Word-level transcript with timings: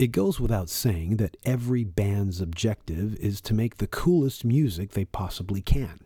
It 0.00 0.12
goes 0.12 0.40
without 0.40 0.70
saying 0.70 1.18
that 1.18 1.36
every 1.44 1.84
band's 1.84 2.40
objective 2.40 3.16
is 3.16 3.42
to 3.42 3.52
make 3.52 3.76
the 3.76 3.86
coolest 3.86 4.46
music 4.46 4.92
they 4.92 5.04
possibly 5.04 5.60
can. 5.60 6.00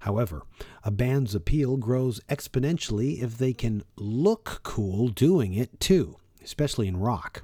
However, 0.00 0.42
a 0.84 0.90
band's 0.90 1.34
appeal 1.34 1.78
grows 1.78 2.20
exponentially 2.28 3.22
if 3.22 3.38
they 3.38 3.54
can 3.54 3.84
look 3.96 4.60
cool 4.64 5.08
doing 5.08 5.54
it 5.54 5.80
too, 5.80 6.16
especially 6.44 6.88
in 6.88 6.98
rock. 6.98 7.42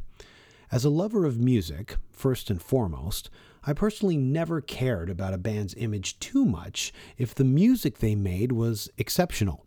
As 0.70 0.84
a 0.84 0.90
lover 0.90 1.24
of 1.24 1.40
music, 1.40 1.96
first 2.10 2.50
and 2.50 2.60
foremost, 2.60 3.30
I 3.64 3.72
personally 3.72 4.18
never 4.18 4.60
cared 4.60 5.08
about 5.08 5.32
a 5.32 5.38
band's 5.38 5.74
image 5.76 6.18
too 6.18 6.44
much 6.44 6.92
if 7.16 7.34
the 7.34 7.44
music 7.44 8.00
they 8.00 8.14
made 8.14 8.52
was 8.52 8.90
exceptional. 8.98 9.64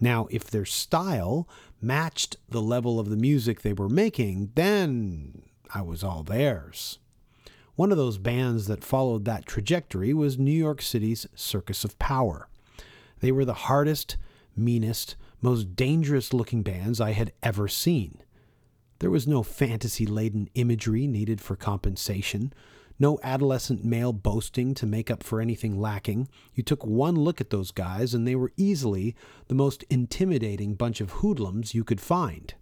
Now, 0.00 0.26
if 0.30 0.50
their 0.50 0.64
style 0.64 1.48
matched 1.80 2.36
the 2.48 2.62
level 2.62 2.98
of 2.98 3.10
the 3.10 3.16
music 3.16 3.62
they 3.62 3.72
were 3.72 3.88
making, 3.88 4.52
then 4.54 5.42
I 5.72 5.82
was 5.82 6.02
all 6.02 6.22
theirs. 6.22 6.98
One 7.76 7.90
of 7.90 7.98
those 7.98 8.18
bands 8.18 8.66
that 8.66 8.84
followed 8.84 9.24
that 9.24 9.46
trajectory 9.46 10.14
was 10.14 10.38
New 10.38 10.52
York 10.52 10.80
City's 10.80 11.26
Circus 11.34 11.84
of 11.84 11.98
Power. 11.98 12.48
They 13.20 13.32
were 13.32 13.44
the 13.44 13.54
hardest, 13.54 14.16
meanest, 14.56 15.16
most 15.40 15.74
dangerous 15.74 16.32
looking 16.32 16.62
bands 16.62 17.00
I 17.00 17.12
had 17.12 17.32
ever 17.42 17.66
seen. 17.66 18.22
There 19.00 19.10
was 19.10 19.26
no 19.26 19.42
fantasy 19.42 20.06
laden 20.06 20.48
imagery 20.54 21.06
needed 21.06 21.40
for 21.40 21.56
compensation, 21.56 22.52
no 22.98 23.18
adolescent 23.22 23.84
male 23.84 24.12
boasting 24.12 24.74
to 24.74 24.86
make 24.86 25.10
up 25.10 25.22
for 25.22 25.40
anything 25.40 25.80
lacking. 25.80 26.28
You 26.54 26.62
took 26.62 26.84
one 26.84 27.16
look 27.16 27.40
at 27.40 27.50
those 27.50 27.70
guys, 27.70 28.14
and 28.14 28.26
they 28.26 28.34
were 28.34 28.52
easily 28.56 29.14
the 29.48 29.54
most 29.54 29.82
intimidating 29.84 30.74
bunch 30.74 31.00
of 31.00 31.10
hoodlums 31.12 31.74
you 31.74 31.84
could 31.84 32.00
find. 32.00 32.54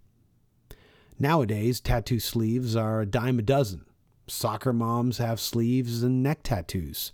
Nowadays, 1.19 1.79
tattoo 1.79 2.19
sleeves 2.19 2.75
are 2.75 3.01
a 3.01 3.05
dime 3.05 3.39
a 3.39 3.43
dozen. 3.43 3.85
Soccer 4.27 4.73
moms 4.73 5.17
have 5.17 5.39
sleeves 5.39 6.01
and 6.01 6.23
neck 6.23 6.43
tattoos. 6.43 7.11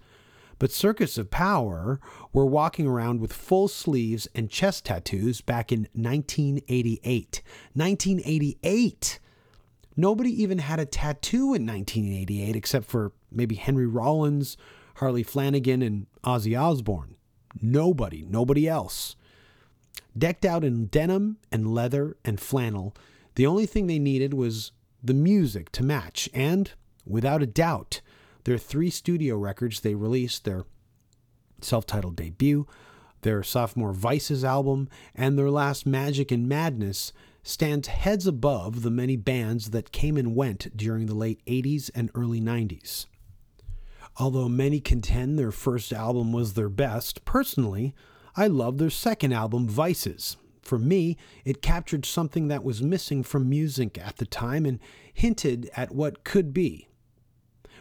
But 0.58 0.72
Circus 0.72 1.17
of 1.17 1.31
Power 1.31 2.00
were 2.33 2.45
walking 2.45 2.86
around 2.86 3.22
with 3.22 3.33
full 3.33 3.67
sleeves 3.67 4.28
and 4.36 4.50
chest 4.50 4.86
tattoos 4.86 5.42
back 5.42 5.72
in 5.72 5.88
1988. 5.94 7.42
1988! 7.73 9.20
Nobody 10.00 10.42
even 10.42 10.59
had 10.59 10.80
a 10.80 10.86
tattoo 10.86 11.53
in 11.53 11.67
1988 11.67 12.55
except 12.55 12.86
for 12.86 13.11
maybe 13.30 13.55
Henry 13.55 13.86
Rollins, 13.86 14.55
Harley 14.95 15.23
Flanagan, 15.23 15.81
and 15.81 16.08
Ozzy 16.23 16.58
Osbourne. 16.58 17.16
Nobody, 17.61 18.23
nobody 18.25 18.66
else. 18.66 19.17
Decked 20.17 20.45
out 20.45 20.64
in 20.64 20.86
denim 20.86 21.36
and 21.52 21.73
leather 21.73 22.16
and 22.23 22.39
flannel, 22.39 22.95
the 23.36 23.45
only 23.45 23.66
thing 23.66 23.88
they 23.88 24.00
needed 24.00 24.33
was 24.33 24.72
the 25.03 25.14
music 25.14 25.70
to 25.73 25.83
match, 25.83 26.30
and, 26.33 26.72
without 27.05 27.44
a 27.44 27.45
doubt, 27.45 28.00
their 28.45 28.58
three 28.58 28.89
studio 28.89 29.36
records 29.36 29.81
they 29.81 29.95
released 29.95 30.45
their 30.45 30.64
self 31.59 31.86
titled 31.86 32.16
debut, 32.16 32.66
their 33.23 33.44
sophomore 33.44 33.92
Vices 33.92 34.45
album, 34.45 34.88
and 35.14 35.38
their 35.38 35.52
last 35.52 35.86
Magic 35.86 36.31
and 36.31 36.47
Madness 36.47 37.11
stands 37.44 37.88
heads 37.88 38.28
above 38.28 38.82
the 38.82 38.92
many 38.92 39.16
bands 39.16 39.72
that 39.72 39.92
came 39.92 40.18
and 40.18 40.36
went 40.36 40.76
during 40.76 41.06
the 41.06 41.16
late 41.16 41.42
80s 41.45 41.90
and 41.95 42.12
early 42.14 42.42
90s. 42.42 43.06
Although 44.18 44.50
many 44.50 44.80
contend 44.80 45.40
their 45.40 45.52
first 45.52 45.94
album 45.94 46.34
was 46.34 46.54
their 46.54 46.70
best, 46.70 47.23
personally, 47.26 47.95
I 48.36 48.48
love 48.48 48.78
their 48.78 48.90
second 48.90 49.34
album, 49.34 49.67
Vices. 49.67 50.38
For 50.62 50.78
me, 50.78 51.17
it 51.45 51.62
captured 51.62 52.06
something 52.06 52.48
that 52.50 52.64
was 52.64 52.82
missing 52.82 53.23
from 53.23 53.50
music 53.50 53.98
at 53.98 54.17
the 54.17 54.26
time 54.26 54.66
and 54.66 54.80
hinted 55.14 55.70
at 55.76 55.95
what 55.95 56.23
could 56.23 56.54
be. 56.54 56.90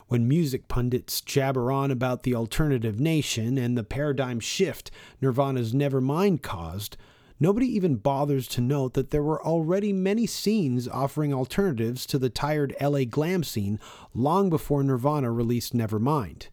When 0.06 0.26
music 0.26 0.68
pundits 0.68 1.20
jabber 1.20 1.70
on 1.70 1.90
about 1.90 2.22
the 2.22 2.34
alternative 2.34 2.98
nation 2.98 3.58
and 3.58 3.76
the 3.76 3.84
paradigm 3.84 4.40
shift 4.40 4.90
Nirvana's 5.20 5.74
Nevermind 5.74 6.40
caused, 6.40 6.96
Nobody 7.40 7.66
even 7.66 7.96
bothers 7.96 8.48
to 8.48 8.60
note 8.60 8.94
that 8.94 9.10
there 9.10 9.22
were 9.22 9.44
already 9.44 9.92
many 9.92 10.26
scenes 10.26 10.88
offering 10.88 11.32
alternatives 11.32 12.04
to 12.06 12.18
the 12.18 12.30
tired 12.30 12.74
LA 12.80 13.04
glam 13.04 13.44
scene 13.44 13.78
long 14.12 14.50
before 14.50 14.82
Nirvana 14.82 15.30
released 15.30 15.74
Nevermind. 15.76 16.48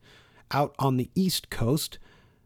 Out 0.51 0.75
on 0.77 0.97
the 0.97 1.09
East 1.15 1.49
Coast, 1.49 1.97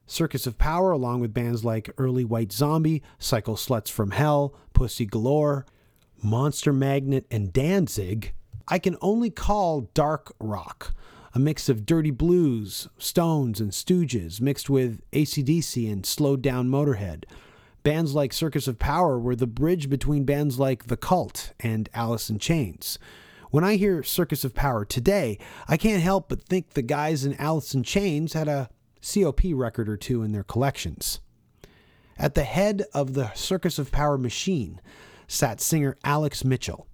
Circus 0.06 0.48
of 0.48 0.58
Power, 0.58 0.92
along 0.92 1.20
with 1.20 1.34
bands 1.34 1.66
like 1.66 1.90
Early 1.98 2.24
White 2.24 2.52
Zombie, 2.54 3.04
Cycle 3.20 3.56
Sluts 3.56 3.92
from 3.92 4.12
Hell, 4.12 4.56
Pussy 4.74 5.06
Galore, 5.06 5.66
Monster 6.24 6.72
Magnet, 6.72 7.26
and 7.30 7.52
Danzig, 7.52 8.34
I 8.70 8.80
can 8.80 8.96
only 9.02 9.30
call 9.30 9.90
dark 9.94 10.34
rock, 10.40 10.94
a 11.34 11.40
mix 11.40 11.70
of 11.70 11.86
dirty 11.86 12.12
blues, 12.12 12.88
Stones, 12.98 13.60
and 13.60 13.72
Stooges, 13.72 14.40
mixed 14.40 14.70
with 14.70 15.02
ACDC 15.12 15.92
and 15.92 16.06
slowed 16.06 16.42
down 16.42 16.70
Motorhead. 16.70 17.26
Bands 17.90 18.14
like 18.14 18.34
Circus 18.34 18.68
of 18.68 18.78
Power 18.78 19.18
were 19.18 19.36
the 19.36 19.48
bridge 19.48 19.90
between 19.90 20.24
bands 20.24 20.60
like 20.60 20.86
The 20.86 20.96
Cult 20.96 21.54
and 21.60 21.90
Alice 21.92 22.30
in 22.30 22.38
Chains. 22.38 23.00
When 23.50 23.64
I 23.64 23.78
hear 23.78 24.04
Circus 24.04 24.44
of 24.44 24.54
Power 24.54 24.86
today, 24.86 25.40
I 25.68 25.76
can't 25.76 26.04
help 26.04 26.30
but 26.30 26.44
think 26.44 26.74
the 26.74 26.84
guys 26.84 27.26
in 27.26 27.34
Alice 27.38 27.74
in 27.74 27.82
Chains 27.82 28.34
had 28.34 28.48
a 28.48 28.70
COP 29.02 29.42
record 29.56 29.90
or 29.90 29.98
two 29.98 30.22
in 30.22 30.34
their 30.34 30.44
collections. 30.44 31.20
At 32.16 32.36
the 32.36 32.44
head 32.44 32.84
of 32.94 33.16
the 33.16 33.34
Circus 33.34 33.80
of 33.80 33.92
Power 33.92 34.20
machine 34.20 34.80
sat 35.28 35.60
singer 35.60 35.98
Alex 36.04 36.46
Mitchell. 36.46 36.86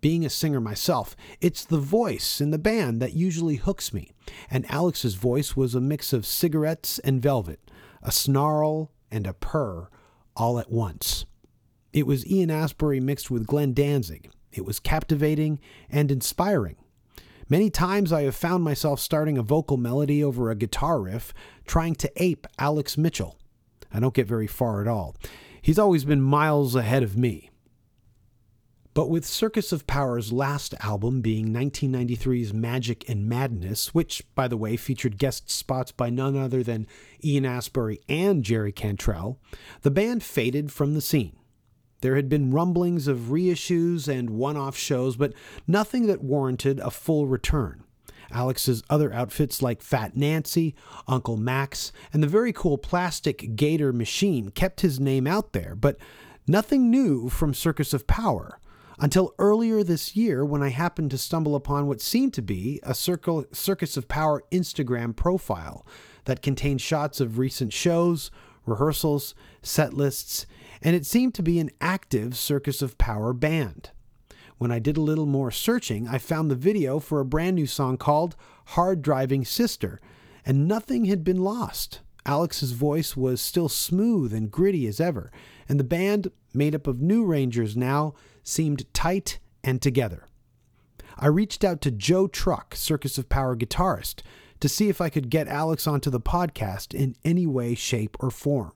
Being 0.00 0.24
a 0.24 0.30
singer 0.30 0.62
myself, 0.62 1.14
it's 1.42 1.62
the 1.62 1.76
voice 1.76 2.40
in 2.40 2.52
the 2.52 2.58
band 2.58 3.02
that 3.02 3.12
usually 3.12 3.56
hooks 3.56 3.92
me, 3.92 4.12
and 4.50 4.64
Alex's 4.70 5.14
voice 5.14 5.58
was 5.58 5.74
a 5.74 5.80
mix 5.82 6.14
of 6.14 6.24
cigarettes 6.24 6.98
and 7.00 7.20
velvet, 7.20 7.60
a 8.02 8.10
snarl 8.10 8.92
and 9.10 9.26
a 9.26 9.34
purr 9.34 9.90
all 10.36 10.58
at 10.58 10.70
once. 10.70 11.26
It 11.92 12.06
was 12.06 12.26
Ian 12.26 12.48
Astbury 12.48 13.00
mixed 13.00 13.30
with 13.30 13.46
Glenn 13.46 13.74
Danzig. 13.74 14.30
It 14.52 14.64
was 14.64 14.80
captivating 14.80 15.60
and 15.90 16.10
inspiring. 16.10 16.76
Many 17.48 17.68
times 17.68 18.12
I 18.12 18.22
have 18.22 18.34
found 18.34 18.64
myself 18.64 18.98
starting 18.98 19.36
a 19.36 19.42
vocal 19.42 19.76
melody 19.76 20.24
over 20.24 20.50
a 20.50 20.54
guitar 20.54 21.00
riff, 21.00 21.34
trying 21.66 21.94
to 21.96 22.10
ape 22.16 22.46
Alex 22.58 22.96
Mitchell. 22.96 23.36
I 23.92 24.00
don't 24.00 24.14
get 24.14 24.26
very 24.26 24.46
far 24.46 24.80
at 24.80 24.88
all. 24.88 25.14
He's 25.60 25.78
always 25.78 26.04
been 26.04 26.22
miles 26.22 26.74
ahead 26.74 27.02
of 27.02 27.16
me. 27.16 27.50
But 28.94 29.08
with 29.08 29.24
Circus 29.24 29.72
of 29.72 29.86
Power's 29.86 30.32
last 30.32 30.74
album 30.80 31.22
being 31.22 31.48
1993's 31.48 32.52
Magic 32.52 33.08
and 33.08 33.26
Madness, 33.26 33.94
which, 33.94 34.22
by 34.34 34.48
the 34.48 34.56
way, 34.56 34.76
featured 34.76 35.16
guest 35.16 35.50
spots 35.50 35.92
by 35.92 36.10
none 36.10 36.36
other 36.36 36.62
than 36.62 36.86
Ian 37.24 37.44
Astbury 37.44 38.00
and 38.06 38.44
Jerry 38.44 38.70
Cantrell, 38.70 39.38
the 39.80 39.90
band 39.90 40.22
faded 40.22 40.70
from 40.70 40.92
the 40.92 41.00
scene. 41.00 41.36
There 42.02 42.16
had 42.16 42.28
been 42.28 42.50
rumblings 42.50 43.08
of 43.08 43.30
reissues 43.30 44.08
and 44.08 44.28
one 44.28 44.58
off 44.58 44.76
shows, 44.76 45.16
but 45.16 45.32
nothing 45.66 46.06
that 46.08 46.22
warranted 46.22 46.78
a 46.80 46.90
full 46.90 47.26
return. 47.26 47.84
Alex's 48.30 48.82
other 48.90 49.12
outfits 49.12 49.62
like 49.62 49.80
Fat 49.80 50.16
Nancy, 50.16 50.74
Uncle 51.08 51.36
Max, 51.38 51.92
and 52.12 52.22
the 52.22 52.26
very 52.26 52.52
cool 52.52 52.76
plastic 52.76 53.56
Gator 53.56 53.92
machine 53.92 54.50
kept 54.50 54.82
his 54.82 55.00
name 55.00 55.26
out 55.26 55.52
there, 55.52 55.74
but 55.74 55.96
nothing 56.46 56.90
new 56.90 57.30
from 57.30 57.54
Circus 57.54 57.94
of 57.94 58.06
Power 58.06 58.58
until 59.02 59.34
earlier 59.40 59.82
this 59.82 60.14
year 60.14 60.44
when 60.44 60.62
I 60.62 60.68
happened 60.68 61.10
to 61.10 61.18
stumble 61.18 61.56
upon 61.56 61.88
what 61.88 62.00
seemed 62.00 62.32
to 62.34 62.42
be 62.42 62.78
a 62.84 62.94
Circle, 62.94 63.46
Circus 63.50 63.96
of 63.96 64.06
Power 64.06 64.44
Instagram 64.52 65.16
profile 65.16 65.84
that 66.24 66.40
contained 66.40 66.80
shots 66.80 67.20
of 67.20 67.36
recent 67.36 67.72
shows, 67.72 68.30
rehearsals, 68.64 69.34
set 69.60 69.92
lists, 69.92 70.46
and 70.80 70.94
it 70.94 71.04
seemed 71.04 71.34
to 71.34 71.42
be 71.42 71.58
an 71.58 71.70
active 71.80 72.36
Circus 72.36 72.80
of 72.80 72.96
Power 72.96 73.32
band. 73.32 73.90
When 74.58 74.70
I 74.70 74.78
did 74.78 74.96
a 74.96 75.02
little 75.02 75.26
more 75.26 75.50
searching, 75.50 76.06
I 76.06 76.18
found 76.18 76.48
the 76.48 76.54
video 76.54 77.00
for 77.00 77.18
a 77.18 77.24
brand 77.24 77.56
new 77.56 77.66
song 77.66 77.96
called 77.96 78.36
Hard 78.66 79.02
Driving 79.02 79.44
Sister, 79.44 79.98
and 80.46 80.68
nothing 80.68 81.06
had 81.06 81.24
been 81.24 81.42
lost. 81.42 82.02
Alex's 82.24 82.70
voice 82.70 83.16
was 83.16 83.40
still 83.40 83.68
smooth 83.68 84.32
and 84.32 84.48
gritty 84.48 84.86
as 84.86 85.00
ever, 85.00 85.32
and 85.68 85.80
the 85.80 85.84
band, 85.84 86.30
made 86.54 86.72
up 86.72 86.86
of 86.86 87.02
new 87.02 87.24
Rangers 87.24 87.76
now, 87.76 88.14
seemed 88.42 88.92
tight 88.92 89.38
and 89.62 89.80
together. 89.80 90.26
I 91.18 91.26
reached 91.26 91.64
out 91.64 91.80
to 91.82 91.90
Joe 91.90 92.26
Truck, 92.26 92.74
Circus 92.74 93.18
of 93.18 93.28
Power 93.28 93.56
guitarist, 93.56 94.22
to 94.60 94.68
see 94.68 94.88
if 94.88 95.00
I 95.00 95.08
could 95.08 95.30
get 95.30 95.48
Alex 95.48 95.86
onto 95.86 96.10
the 96.10 96.20
podcast 96.20 96.94
in 96.94 97.16
any 97.24 97.46
way, 97.46 97.74
shape, 97.74 98.16
or 98.20 98.30
form. 98.30 98.72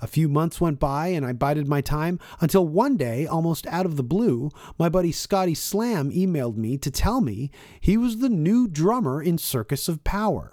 A 0.00 0.06
few 0.06 0.28
months 0.28 0.60
went 0.60 0.78
by 0.78 1.08
and 1.08 1.24
I 1.24 1.32
bided 1.32 1.68
my 1.68 1.80
time 1.80 2.18
until 2.40 2.66
one 2.66 2.96
day, 2.96 3.26
almost 3.26 3.66
out 3.68 3.86
of 3.86 3.96
the 3.96 4.02
blue, 4.02 4.50
my 4.78 4.88
buddy 4.88 5.12
Scotty 5.12 5.54
Slam 5.54 6.10
emailed 6.10 6.56
me 6.56 6.76
to 6.78 6.90
tell 6.90 7.20
me 7.20 7.50
he 7.80 7.96
was 7.96 8.18
the 8.18 8.28
new 8.28 8.68
drummer 8.68 9.22
in 9.22 9.38
Circus 9.38 9.88
of 9.88 10.04
Power. 10.04 10.52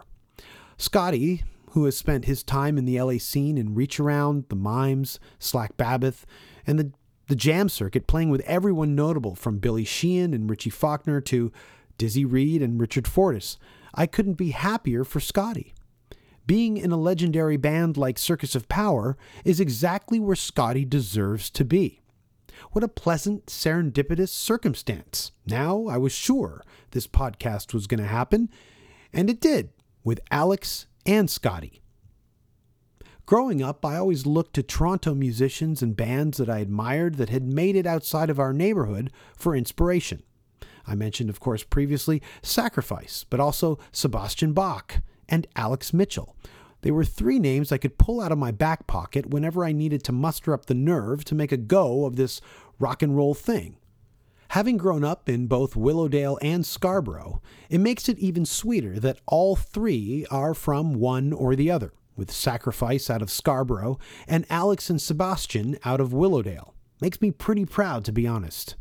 Scotty, 0.77 1.44
who 1.72 1.86
has 1.86 1.98
spent 1.98 2.25
his 2.25 2.44
time 2.44 2.77
in 2.77 2.86
the 2.86 3.01
LA 3.01 3.18
scene 3.18 3.57
in 3.57 3.75
Reach 3.75 4.00
Around, 4.00 4.45
The 4.50 4.56
Mimes, 4.56 5.19
Slack 5.39 5.75
Babbitt, 5.75 6.25
and 6.66 6.80
the 6.80 6.92
the 7.31 7.36
jam 7.38 7.69
circuit, 7.69 8.07
playing 8.07 8.30
with 8.30 8.42
everyone 8.42 8.94
notable 8.94 9.36
from 9.36 9.60
Billy 9.60 9.86
Sheehan 9.86 10.33
and 10.33 10.50
Richie 10.50 10.69
Faulkner 10.69 11.22
to 11.22 11.50
Dizzy 11.98 12.25
Reed 12.25 12.62
and 12.62 12.78
Richard 12.78 13.07
Fortus. 13.07 13.57
I 13.95 14.06
couldn't 14.06 14.33
be 14.33 14.51
happier 14.51 15.06
for 15.06 15.22
Scotty. 15.22 15.74
Being 16.45 16.75
in 16.75 16.92
a 16.92 16.98
legendary 16.98 17.56
band 17.56 17.95
like 17.95 18.19
Circus 18.19 18.54
of 18.54 18.68
Power 18.68 19.16
is 19.45 19.62
exactly 19.62 20.19
where 20.19 20.36
Scotty 20.36 20.83
deserves 20.83 21.50
to 21.51 21.63
be. 21.63 22.01
What 22.72 22.83
a 22.83 22.89
pleasant, 22.89 23.45
serendipitous 23.45 24.27
circumstance. 24.27 25.31
Now 25.45 25.86
I 25.88 25.95
was 25.95 26.12
sure 26.12 26.62
this 26.92 27.07
podcast 27.07 27.74
was 27.74 27.88
going 27.88 28.01
to 28.01 28.07
happen, 28.07 28.50
and 29.13 29.30
it 29.30 29.39
did, 29.39 29.69
with 30.04 30.19
Alex 30.31 30.86
and 31.06 31.30
Scotty. 31.30 31.81
Growing 33.31 33.63
up, 33.63 33.86
I 33.86 33.95
always 33.95 34.25
looked 34.25 34.56
to 34.56 34.62
Toronto 34.62 35.16
musicians 35.16 35.81
and 35.81 35.95
bands 35.95 36.38
that 36.38 36.50
I 36.50 36.60
admired 36.60 37.16
that 37.16 37.30
had 37.30 37.48
made 37.48 37.78
it 37.78 37.86
outside 37.86 38.30
of 38.30 38.42
our 38.42 38.51
neighborhood 38.51 39.10
for 39.38 39.56
inspiration. 39.56 40.24
I 40.86 40.95
mentioned, 40.95 41.30
of 41.30 41.39
course, 41.39 41.63
previously 41.63 42.22
Sacrifice, 42.42 43.24
but 43.30 43.39
also 43.39 43.80
Sebastian 43.94 44.51
Bach 44.51 45.01
and 45.30 45.48
Alex 45.56 45.94
Mitchell. 45.94 46.36
They 46.81 46.92
were 46.92 47.06
three 47.06 47.39
names 47.39 47.72
I 47.72 47.78
could 47.78 47.98
pull 47.98 48.19
out 48.19 48.33
of 48.33 48.38
my 48.38 48.51
back 48.51 48.86
pocket 48.86 49.28
whenever 49.28 49.63
I 49.63 49.72
needed 49.72 50.04
to 50.04 50.12
muster 50.12 50.54
up 50.54 50.66
the 50.66 50.74
nerve 50.74 51.24
to 51.24 51.34
make 51.34 51.54
a 51.54 51.57
go 51.57 52.04
of 52.04 52.18
this 52.18 52.42
rock 52.80 53.01
and 53.01 53.16
roll 53.16 53.34
thing. 53.34 53.77
Having 54.50 54.75
grown 54.75 55.06
up 55.06 55.30
in 55.30 55.48
both 55.48 55.77
Willowdale 55.77 56.38
and 56.42 56.66
Scarborough, 56.66 57.42
it 57.69 57.80
makes 57.80 58.10
it 58.10 58.19
even 58.19 58.45
sweeter 58.45 59.00
that 59.00 59.22
all 59.25 59.56
three 59.56 60.25
are 60.30 60.54
from 60.54 60.95
one 60.95 61.31
or 61.31 61.56
the 61.56 61.72
other, 61.72 61.94
with 62.16 62.31
Sacrifice 62.31 63.10
out 63.10 63.22
of 63.22 63.31
Scarborough 63.31 63.98
and 64.28 64.46
Alex 64.50 64.90
and 64.90 65.02
Sebastian 65.02 65.78
out 65.84 66.02
of 66.02 66.13
Willowdale. 66.13 66.74
Makes 67.00 67.22
me 67.22 67.31
pretty 67.31 67.66
proud, 67.66 68.06
to 68.06 68.12
be 68.12 68.28
honest. 68.28 68.75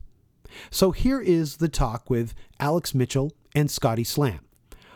So 0.70 0.90
here 0.90 1.20
is 1.20 1.56
the 1.56 1.68
talk 1.68 2.10
with 2.10 2.34
Alex 2.58 2.94
Mitchell 2.94 3.32
and 3.54 3.70
Scotty 3.70 4.04
Slam. 4.04 4.40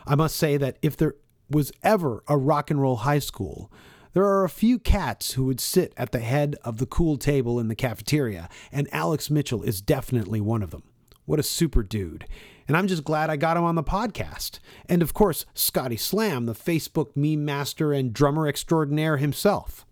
I 0.05 0.15
must 0.15 0.35
say 0.35 0.57
that 0.57 0.77
if 0.81 0.95
there 0.95 1.15
was 1.49 1.71
ever 1.81 2.23
a 2.27 2.37
rock 2.37 2.69
and 2.69 2.81
roll 2.81 2.97
high 2.97 3.19
school, 3.19 3.71
there 4.13 4.25
are 4.25 4.45
a 4.45 4.49
few 4.49 4.79
cats 4.79 5.33
who 5.33 5.45
would 5.45 5.59
sit 5.59 5.93
at 5.97 6.11
the 6.11 6.19
head 6.19 6.55
of 6.63 6.77
the 6.77 6.85
cool 6.85 7.17
table 7.17 7.59
in 7.59 7.67
the 7.67 7.75
cafeteria, 7.75 8.47
and 8.71 8.87
Alex 8.93 9.29
Mitchell 9.29 9.61
is 9.63 9.81
definitely 9.81 10.39
one 10.39 10.63
of 10.63 10.71
them. 10.71 10.83
What 11.25 11.39
a 11.39 11.43
super 11.43 11.83
dude. 11.83 12.25
And 12.67 12.75
I'm 12.75 12.87
just 12.87 13.03
glad 13.03 13.29
I 13.29 13.35
got 13.35 13.57
him 13.57 13.63
on 13.63 13.75
the 13.75 13.83
podcast. 13.83 14.59
And 14.89 15.01
of 15.01 15.13
course, 15.13 15.45
Scotty 15.53 15.97
Slam, 15.97 16.45
the 16.45 16.53
Facebook 16.53 17.15
meme 17.15 17.45
master 17.45 17.93
and 17.93 18.13
drummer 18.13 18.47
extraordinaire 18.47 19.17
himself. 19.17 19.85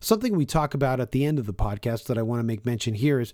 Something 0.00 0.36
we 0.36 0.46
talk 0.46 0.74
about 0.74 1.00
at 1.00 1.12
the 1.12 1.24
end 1.24 1.38
of 1.38 1.46
the 1.46 1.54
podcast 1.54 2.06
that 2.06 2.18
I 2.18 2.22
want 2.22 2.40
to 2.40 2.44
make 2.44 2.66
mention 2.66 2.94
here 2.94 3.20
is 3.20 3.32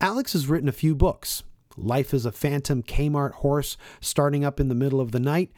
Alex 0.00 0.32
has 0.32 0.46
written 0.46 0.68
a 0.68 0.72
few 0.72 0.94
books. 0.94 1.42
Life 1.76 2.14
as 2.14 2.24
a 2.26 2.32
Phantom 2.32 2.82
Kmart 2.82 3.34
Horse 3.34 3.76
Starting 4.00 4.44
Up 4.44 4.58
in 4.58 4.68
the 4.68 4.74
Middle 4.74 5.00
of 5.00 5.12
the 5.12 5.20
Night 5.20 5.52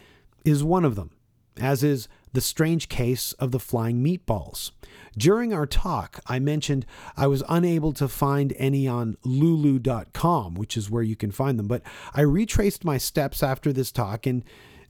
is 0.45 0.65
one 0.65 0.85
of 0.85 0.97
them, 0.97 1.11
as 1.59 1.83
is 1.83 2.09
The 2.33 2.41
Strange 2.41 2.89
Case 2.89 3.33
of 3.35 3.51
the 3.51 3.59
Flying 3.59 4.03
Meatballs. 4.03 4.71
During 5.19 5.53
our 5.53 5.67
talk, 5.67 6.21
I 6.27 6.39
mentioned 6.39 6.87
I 7.17 7.27
was 7.27 7.43
unable 7.49 7.93
to 7.95 8.09
find 8.09 8.55
any 8.57 8.87
on 8.87 9.17
lulu.com, 9.25 10.55
which 10.55 10.77
is 10.77 10.91
where 10.91 11.03
you 11.03 11.17
can 11.17 11.33
find 11.33 11.59
them, 11.59 11.67
but 11.67 11.83
I 12.15 12.21
retraced 12.21 12.85
my 12.85 12.99
steps 12.99 13.43
after 13.43 13.73
this 13.73 13.91
talk 13.91 14.27
and 14.27 14.45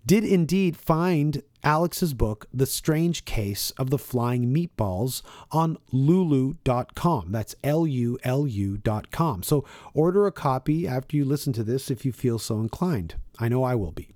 did 0.07 0.25
indeed 0.25 0.77
find 0.77 1.43
Alex's 1.63 2.15
book, 2.15 2.47
The 2.53 2.67
Strange 2.67 3.25
Case 3.25 3.71
of 3.73 3.91
the 3.91 3.99
Flying 3.99 4.53
Meatballs, 4.53 5.23
on 5.51 5.77
lulu.com. 5.93 7.33
That's 7.33 7.55
L 7.63 7.87
U 7.87 8.19
L 8.23 8.47
U.com. 8.47 9.43
So 9.43 9.65
order 9.93 10.27
a 10.27 10.33
copy 10.33 10.89
after 10.89 11.17
you 11.17 11.25
listen 11.25 11.53
to 11.55 11.63
this 11.63 11.91
if 11.91 12.05
you 12.05 12.13
feel 12.13 12.39
so 12.39 12.61
inclined. 12.61 13.17
I 13.39 13.49
know 13.49 13.63
I 13.63 13.75
will 13.75 13.93
be. 13.93 14.11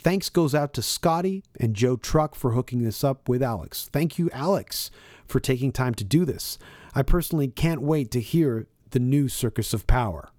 Thanks 0.00 0.28
goes 0.28 0.54
out 0.54 0.72
to 0.74 0.82
Scotty 0.82 1.42
and 1.58 1.74
Joe 1.74 1.96
Truck 1.96 2.36
for 2.36 2.52
hooking 2.52 2.82
this 2.84 3.02
up 3.02 3.28
with 3.28 3.42
Alex. 3.42 3.90
Thank 3.92 4.16
you, 4.16 4.30
Alex, 4.32 4.92
for 5.26 5.40
taking 5.40 5.72
time 5.72 5.94
to 5.94 6.04
do 6.04 6.24
this. 6.24 6.56
I 6.94 7.02
personally 7.02 7.48
can't 7.48 7.82
wait 7.82 8.12
to 8.12 8.20
hear 8.20 8.68
the 8.90 9.00
new 9.00 9.28
Circus 9.28 9.74
of 9.74 9.88
Power. 9.88 10.30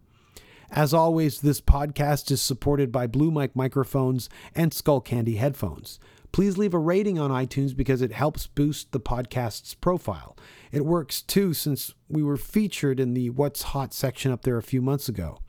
As 0.72 0.94
always, 0.94 1.42
this 1.42 1.60
podcast 1.60 2.32
is 2.32 2.42
supported 2.42 2.90
by 2.92 3.06
Blue 3.06 3.32
Mic 3.32 3.54
microphones 3.54 4.30
and 4.56 4.72
Skullcandy 4.72 5.38
headphones. 5.38 6.00
Please 6.32 6.58
leave 6.58 6.74
a 6.74 6.80
rating 6.80 7.20
on 7.20 7.32
iTunes 7.32 7.76
because 7.76 8.02
it 8.02 8.14
helps 8.14 8.48
boost 8.48 8.92
the 8.92 9.00
podcast's 9.00 9.74
profile. 9.74 10.38
It 10.72 10.86
works 10.86 11.22
too 11.22 11.54
since 11.54 11.94
we 12.08 12.24
were 12.24 12.38
featured 12.38 13.00
in 13.00 13.14
the 13.14 13.32
What's 13.32 13.64
Hot 13.64 13.94
section 13.94 14.32
up 14.32 14.44
there 14.44 14.58
a 14.58 14.64
few 14.64 14.82
months 14.82 15.10
ago. 15.10 15.40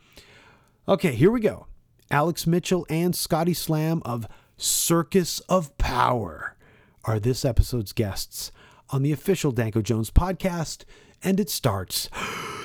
Okay, 0.89 1.13
here 1.13 1.31
we 1.31 1.41
go. 1.41 1.67
Alex 2.11 2.47
Mitchell 2.47 2.87
and 2.91 3.15
Scotty 3.15 3.55
Slam 3.55 4.03
of 4.05 4.27
Circus 4.57 5.39
of 5.49 5.77
Power 5.79 6.57
are 7.05 7.21
this 7.21 7.45
episode's 7.45 7.93
guests 7.93 8.51
on 8.91 9.03
the 9.03 9.13
official 9.13 9.53
Danko 9.53 9.81
Jones 9.81 10.11
podcast, 10.11 10.83
and 11.23 11.39
it 11.39 11.49
starts 11.49 12.09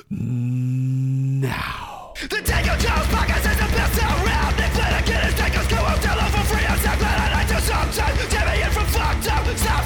now. 0.09 2.13
The 2.19 2.41
Danko 2.41 2.75
Jones 2.77 3.07
podcast 3.13 3.51
is 3.51 3.57
the 3.57 3.67
best 3.77 4.01
around. 4.01 4.57
Nick 4.57 4.71
Flanagan 4.71 5.27
is 5.27 5.35
Danko's 5.35 5.67
co-host. 5.67 6.03
Hello 6.05 6.27
for 6.31 6.43
free. 6.51 6.65
I'm 6.65 6.79
so 6.79 6.95
glad 6.97 7.19
I 7.19 7.31
like 7.33 7.47
to 7.49 7.61
sometimes. 7.61 8.27
Damian 8.33 8.71
from 8.71 8.85
fucked 8.87 9.27
up. 9.31 9.45
Stop 9.57 9.85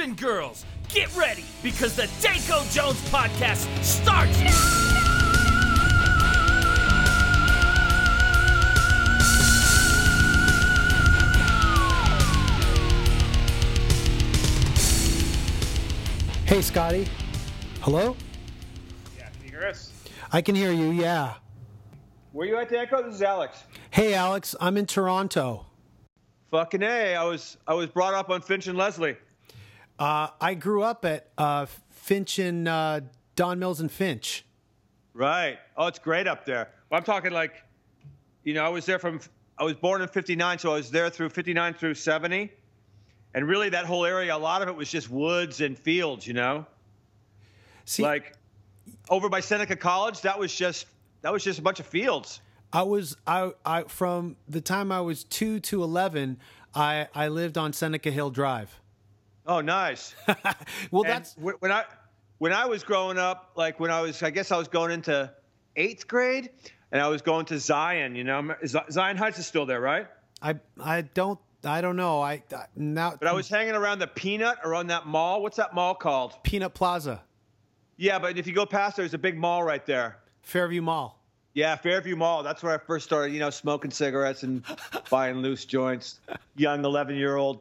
and 0.00 0.16
girls, 0.16 0.64
get 0.88 1.14
ready 1.14 1.44
because 1.62 1.94
the 1.94 2.10
Danko 2.22 2.64
Jones 2.70 3.00
podcast 3.10 3.68
starts 3.84 4.40
now. 4.40 4.80
Hey, 16.46 16.62
Scotty. 16.62 17.06
Hello? 17.80 18.16
Yeah, 19.16 19.28
can 19.28 19.44
you 19.44 19.50
hear 19.50 19.68
us? 19.68 19.92
I 20.32 20.42
can 20.42 20.54
hear 20.54 20.72
you, 20.72 20.90
yeah. 20.90 21.34
Where 22.32 22.46
you 22.46 22.56
at, 22.56 22.70
Danko? 22.70 23.02
This 23.04 23.16
is 23.16 23.22
Alex. 23.22 23.64
Hey, 23.90 24.14
Alex, 24.14 24.56
I'm 24.60 24.76
in 24.76 24.86
Toronto. 24.86 25.66
Fucking 26.50 26.82
A. 26.82 27.14
I 27.14 27.22
was 27.22 27.58
I 27.68 27.74
was 27.74 27.88
brought 27.88 28.14
up 28.14 28.30
on 28.30 28.40
Finch 28.40 28.66
and 28.66 28.76
Leslie. 28.76 29.16
Uh, 30.00 30.28
I 30.40 30.54
grew 30.54 30.82
up 30.82 31.04
at 31.04 31.28
uh, 31.36 31.66
Finch 31.90 32.38
and 32.38 32.66
uh, 32.66 33.02
Don 33.36 33.58
Mills 33.58 33.80
and 33.80 33.92
Finch. 33.92 34.46
Right. 35.12 35.58
Oh, 35.76 35.88
it's 35.88 35.98
great 35.98 36.26
up 36.26 36.46
there. 36.46 36.70
Well, 36.88 36.96
I'm 36.96 37.04
talking 37.04 37.32
like, 37.32 37.62
you 38.42 38.54
know, 38.54 38.64
I 38.64 38.70
was 38.70 38.86
there 38.86 38.98
from 38.98 39.20
I 39.58 39.64
was 39.64 39.74
born 39.74 40.00
in 40.00 40.08
'59, 40.08 40.58
so 40.58 40.70
I 40.70 40.76
was 40.76 40.90
there 40.90 41.10
through 41.10 41.28
'59 41.28 41.74
through 41.74 41.94
'70, 41.94 42.50
and 43.34 43.46
really 43.46 43.68
that 43.68 43.84
whole 43.84 44.06
area, 44.06 44.34
a 44.34 44.38
lot 44.38 44.62
of 44.62 44.68
it 44.68 44.74
was 44.74 44.90
just 44.90 45.10
woods 45.10 45.60
and 45.60 45.78
fields. 45.78 46.26
You 46.26 46.32
know, 46.32 46.66
See, 47.84 48.02
like 48.02 48.32
over 49.10 49.28
by 49.28 49.40
Seneca 49.40 49.76
College, 49.76 50.22
that 50.22 50.38
was 50.38 50.54
just 50.54 50.86
that 51.20 51.30
was 51.30 51.44
just 51.44 51.58
a 51.58 51.62
bunch 51.62 51.78
of 51.78 51.86
fields. 51.86 52.40
I 52.72 52.84
was 52.84 53.18
I 53.26 53.52
I 53.66 53.82
from 53.82 54.36
the 54.48 54.62
time 54.62 54.90
I 54.90 55.02
was 55.02 55.24
two 55.24 55.60
to 55.60 55.82
eleven, 55.82 56.38
I 56.74 57.08
I 57.14 57.28
lived 57.28 57.58
on 57.58 57.74
Seneca 57.74 58.10
Hill 58.10 58.30
Drive. 58.30 58.80
Oh, 59.50 59.60
nice. 59.60 60.14
Well, 60.92 61.02
And 61.02 61.12
that's 61.12 61.36
when 61.36 61.72
I 61.72 61.84
when 62.38 62.52
I 62.52 62.64
was 62.66 62.82
growing 62.84 63.18
up, 63.18 63.50
like 63.56 63.80
when 63.80 63.90
I 63.90 64.00
was, 64.00 64.22
I 64.22 64.30
guess 64.30 64.52
I 64.52 64.56
was 64.56 64.68
going 64.68 64.92
into 64.92 65.30
eighth 65.76 66.06
grade, 66.06 66.50
and 66.92 67.02
I 67.02 67.08
was 67.08 67.20
going 67.20 67.44
to 67.46 67.58
Zion. 67.58 68.14
You 68.14 68.24
know, 68.24 68.54
Zion 68.64 69.16
Heights 69.16 69.38
is 69.40 69.46
still 69.46 69.66
there, 69.66 69.80
right? 69.80 70.06
I 70.40 70.54
I 70.80 71.02
don't 71.02 71.38
I 71.64 71.80
don't 71.80 71.96
know 71.96 72.20
I 72.22 72.42
I- 72.54 72.66
now. 72.76 73.16
But 73.18 73.26
I 73.28 73.32
was 73.32 73.48
hanging 73.48 73.74
around 73.74 73.98
the 73.98 74.06
Peanut 74.06 74.58
around 74.64 74.86
that 74.86 75.06
mall. 75.06 75.42
What's 75.42 75.56
that 75.56 75.74
mall 75.74 75.94
called? 75.96 76.42
Peanut 76.44 76.72
Plaza, 76.74 77.20
Yeah, 77.96 78.18
but 78.20 78.38
if 78.38 78.46
you 78.46 78.52
go 78.54 78.64
past, 78.66 78.96
there, 78.96 79.02
there's 79.04 79.14
a 79.14 79.18
big 79.18 79.36
mall 79.36 79.62
right 79.64 79.84
there. 79.84 80.18
Fairview 80.42 80.80
Mall. 80.80 81.20
Yeah, 81.54 81.74
Fairview 81.76 82.14
Mall. 82.16 82.42
That's 82.44 82.62
where 82.62 82.72
I 82.74 82.78
first 82.78 83.04
started, 83.04 83.32
you 83.34 83.40
know, 83.40 83.50
smoking 83.50 83.90
cigarettes 83.90 84.44
and 84.44 84.62
buying 85.10 85.38
loose 85.38 85.64
joints. 85.64 86.20
Young 86.56 86.84
11 86.84 87.16
year 87.16 87.34
old 87.36 87.60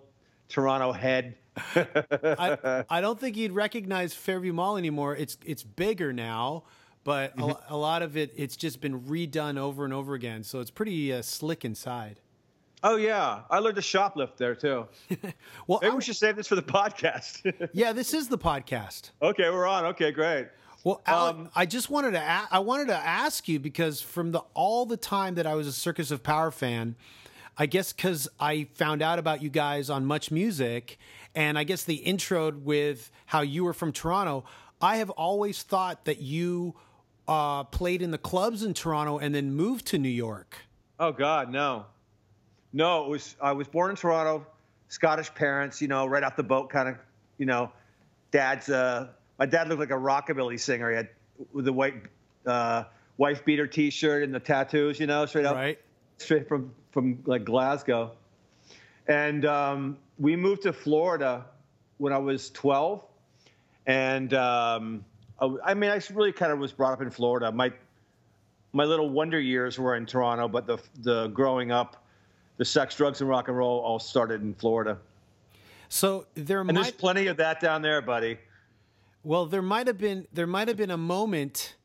Toronto 0.49 0.91
head. 0.93 1.35
I, 1.75 2.83
I 2.89 3.01
don't 3.01 3.19
think 3.19 3.37
you'd 3.37 3.51
recognize 3.51 4.13
Fairview 4.13 4.53
Mall 4.53 4.77
anymore. 4.77 5.15
It's 5.15 5.37
it's 5.45 5.63
bigger 5.63 6.13
now, 6.13 6.63
but 7.03 7.33
a, 7.39 7.55
a 7.69 7.77
lot 7.77 8.01
of 8.01 8.17
it 8.17 8.31
it's 8.35 8.55
just 8.55 8.81
been 8.81 9.01
redone 9.01 9.57
over 9.57 9.85
and 9.85 9.93
over 9.93 10.13
again. 10.13 10.43
So 10.43 10.59
it's 10.59 10.71
pretty 10.71 11.13
uh, 11.13 11.21
slick 11.21 11.63
inside. 11.65 12.19
Oh, 12.81 12.95
yeah. 12.95 13.41
I 13.49 13.59
learned 13.59 13.75
to 13.75 13.81
shoplift 13.81 14.37
there, 14.37 14.55
too. 14.55 14.87
Well, 15.67 15.79
Maybe 15.81 15.91
I- 15.91 15.95
we 15.95 16.01
should 16.01 16.15
save 16.15 16.37
this 16.37 16.47
for 16.47 16.55
the 16.55 16.61
podcast. 16.63 17.69
yeah, 17.73 17.91
this 17.91 18.13
is 18.13 18.29
the 18.29 18.37
podcast. 18.37 19.09
okay, 19.21 19.49
we're 19.49 19.67
on. 19.67 19.85
Okay, 19.87 20.11
great. 20.11 20.47
Well, 20.85 21.01
Alec, 21.05 21.35
Um, 21.35 21.49
I 21.53 21.65
just 21.65 21.89
wanted 21.89 22.11
to 22.11 22.19
a- 22.21 22.47
I 22.49 22.59
wanted 22.59 22.87
to 22.87 22.95
ask 22.95 23.49
you 23.49 23.59
because 23.59 23.99
from 24.01 24.31
the 24.31 24.43
all 24.53 24.85
the 24.85 24.95
time 24.95 25.35
that 25.35 25.45
I 25.45 25.55
was 25.55 25.67
a 25.67 25.73
Circus 25.73 26.09
of 26.09 26.23
Power 26.23 26.51
fan, 26.51 26.95
I 27.57 27.65
guess 27.65 27.91
because 27.91 28.29
I 28.39 28.69
found 28.75 29.01
out 29.01 29.19
about 29.19 29.41
you 29.43 29.49
guys 29.49 29.89
on 29.89 30.05
Much 30.05 30.31
Music, 30.31 30.97
and 31.39 31.57
I 31.57 31.63
guess 31.63 31.85
the 31.85 31.95
intro 31.95 32.51
with 32.51 33.09
how 33.25 33.41
you 33.41 33.63
were 33.63 33.73
from 33.73 33.91
Toronto. 33.93 34.43
I 34.81 34.97
have 34.97 35.09
always 35.11 35.63
thought 35.63 36.03
that 36.05 36.19
you 36.21 36.75
uh, 37.29 37.63
played 37.65 38.01
in 38.01 38.11
the 38.11 38.17
clubs 38.17 38.63
in 38.63 38.73
Toronto 38.73 39.17
and 39.19 39.33
then 39.33 39.53
moved 39.53 39.85
to 39.87 39.97
New 39.97 40.09
York. 40.09 40.57
Oh 40.99 41.11
God, 41.13 41.49
no, 41.49 41.85
no. 42.73 43.05
It 43.05 43.09
was 43.09 43.35
I 43.41 43.53
was 43.53 43.67
born 43.69 43.89
in 43.91 43.95
Toronto, 43.95 44.45
Scottish 44.89 45.33
parents. 45.33 45.81
You 45.81 45.87
know, 45.87 46.05
right 46.05 46.23
off 46.23 46.35
the 46.35 46.43
boat, 46.43 46.69
kind 46.69 46.89
of. 46.89 46.95
You 47.37 47.45
know, 47.45 47.71
dad's. 48.31 48.69
Uh, 48.69 49.07
my 49.37 49.45
dad 49.45 49.69
looked 49.69 49.79
like 49.79 49.91
a 49.91 49.93
rockabilly 49.93 50.59
singer. 50.59 50.89
He 50.89 50.97
had 50.97 51.09
with 51.53 51.63
the 51.65 51.71
white 51.73 51.95
uh, 52.45 52.83
wife 53.17 53.45
beater 53.45 53.65
T-shirt 53.67 54.23
and 54.23 54.35
the 54.35 54.41
tattoos. 54.41 54.99
You 54.99 55.07
know, 55.07 55.25
straight 55.25 55.45
up, 55.45 55.55
Right. 55.55 55.79
straight 56.17 56.49
from 56.49 56.73
from 56.91 57.19
like 57.25 57.45
Glasgow. 57.45 58.11
And 59.07 59.45
um, 59.45 59.97
we 60.19 60.35
moved 60.35 60.63
to 60.63 60.73
Florida 60.73 61.45
when 61.97 62.13
I 62.13 62.17
was 62.17 62.49
12, 62.51 63.03
and 63.87 64.33
um, 64.33 65.05
I, 65.39 65.55
I 65.65 65.73
mean, 65.73 65.89
I 65.89 66.01
really 66.13 66.31
kind 66.31 66.51
of 66.51 66.59
was 66.59 66.71
brought 66.71 66.93
up 66.93 67.01
in 67.01 67.09
Florida. 67.09 67.51
My 67.51 67.71
my 68.71 68.83
little 68.83 69.09
wonder 69.09 69.39
years 69.39 69.79
were 69.79 69.95
in 69.95 70.05
Toronto, 70.05 70.47
but 70.47 70.67
the 70.67 70.77
the 71.01 71.27
growing 71.27 71.71
up, 71.71 72.03
the 72.57 72.65
sex, 72.65 72.95
drugs, 72.95 73.21
and 73.21 73.29
rock 73.29 73.47
and 73.47 73.57
roll 73.57 73.79
all 73.79 73.99
started 73.99 74.41
in 74.41 74.53
Florida. 74.53 74.97
So 75.87 76.27
there 76.35 76.61
And 76.61 76.77
there's 76.77 76.91
plenty 76.91 77.27
of 77.27 77.37
that 77.37 77.59
down 77.59 77.81
there, 77.81 78.01
buddy. 78.01 78.37
well 79.23 79.45
there 79.45 79.61
might 79.61 79.87
have 79.87 79.97
been 79.97 80.27
there 80.31 80.47
might 80.47 80.67
have 80.67 80.77
been 80.77 80.91
a 80.91 80.97
moment 80.97 81.75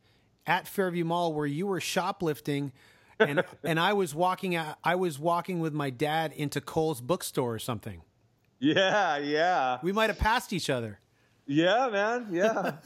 at 0.46 0.68
Fairview 0.68 1.04
Mall 1.04 1.32
where 1.32 1.46
you 1.46 1.66
were 1.66 1.80
shoplifting 1.80 2.72
and 3.18 3.42
and 3.64 3.80
I 3.80 3.94
was 3.94 4.14
walking 4.14 4.54
out 4.54 4.76
I 4.84 4.94
was 4.96 5.18
walking 5.18 5.60
with 5.60 5.72
my 5.72 5.88
dad 5.88 6.32
into 6.32 6.60
Cole's 6.60 7.00
bookstore 7.00 7.54
or 7.54 7.58
something. 7.58 8.02
Yeah, 8.64 9.18
yeah, 9.18 9.78
We 9.83 9.92
might 9.92 10.09
have 10.11 10.18
passed 10.18 10.52
each 10.52 10.71
other. 10.71 10.99
yeah, 11.47 11.88
man, 11.92 12.28
yeah. 12.33 12.73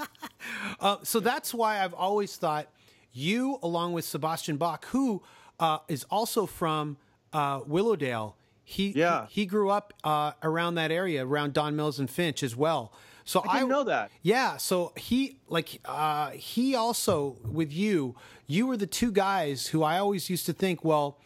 Uh, 0.80 0.96
so 1.02 1.18
that's 1.20 1.52
why 1.52 1.82
I've 1.84 1.94
always 1.94 2.36
thought 2.36 2.68
you, 3.12 3.58
along 3.62 3.92
with 3.94 4.04
Sebastian 4.04 4.56
Bach, 4.56 4.84
who 4.86 5.22
uh, 5.58 5.78
is 5.88 6.04
also 6.10 6.46
from 6.46 6.96
uh, 7.32 7.60
Willowdale, 7.66 8.36
he, 8.64 8.90
Yeah. 8.90 9.26
he 9.28 9.42
he 9.42 9.46
grew 9.46 9.70
up 9.70 9.92
uh, 10.04 10.32
around 10.42 10.74
that 10.76 10.90
area, 10.92 11.24
around 11.26 11.52
Don 11.54 11.74
Mills 11.76 11.98
and 11.98 12.08
Finch 12.08 12.42
as 12.42 12.54
well. 12.54 12.92
So 13.24 13.42
I 13.48 13.54
didn't 13.58 13.70
know 13.70 13.84
that. 13.84 14.10
Yeah, 14.22 14.56
so 14.58 14.92
he 14.96 15.38
like 15.48 15.80
uh, 15.84 16.30
he 16.30 16.74
also 16.74 17.36
with 17.44 17.72
you, 17.72 18.14
you 18.46 18.66
were 18.66 18.76
the 18.76 18.86
two 18.86 19.10
guys 19.12 19.66
who 19.68 19.82
I 19.82 19.98
always 19.98 20.30
used 20.30 20.46
to 20.46 20.52
think, 20.52 20.84
well, 20.84 21.18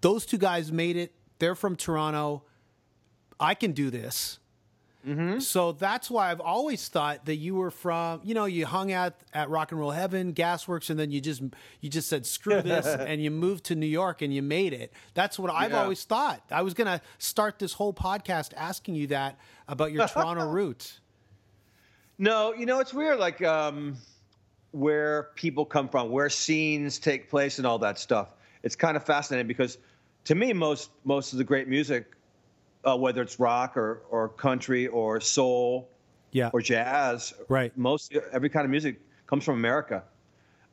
those 0.00 0.24
two 0.26 0.38
guys 0.38 0.72
made 0.72 0.96
it. 0.96 1.12
They're 1.38 1.54
from 1.54 1.76
Toronto. 1.76 2.42
I 3.40 3.54
can 3.54 3.72
do 3.72 3.90
this. 3.90 4.38
Mm-hmm. 5.06 5.38
So 5.38 5.72
that's 5.72 6.10
why 6.10 6.30
I've 6.30 6.40
always 6.42 6.86
thought 6.88 7.24
that 7.24 7.36
you 7.36 7.54
were 7.54 7.70
from, 7.70 8.20
you 8.22 8.34
know, 8.34 8.44
you 8.44 8.66
hung 8.66 8.92
out 8.92 9.14
at 9.32 9.48
Rock 9.48 9.70
and 9.70 9.80
Roll 9.80 9.92
Heaven, 9.92 10.34
Gasworks, 10.34 10.90
and 10.90 11.00
then 11.00 11.10
you 11.10 11.22
just 11.22 11.40
you 11.80 11.88
just 11.88 12.06
said 12.06 12.26
screw 12.26 12.60
this, 12.74 12.84
and 12.86 13.22
you 13.22 13.30
moved 13.30 13.64
to 13.64 13.74
New 13.74 13.86
York 13.86 14.20
and 14.20 14.32
you 14.34 14.42
made 14.42 14.74
it. 14.74 14.92
That's 15.14 15.38
what 15.38 15.50
I've 15.50 15.70
Yeah. 15.70 15.82
always 15.84 16.04
thought. 16.04 16.42
I 16.50 16.60
was 16.60 16.74
gonna 16.74 17.00
start 17.16 17.58
this 17.58 17.72
whole 17.72 17.94
podcast 17.94 18.52
asking 18.58 18.94
you 18.96 19.06
that 19.06 19.38
about 19.66 19.90
your 19.90 20.06
Toronto 20.06 20.46
roots. 20.50 21.00
No, 22.18 22.52
you 22.52 22.66
know 22.66 22.80
it's 22.80 22.92
weird, 22.92 23.18
like 23.18 23.40
um, 23.40 23.96
where 24.72 25.30
people 25.34 25.64
come 25.64 25.88
from, 25.88 26.10
where 26.10 26.28
scenes 26.28 26.98
take 26.98 27.30
place, 27.30 27.56
and 27.56 27.66
all 27.66 27.78
that 27.78 27.98
stuff. 27.98 28.28
It's 28.62 28.76
kind 28.76 28.98
of 28.98 29.04
fascinating 29.06 29.46
because, 29.48 29.78
to 30.24 30.34
me, 30.34 30.52
most 30.52 30.90
most 31.04 31.32
of 31.32 31.38
the 31.38 31.44
great 31.44 31.68
music, 31.68 32.04
uh, 32.84 32.96
whether 32.96 33.22
it's 33.22 33.38
rock 33.38 33.76
or 33.76 34.02
or 34.10 34.28
country 34.28 34.86
or 34.86 35.20
soul 35.20 35.88
Yeah, 36.32 36.50
or 36.52 36.60
jazz, 36.60 37.34
Right. 37.48 37.76
Most 37.76 38.16
every 38.32 38.48
kind 38.48 38.64
of 38.64 38.70
music 38.70 39.00
comes 39.26 39.44
from 39.44 39.56
America. 39.56 40.04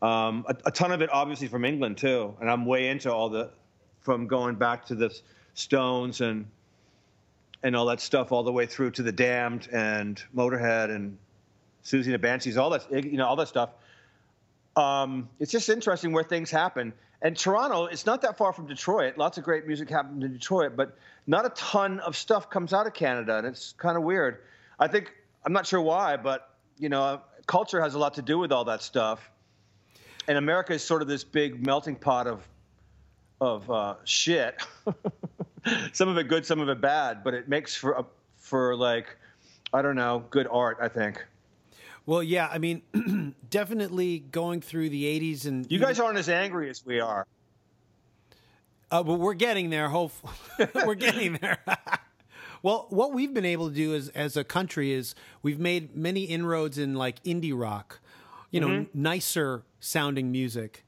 Um, 0.02 0.46
a, 0.48 0.56
a 0.66 0.72
ton 0.72 0.92
of 0.92 1.02
it, 1.02 1.10
obviously, 1.12 1.48
from 1.48 1.66
England 1.66 1.98
too. 1.98 2.36
And 2.40 2.50
I'm 2.50 2.66
way 2.66 2.90
into 2.90 3.12
all 3.12 3.30
the, 3.30 3.50
from 4.02 4.28
going 4.28 4.56
back 4.56 4.86
to 4.88 4.96
the 4.96 5.18
Stones 5.54 6.22
and 6.22 6.46
and 7.64 7.76
all 7.76 7.88
that 7.88 8.00
stuff, 8.00 8.32
all 8.32 8.44
the 8.44 8.52
way 8.52 8.68
through 8.68 8.92
to 8.92 9.04
the 9.04 9.12
Damned 9.12 9.68
and 9.72 10.22
Motorhead 10.36 10.94
and 10.94 11.18
Siouxsie 11.84 12.06
and 12.06 12.14
the 12.14 12.20
Banshees, 12.20 12.56
all 12.56 12.70
that, 12.70 12.86
you 12.92 13.18
know, 13.18 13.26
all 13.26 13.36
that 13.36 13.48
stuff. 13.48 13.72
Um, 14.78 15.28
it's 15.40 15.52
just 15.52 15.68
interesting 15.70 16.14
where 16.14 16.24
things 16.24 16.52
happen. 16.52 16.94
And 17.24 17.36
Toronto, 17.36 17.86
it's 17.86 18.06
not 18.06 18.22
that 18.22 18.38
far 18.38 18.54
from 18.54 18.68
Detroit. 18.68 19.18
Lots 19.18 19.40
of 19.40 19.44
great 19.44 19.66
music 19.66 19.90
happens 19.90 20.24
in 20.24 20.32
Detroit, 20.32 20.74
but 20.76 20.96
not 21.26 21.46
a 21.46 21.50
ton 21.50 22.00
of 22.02 22.16
stuff 22.16 22.50
comes 22.52 22.74
out 22.74 22.86
of 22.86 22.94
Canada, 22.94 23.40
and 23.40 23.48
it's 23.48 23.74
kind 23.74 23.98
of 23.98 24.04
weird. 24.04 24.44
I 24.80 24.88
think 24.88 25.12
I'm 25.44 25.52
not 25.52 25.66
sure 25.66 25.82
why, 25.82 26.16
but 26.16 26.52
you 26.78 26.90
know, 26.90 27.22
culture 27.48 27.82
has 27.82 27.96
a 27.96 28.00
lot 28.00 28.14
to 28.14 28.22
do 28.22 28.38
with 28.38 28.52
all 28.52 28.66
that 28.66 28.84
stuff. 28.84 29.32
And 30.28 30.38
America 30.38 30.74
is 30.74 30.84
sort 30.84 31.02
of 31.02 31.08
this 31.08 31.24
big 31.24 31.66
melting 31.66 31.96
pot 31.96 32.28
of 32.28 32.48
of 33.42 33.70
uh, 33.72 33.96
shit. 34.04 34.62
some 35.92 36.08
of 36.08 36.18
it 36.18 36.28
good, 36.28 36.46
some 36.46 36.60
of 36.60 36.70
it 36.70 36.80
bad, 36.80 37.24
but 37.24 37.34
it 37.34 37.50
makes 37.50 37.76
for 37.76 37.94
a, 37.94 38.06
for 38.38 38.76
like 38.76 39.18
I 39.74 39.82
don't 39.82 39.96
know, 39.96 40.24
good 40.30 40.48
art. 40.52 40.78
I 40.80 40.88
think. 40.88 41.26
Well, 42.08 42.24
yeah. 42.24 42.50
I 42.52 42.58
mean, 42.58 42.82
definitely 43.52 44.20
going 44.20 44.62
through 44.62 44.90
the 44.90 45.04
'80s 45.04 45.46
and 45.46 45.72
You 45.72 45.78
guys 45.78 46.00
aren't 46.00 46.18
as 46.18 46.28
angry 46.30 46.70
as 46.72 46.84
we 46.84 47.00
are. 47.00 47.28
Uh, 48.90 49.04
but 49.04 49.16
we're 49.16 49.34
getting 49.36 49.70
there. 49.70 49.90
Hopefully, 49.90 50.34
we're 50.86 50.96
getting 50.96 51.34
there. 51.34 51.60
well, 52.64 52.88
what 52.90 53.12
we've 53.14 53.34
been 53.34 53.46
able 53.46 53.70
to 53.70 53.76
do 53.76 53.94
as 53.94 54.10
as 54.10 54.36
a 54.38 54.44
country 54.44 54.92
is 54.94 55.14
we've 55.44 55.60
made 55.60 55.96
many 55.96 56.24
inroads 56.24 56.78
in 56.78 56.96
like 56.96 57.22
indie 57.24 57.52
rock, 57.58 58.00
you 58.50 58.60
know, 58.62 58.68
Mm-hmm. 58.70 59.02
nicer 59.02 59.64
sounding 59.80 60.32
music. 60.32 60.84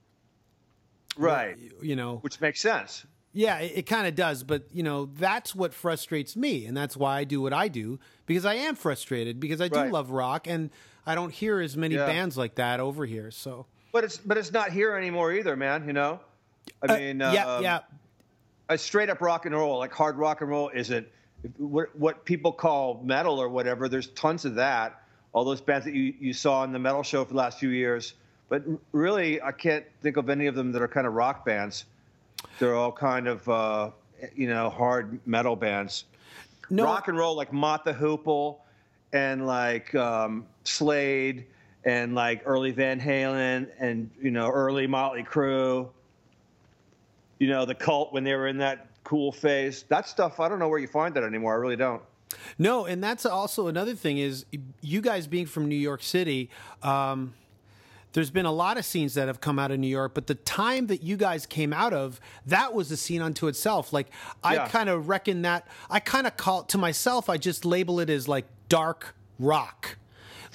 Right. 1.17 1.57
You 1.81 1.95
know, 1.97 2.17
Which 2.17 2.39
makes 2.39 2.61
sense. 2.61 3.05
Yeah, 3.39 3.59
it, 3.59 3.71
it 3.77 3.85
kind 3.85 4.05
of 4.05 4.15
does. 4.15 4.43
But 4.43 4.63
you 4.73 4.83
know, 4.83 5.05
that's 5.17 5.55
what 5.55 5.73
frustrates 5.73 6.35
me, 6.35 6.65
and 6.65 6.75
that's 6.75 6.97
why 6.97 7.19
I 7.19 7.23
do 7.23 7.41
what 7.41 7.53
I 7.53 7.69
do 7.69 7.97
because 8.25 8.45
I 8.45 8.55
am 8.55 8.75
frustrated 8.75 9.39
because 9.39 9.61
I 9.61 9.69
do 9.69 9.77
Right. 9.79 9.91
love 9.91 10.11
rock 10.11 10.45
and 10.47 10.69
I 11.05 11.15
don't 11.15 11.31
hear 11.33 11.59
as 11.61 11.77
many 11.77 11.95
Yeah. 11.95 12.05
bands 12.05 12.37
like 12.37 12.55
that 12.55 12.79
over 12.81 13.05
here. 13.05 13.31
So 13.31 13.65
But 13.93 14.03
it's 14.03 14.17
but 14.17 14.37
it's 14.37 14.51
not 14.51 14.71
here 14.71 14.95
anymore 14.95 15.31
either, 15.33 15.55
man. 15.55 15.87
You 15.87 15.93
know, 15.93 16.19
I 16.87 16.97
mean, 16.97 17.21
Uh, 17.21 17.31
yeah, 17.31 17.55
um, 17.55 17.63
yeah. 17.63 17.79
a 18.67 18.77
straight 18.77 19.09
up 19.09 19.21
rock 19.21 19.45
and 19.45 19.55
roll, 19.55 19.77
like 19.79 19.93
hard 19.93 20.17
rock 20.17 20.41
and 20.41 20.49
roll, 20.49 20.69
isn't 20.73 21.07
what, 21.57 21.95
what 21.97 22.25
people 22.25 22.51
call 22.51 23.01
metal 23.05 23.39
or 23.41 23.47
whatever. 23.47 23.87
There's 23.87 24.07
tons 24.09 24.43
of 24.43 24.55
that. 24.55 25.01
All 25.31 25.45
those 25.45 25.61
bands 25.61 25.85
that 25.85 25.93
you, 25.93 26.13
you 26.19 26.33
saw 26.33 26.63
in 26.65 26.73
the 26.73 26.79
metal 26.79 27.03
show 27.03 27.23
for 27.23 27.31
the 27.31 27.37
last 27.37 27.57
few 27.59 27.69
years. 27.69 28.15
But 28.49 28.63
really, 28.91 29.41
I 29.41 29.51
can't 29.53 29.85
think 30.01 30.17
of 30.17 30.27
any 30.29 30.47
of 30.47 30.55
them 30.55 30.71
that 30.73 30.81
are 30.81 30.87
kind 30.87 31.07
of 31.07 31.13
rock 31.13 31.45
bands. 31.45 31.85
They're 32.59 32.75
all 32.75 32.91
kind 32.91 33.27
of, 33.27 33.47
uh, 33.47 33.91
you 34.35 34.47
know, 34.47 34.69
hard 34.69 35.19
metal 35.25 35.55
bands. 35.55 36.05
No, 36.69 36.83
rock 36.83 37.07
and 37.07 37.17
roll 37.17 37.35
like 37.35 37.51
Mott 37.51 37.83
the 37.83 37.93
Hoople 37.93 38.57
and 39.13 39.47
like 39.47 39.93
um, 39.95 40.45
Slade 40.63 41.47
and 41.85 42.13
like 42.13 42.41
early 42.45 42.71
Van 42.71 42.99
Halen 42.99 43.69
and 43.79 44.09
you 44.21 44.31
know 44.31 44.49
early 44.49 44.87
Motley 44.87 45.23
Crue. 45.23 45.89
You 47.39 47.47
know 47.47 47.65
the 47.65 47.75
Cult 47.75 48.13
when 48.13 48.23
they 48.23 48.35
were 48.35 48.47
in 48.47 48.57
that 48.57 48.87
cool 49.03 49.31
phase. 49.31 49.83
That 49.83 50.07
stuff 50.07 50.39
I 50.39 50.49
don't 50.49 50.59
know 50.59 50.67
where 50.67 50.79
you 50.79 50.87
find 50.87 51.15
that 51.15 51.23
anymore. 51.23 51.53
I 51.53 51.57
really 51.57 51.77
don't. 51.77 52.01
No, 52.59 52.85
and 52.85 53.03
that's 53.03 53.25
also 53.25 53.67
another 53.67 53.95
thing 53.95 54.19
is 54.19 54.45
you 54.81 55.01
guys 55.01 55.25
being 55.25 55.47
from 55.47 55.67
New 55.67 55.75
York 55.75 56.03
City. 56.03 56.49
Um, 56.83 57.33
there's 58.13 58.31
been 58.31 58.45
a 58.45 58.51
lot 58.51 58.77
of 58.77 58.85
scenes 58.85 59.13
that 59.13 59.27
have 59.27 59.39
come 59.41 59.59
out 59.59 59.71
of 59.71 59.79
New 59.79 59.87
York, 59.87 60.13
but 60.13 60.27
the 60.27 60.35
time 60.35 60.87
that 60.87 61.03
you 61.03 61.15
guys 61.17 61.45
came 61.45 61.71
out 61.73 61.93
of, 61.93 62.19
that 62.45 62.73
was 62.73 62.91
a 62.91 62.97
scene 62.97 63.21
unto 63.21 63.47
itself. 63.47 63.93
Like 63.93 64.07
I 64.43 64.55
Yeah. 64.55 64.67
kind 64.67 64.89
of 64.89 65.07
reckon 65.09 65.43
that 65.43 65.67
I 65.89 65.99
kind 65.99 66.25
of 66.27 66.35
call 66.37 66.61
it 66.61 66.69
to 66.69 66.77
myself. 66.77 67.29
I 67.29 67.37
just 67.37 67.65
label 67.65 67.99
it 67.99 68.09
as 68.09 68.27
like 68.27 68.45
dark 68.67 69.15
rock. 69.37 69.97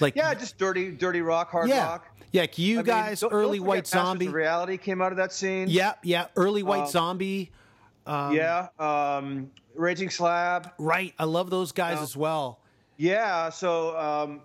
Like 0.00 0.16
Yeah, 0.16 0.34
just 0.34 0.58
dirty, 0.58 0.90
dirty 0.90 1.20
rock, 1.20 1.50
hard 1.50 1.68
yeah, 1.68 1.84
rock. 1.86 2.06
Yeah, 2.32 2.40
like 2.42 2.58
you 2.58 2.74
I 2.74 2.76
mean, 2.78 2.86
guys, 2.86 3.20
don't- 3.20 3.30
don't 3.30 3.38
early 3.40 3.60
White 3.60 3.84
Masters 3.84 4.00
of 4.00 4.06
Zombie. 4.06 4.28
Reality 4.28 4.76
came 4.76 5.00
out 5.00 5.12
of 5.12 5.18
that 5.18 5.32
scene. 5.32 5.68
Yeah, 5.68 5.94
yeah, 6.02 6.26
early 6.34 6.64
White 6.64 6.82
Um, 6.82 6.88
Zombie. 6.88 7.52
yeah. 8.06 8.68
Um, 8.80 9.50
Raging 9.76 10.10
Slab. 10.10 10.72
Right, 10.78 11.14
I 11.18 11.24
love 11.24 11.50
those 11.50 11.70
guys 11.72 11.96
No. 11.98 12.02
as 12.02 12.16
well. 12.16 12.60
Yeah. 12.96 13.50
So 13.50 13.96
um, 13.98 14.40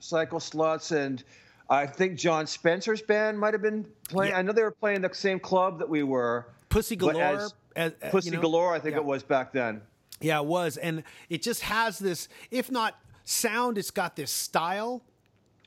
Cycle 0.00 0.38
Sluts 0.38 0.92
and 0.94 1.22
I 1.70 1.86
think 1.86 2.16
Jon 2.18 2.46
Spencer's 2.46 3.02
band 3.02 3.38
might 3.38 3.52
have 3.54 3.62
been 3.62 3.86
playing. 4.08 4.32
Yeah. 4.32 4.38
I 4.38 4.42
know 4.42 4.52
they 4.52 4.62
were 4.62 4.70
playing 4.70 5.02
the 5.02 5.10
same 5.12 5.38
club 5.38 5.78
that 5.80 5.88
we 5.88 6.02
were. 6.02 6.46
Pussy 6.70 6.96
Galore. 6.96 7.22
as- 7.22 7.54
as- 7.76 7.92
uh, 8.02 8.10
Pussy 8.10 8.30
you 8.30 8.36
know, 8.36 8.42
Galore, 8.42 8.74
I 8.74 8.78
think 8.78 8.92
yeah. 8.94 9.00
it 9.00 9.04
was 9.04 9.22
back 9.22 9.52
then. 9.52 9.82
Yeah, 10.20 10.40
it 10.40 10.46
was, 10.46 10.76
and 10.78 11.04
it 11.28 11.42
just 11.42 11.62
has 11.62 11.98
this, 11.98 12.28
if 12.50 12.70
not 12.72 12.98
sound, 13.24 13.78
it's 13.78 13.90
got 13.90 14.16
this 14.16 14.30
style. 14.30 15.02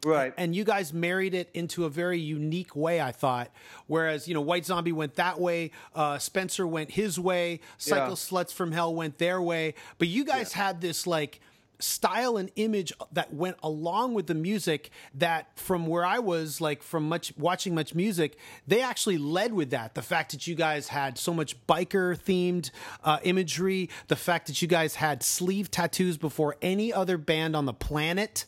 Right. 0.04 0.34
and 0.36 0.56
you 0.56 0.64
guys 0.64 0.94
married 0.94 1.36
it 1.36 1.52
into 1.54 1.86
a 1.86 1.90
very 1.90 2.18
unique 2.18 2.76
way 2.76 3.00
i 3.00 3.12
thought 3.12 3.52
whereas 3.86 4.28
you 4.28 4.34
know 4.34 4.42
white 4.42 4.66
zombie 4.66 4.92
went 4.92 5.14
that 5.18 5.40
way 5.40 5.70
uh, 5.94 6.18
spencer 6.18 6.66
went 6.66 6.90
his 6.90 7.20
way 7.20 7.60
cycle 7.78 8.08
Yeah. 8.08 8.14
sluts 8.16 8.52
from 8.52 8.72
hell 8.72 8.96
went 8.96 9.20
their 9.20 9.40
way 9.40 9.76
but 10.00 10.08
you 10.08 10.26
guys 10.26 10.54
had 10.54 10.82
this 10.82 11.06
like 11.06 11.40
style 11.82 12.38
and 12.38 12.52
image 12.56 12.94
that 13.12 13.34
went 13.34 13.58
along 13.64 14.14
with 14.14 14.28
the 14.28 14.34
music 14.36 14.90
that 15.14 15.48
from 15.58 15.88
where 15.88 16.06
i 16.06 16.20
was 16.20 16.62
like 16.62 16.82
from 16.84 17.08
much 17.10 17.34
watching 17.38 17.74
much 17.76 17.94
music 17.96 18.38
they 18.68 18.82
actually 18.82 19.18
led 19.18 19.54
with 19.54 19.70
that 19.72 19.96
the 19.96 20.02
fact 20.02 20.32
that 20.32 20.48
you 20.48 20.56
guys 20.56 20.90
had 20.90 21.18
so 21.18 21.34
much 21.34 21.56
biker 21.68 22.18
themed 22.18 22.72
uh, 23.04 23.18
imagery 23.24 23.90
the 24.08 24.16
fact 24.16 24.48
that 24.48 24.62
you 24.62 24.68
guys 24.68 24.96
had 24.96 25.24
sleeve 25.24 25.70
tattoos 25.72 26.18
before 26.18 26.56
any 26.62 26.94
other 26.94 27.18
band 27.18 27.56
on 27.56 27.66
the 27.66 27.74
planet 27.74 28.46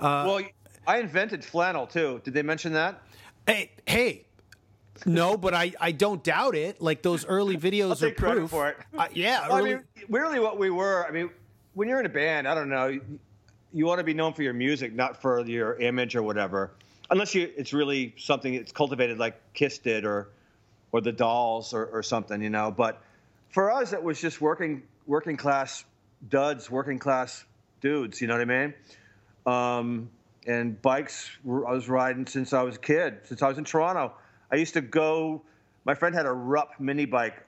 well, 0.00 0.40
I 0.86 0.98
invented 0.98 1.44
flannel 1.44 1.86
too. 1.86 2.20
Did 2.24 2.34
they 2.34 2.42
mention 2.42 2.72
that? 2.74 3.02
Hey, 3.46 3.72
hey. 3.84 4.26
No, 5.06 5.36
but 5.36 5.54
I, 5.54 5.72
I 5.80 5.92
don't 5.92 6.22
doubt 6.24 6.54
it. 6.56 6.80
Like 6.80 7.02
those 7.02 7.26
early 7.26 7.56
videos 7.66 7.84
I'll 7.84 7.92
are 7.92 7.96
take 8.10 8.16
credit 8.16 8.38
proof. 8.38 8.50
for 8.50 8.68
it. 8.70 8.76
Uh, 8.96 9.06
yeah, 9.12 9.48
Well, 9.48 9.58
early, 9.58 9.72
I 9.72 9.74
mean, 9.76 9.84
really, 10.08 10.38
what 10.38 10.58
we 10.58 10.70
were. 10.70 11.06
I 11.06 11.10
mean, 11.10 11.30
when 11.78 11.86
you're 11.86 12.00
in 12.00 12.06
a 12.06 12.08
band, 12.08 12.48
I 12.48 12.56
don't 12.56 12.68
know. 12.68 12.88
You, 13.72 13.86
want 13.86 14.00
to 14.00 14.04
be 14.04 14.12
known 14.12 14.32
for 14.32 14.42
your 14.42 14.52
music, 14.52 14.92
not 14.92 15.22
for 15.22 15.46
your 15.46 15.76
image 15.76 16.16
or 16.16 16.24
whatever. 16.24 16.72
Unless 17.08 17.36
you, 17.36 17.52
it's 17.56 17.72
really 17.72 18.14
something 18.18 18.52
it's 18.52 18.72
cultivated 18.72 19.18
like 19.18 19.40
Kiss 19.54 19.78
did 19.78 20.04
or, 20.04 20.30
or 20.90 21.00
the 21.00 21.12
Dolls 21.12 21.72
or, 21.72 21.86
or 21.86 22.02
something, 22.02 22.42
you 22.42 22.50
know. 22.50 22.72
But 22.72 23.00
for 23.50 23.70
us, 23.70 23.92
it 23.92 24.02
was 24.02 24.20
just 24.20 24.40
working 24.40 24.82
working 25.06 25.36
class 25.36 25.84
duds, 26.28 26.68
working 26.68 26.98
class 26.98 27.44
dudes. 27.80 28.20
You 28.20 28.26
know 28.26 28.34
what 28.34 28.50
I 28.50 28.66
mean? 28.66 28.74
Um, 29.46 30.10
and 30.48 30.82
bikes, 30.82 31.30
I 31.46 31.48
was 31.48 31.88
riding 31.88 32.26
since 32.26 32.52
I 32.52 32.62
was 32.62 32.74
a 32.74 32.80
kid, 32.80 33.18
since 33.22 33.40
I 33.40 33.46
was 33.46 33.56
in 33.56 33.64
Toronto. 33.64 34.14
I 34.50 34.56
used 34.56 34.74
to 34.74 34.80
go. 34.80 35.42
My 35.84 35.94
friend 35.94 36.12
had 36.12 36.26
a 36.26 36.32
Rupp 36.32 36.80
mini 36.80 37.04
bike 37.04 37.40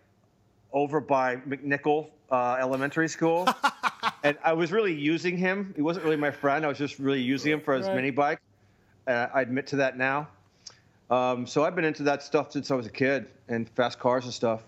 over 0.73 1.01
by 1.01 1.35
McNicoll 1.35 2.11
uh, 2.31 2.57
Elementary 2.61 3.09
School, 3.09 3.49
and 4.23 4.37
I 4.45 4.53
was 4.53 4.73
really 4.73 4.95
using 4.95 5.37
him. 5.37 5.73
He 5.77 5.83
wasn't 5.83 6.05
really 6.05 6.17
my 6.17 6.31
friend. 6.31 6.65
I 6.65 6.69
was 6.69 6.79
just 6.79 6.99
really 6.99 7.21
using 7.23 7.53
him 7.53 7.61
for 7.61 7.75
his 7.75 7.87
Right. 7.87 7.97
mini 7.97 8.11
bike. 8.11 8.41
Uh, 9.07 9.29
I 9.33 9.41
admit 9.43 9.67
to 9.69 9.77
that 9.77 9.97
now. 9.97 10.29
Um, 11.11 11.47
so 11.47 11.65
I've 11.65 11.75
been 11.75 11.85
into 11.85 12.05
that 12.05 12.23
stuff 12.23 12.53
since 12.53 12.71
I 12.71 12.75
was 12.75 12.87
a 12.87 12.91
kid, 12.91 13.27
and 13.49 13.69
fast 13.71 13.99
cars 13.99 14.25
and 14.25 14.33
stuff. 14.35 14.63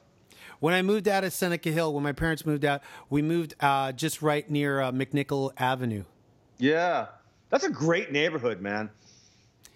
when 0.59 0.75
I 0.75 0.83
moved 0.83 1.09
out 1.09 1.25
of 1.25 1.33
Seneca 1.33 1.71
Hill, 1.73 1.93
when 1.93 2.03
my 2.05 2.13
parents 2.13 2.47
moved 2.47 2.65
out, 2.65 2.83
we 3.11 3.21
moved 3.23 3.55
uh, 3.61 3.91
just 3.93 4.23
right 4.23 4.49
near 4.49 4.81
uh, 4.81 4.93
McNicoll 4.93 5.51
Avenue. 5.57 6.05
Yeah, 6.59 7.07
that's 7.51 7.65
a 7.65 7.71
great 7.71 8.13
neighborhood, 8.13 8.61
man. 8.61 8.89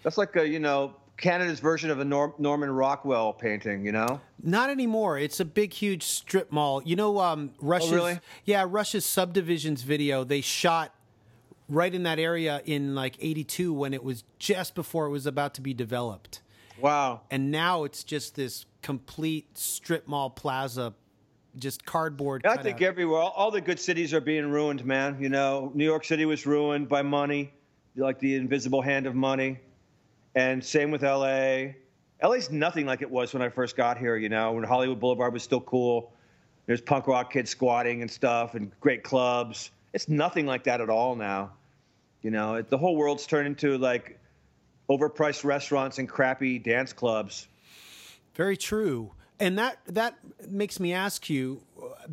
That's 0.04 0.16
like 0.18 0.34
a 0.36 0.46
you 0.48 0.58
know 0.60 0.94
Canada's 1.16 1.60
version 1.60 1.90
of 1.90 1.98
a 1.98 2.04
Nor- 2.04 2.34
Norman 2.38 2.70
Rockwell 2.70 3.32
painting. 3.32 3.84
You 3.84 3.92
know? 3.92 4.20
Not 4.42 4.70
anymore. 4.70 5.18
It's 5.18 5.40
a 5.40 5.44
big, 5.44 5.72
huge 5.72 6.02
strip 6.02 6.52
mall. 6.52 6.82
You 6.84 6.96
know, 6.96 7.18
um, 7.20 7.52
Rush's 7.60 7.92
really? 7.92 8.20
yeah, 8.44 8.66
Rush's 8.68 9.04
subdivisions 9.04 9.82
video. 9.82 10.24
They 10.24 10.40
shot 10.40 10.94
right 11.68 11.92
in 11.92 12.04
that 12.04 12.18
area 12.18 12.62
in 12.64 12.94
like 12.94 13.16
'82 13.20 13.72
when 13.72 13.94
it 13.94 14.04
was 14.04 14.24
just 14.38 14.74
before 14.74 15.06
it 15.06 15.10
was 15.10 15.26
about 15.26 15.54
to 15.54 15.60
be 15.60 15.74
developed. 15.74 16.42
Wow. 16.80 17.22
and 17.30 17.50
now 17.50 17.84
it's 17.84 18.04
just 18.04 18.34
this 18.34 18.66
complete 18.82 19.56
strip 19.56 20.06
mall 20.06 20.30
plaza, 20.30 20.94
just 21.56 21.84
cardboard. 21.84 22.46
I 22.46 22.56
think 22.56 22.76
out. 22.76 22.82
everywhere, 22.82 23.20
all, 23.20 23.30
all 23.30 23.50
the 23.50 23.60
good 23.60 23.80
cities 23.80 24.12
are 24.12 24.20
being 24.20 24.50
ruined, 24.50 24.84
man. 24.84 25.16
You 25.20 25.28
know, 25.28 25.72
New 25.74 25.84
York 25.84 26.04
City 26.04 26.24
was 26.24 26.46
ruined 26.46 26.88
by 26.88 27.02
money, 27.02 27.52
like 27.96 28.18
the 28.18 28.36
invisible 28.36 28.82
hand 28.82 29.06
of 29.06 29.14
money, 29.14 29.58
and 30.36 30.62
same 30.62 30.90
with 30.92 31.02
L.A. 31.02 31.74
LA's 32.22 32.50
nothing 32.50 32.86
like 32.86 33.02
it 33.02 33.10
was 33.10 33.32
when 33.32 33.42
I 33.42 33.48
first 33.48 33.76
got 33.76 33.98
here. 33.98 34.16
You 34.16 34.28
know, 34.28 34.52
when 34.52 34.62
Hollywood 34.62 35.00
Boulevard 35.00 35.32
was 35.32 35.42
still 35.42 35.62
cool. 35.62 36.12
There's 36.66 36.80
punk 36.80 37.06
rock 37.06 37.32
kids 37.32 37.50
squatting 37.50 38.02
and 38.02 38.10
stuff, 38.10 38.54
and 38.54 38.70
great 38.80 39.02
clubs. 39.02 39.70
It's 39.92 40.08
nothing 40.08 40.46
like 40.46 40.64
that 40.64 40.80
at 40.80 40.90
all 40.90 41.16
now. 41.16 41.52
You 42.22 42.30
know, 42.30 42.56
it, 42.56 42.68
the 42.68 42.78
whole 42.78 42.96
world's 42.96 43.26
turned 43.26 43.46
into 43.46 43.78
like 43.78 44.18
overpriced 44.90 45.44
restaurants 45.44 45.98
and 45.98 46.08
crappy 46.08 46.58
dance 46.58 46.92
clubs. 46.92 47.48
Very 48.34 48.56
true. 48.56 49.12
And 49.40 49.58
that 49.58 49.78
that 49.86 50.18
makes 50.48 50.80
me 50.80 50.92
ask 50.92 51.30
you, 51.30 51.62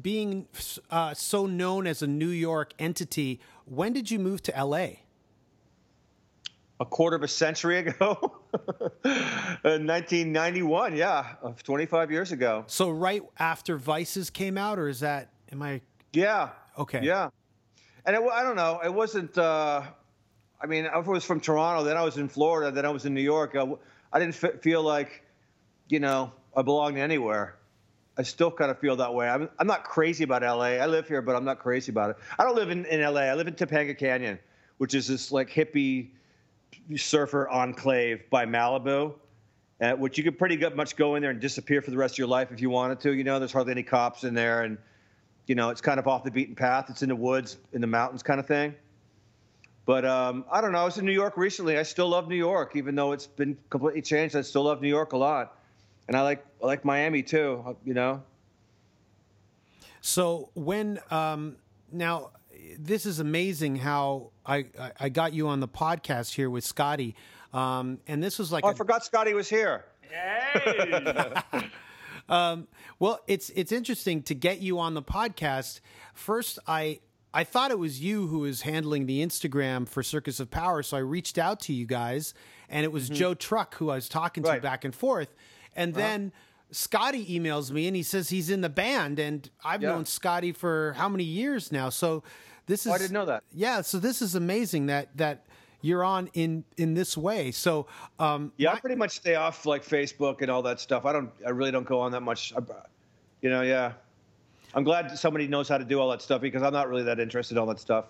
being 0.01 0.47
uh, 0.89 1.13
so 1.13 1.45
known 1.45 1.87
as 1.87 2.01
a 2.01 2.07
New 2.07 2.29
York 2.29 2.73
entity, 2.79 3.39
when 3.65 3.91
did 3.91 4.11
you 4.11 4.19
move 4.19 4.43
to 4.43 4.55
L.A.? 4.55 5.03
A 6.79 6.85
quarter 6.85 7.15
of 7.15 7.23
a 7.23 7.27
century 7.27 7.77
ago, 7.79 8.41
in 9.05 9.87
1991. 9.87 10.95
Yeah, 10.95 11.35
of 11.41 11.63
25 11.63 12.11
years 12.11 12.31
ago. 12.31 12.63
So 12.67 12.89
right 12.89 13.21
after 13.39 13.77
Vices 13.77 14.29
came 14.29 14.57
out, 14.57 14.79
or 14.79 14.87
is 14.87 14.99
that? 15.01 15.29
Am 15.51 15.61
I? 15.61 15.81
Yeah. 16.11 16.49
Okay. 16.77 17.01
Yeah, 17.03 17.29
and 18.05 18.15
it, 18.15 18.21
I 18.31 18.43
don't 18.43 18.55
know. 18.55 18.79
It 18.83 18.93
wasn't. 18.93 19.37
Uh, 19.37 19.83
I 20.63 20.65
mean, 20.65 20.87
I 20.87 20.97
was 20.99 21.25
from 21.25 21.41
Toronto. 21.41 21.83
Then 21.83 21.97
I 21.97 22.03
was 22.03 22.17
in 22.17 22.29
Florida. 22.29 22.71
Then 22.71 22.85
I 22.85 22.89
was 22.89 23.05
in 23.05 23.13
New 23.13 23.21
York. 23.21 23.55
I 24.13 24.19
didn't 24.19 24.41
f- 24.41 24.61
feel 24.61 24.81
like, 24.81 25.23
you 25.89 25.99
know, 25.99 26.31
I 26.55 26.61
belonged 26.61 26.97
anywhere. 26.97 27.57
I 28.17 28.23
still 28.23 28.49
kind 28.49 28.71
of 28.71 28.79
feel 28.79 28.95
that 28.97 29.13
way. 29.13 29.27
I'm, 29.27 29.49
I'm 29.59 29.67
not 29.67 29.83
crazy 29.83 30.23
about 30.23 30.41
LA. 30.41 30.77
I 30.79 30.85
live 30.85 31.07
here, 31.07 31.21
but 31.21 31.35
I'm 31.35 31.43
not 31.43 31.59
crazy 31.59 31.91
about 31.91 32.11
it. 32.11 32.17
I 32.39 32.43
don't 32.43 32.55
live 32.55 32.69
in, 32.69 32.85
in 32.85 33.01
LA. 33.01 33.21
I 33.21 33.33
live 33.33 33.47
in 33.47 33.55
Topanga 33.55 33.97
Canyon, 33.97 34.39
which 34.77 34.93
is 34.93 35.07
this 35.07 35.31
like 35.31 35.49
hippie 35.49 36.11
surfer 36.95 37.47
enclave 37.49 38.29
by 38.29 38.45
Malibu, 38.45 39.13
uh, 39.81 39.91
which 39.93 40.17
you 40.17 40.23
could 40.23 40.37
pretty 40.37 40.57
much 40.75 40.95
go 40.95 41.15
in 41.15 41.21
there 41.21 41.31
and 41.31 41.39
disappear 41.39 41.81
for 41.81 41.91
the 41.91 41.97
rest 41.97 42.15
of 42.15 42.17
your 42.19 42.27
life 42.27 42.51
if 42.51 42.61
you 42.61 42.69
wanted 42.69 42.99
to. 43.01 43.13
You 43.13 43.23
know, 43.23 43.39
there's 43.39 43.51
hardly 43.51 43.71
any 43.71 43.83
cops 43.83 44.23
in 44.23 44.33
there, 44.33 44.63
and 44.63 44.77
you 45.47 45.55
know, 45.55 45.69
it's 45.69 45.81
kind 45.81 45.99
of 45.99 46.07
off 46.07 46.23
the 46.23 46.31
beaten 46.31 46.55
path. 46.55 46.89
It's 46.89 47.01
in 47.01 47.09
the 47.09 47.15
woods, 47.15 47.57
in 47.73 47.81
the 47.81 47.87
mountains, 47.87 48.23
kind 48.23 48.39
of 48.39 48.47
thing. 48.47 48.75
But 49.85 50.05
um, 50.05 50.45
I 50.49 50.61
don't 50.61 50.71
know. 50.71 50.79
I 50.79 50.85
was 50.85 50.97
in 50.97 51.05
New 51.05 51.11
York 51.11 51.35
recently. 51.35 51.77
I 51.77 51.83
still 51.83 52.07
love 52.07 52.29
New 52.29 52.37
York, 52.37 52.75
even 52.75 52.95
though 52.95 53.11
it's 53.11 53.27
been 53.27 53.57
completely 53.69 54.01
changed. 54.01 54.35
I 54.35 54.41
still 54.41 54.63
love 54.63 54.81
New 54.81 54.87
York 54.87 55.11
a 55.11 55.17
lot, 55.17 55.57
and 56.07 56.15
I 56.15 56.21
like 56.21 56.45
I 56.61 56.65
like 56.65 56.85
Miami 56.85 57.21
too. 57.21 57.75
You 57.83 57.93
know. 57.93 58.23
So 59.99 60.49
when 60.53 60.99
um, 61.11 61.57
now 61.91 62.31
this 62.79 63.05
is 63.05 63.19
amazing 63.19 63.77
how 63.77 64.31
I, 64.45 64.65
I 64.79 64.91
I 65.01 65.09
got 65.09 65.33
you 65.33 65.47
on 65.47 65.59
the 65.59 65.67
podcast 65.67 66.33
here 66.33 66.49
with 66.49 66.63
Scotty, 66.63 67.15
um, 67.53 67.99
and 68.07 68.23
this 68.23 68.39
was 68.39 68.51
like 68.51 68.63
Oh, 68.63 68.69
a- 68.69 68.71
I 68.71 68.73
forgot 68.75 69.03
Scotty 69.05 69.33
was 69.33 69.49
here. 69.49 69.85
Well, 72.29 73.19
it's 73.27 73.49
it's 73.51 73.71
interesting 73.71 74.21
to 74.23 74.35
get 74.35 74.59
you 74.59 74.79
on 74.79 74.93
the 74.93 75.01
podcast. 75.03 75.81
First, 76.13 76.59
I 76.67 76.99
I 77.33 77.43
thought 77.43 77.71
it 77.71 77.79
was 77.79 77.99
you 78.01 78.27
who 78.27 78.39
was 78.39 78.61
handling 78.61 79.05
the 79.07 79.25
Instagram 79.25 79.87
for 79.87 80.03
Circus 80.03 80.39
of 80.39 80.49
Power, 80.51 80.83
so 80.83 80.97
I 80.97 81.01
reached 81.01 81.37
out 81.37 81.59
to 81.61 81.73
you 81.73 81.85
guys, 81.85 82.33
and 82.69 82.83
it 82.85 82.91
was 82.91 83.09
Joe 83.09 83.33
Truck 83.33 83.75
who 83.75 83.89
I 83.89 83.95
was 83.95 84.07
talking 84.07 84.43
to 84.43 84.47
Mm-hmm. 84.49 84.53
Right. 84.55 84.61
back 84.61 84.85
and 84.85 84.95
forth, 84.95 85.33
and 85.75 85.93
then. 85.93 86.31
Scotty 86.75 87.23
emails 87.39 87.69
me 87.69 87.85
and 87.85 87.95
he 87.95 88.01
says 88.01 88.29
he's 88.29 88.49
in 88.49 88.61
the 88.61 88.69
band, 88.69 89.19
and 89.19 89.47
I've 89.63 89.83
Yeah. 89.83 89.89
known 89.89 90.05
Scotty 90.05 90.51
for 90.51 90.93
how 90.97 91.07
many 91.07 91.23
years 91.23 91.71
now? 91.71 91.89
So 91.89 92.23
this 92.65 92.85
is 92.85 92.91
Oh, 92.91 92.95
I 92.95 92.97
didn't 92.97 93.13
know 93.13 93.25
that. 93.25 93.43
Yeah, 93.53 93.81
so 93.81 93.99
this 93.99 94.21
is 94.21 94.35
amazing 94.35 94.87
that 94.87 95.15
that 95.17 95.45
you're 95.81 96.03
on 96.03 96.29
in 96.33 96.63
in 96.77 96.93
this 96.93 97.17
way. 97.17 97.51
So 97.51 97.87
um, 98.19 98.51
Yeah, 98.57 98.71
I 98.71 98.79
pretty 98.79 98.95
much 98.95 99.11
stay 99.11 99.35
off 99.35 99.65
like 99.65 99.85
Facebook 99.85 100.41
and 100.41 100.49
all 100.49 100.61
that 100.63 100.79
stuff. 100.79 101.05
I 101.05 101.13
don't. 101.13 101.31
I 101.45 101.49
really 101.49 101.71
don't 101.71 101.85
go 101.85 101.99
on 101.99 102.11
that 102.13 102.21
much. 102.21 102.53
I, 102.55 102.61
you 103.41 103.49
know, 103.49 103.61
yeah. 103.61 103.93
I'm 104.75 104.83
glad 104.83 105.15
somebody 105.19 105.47
knows 105.47 105.69
how 105.69 105.77
to 105.77 105.85
do 105.85 105.99
all 105.99 106.09
that 106.09 106.21
stuff 106.21 106.41
because 106.41 106.63
I'm 106.63 106.73
not 106.73 106.89
really 106.89 107.03
that 107.03 107.19
interested 107.19 107.55
in 107.55 107.59
all 107.59 107.67
that 107.67 107.79
stuff. 107.79 108.05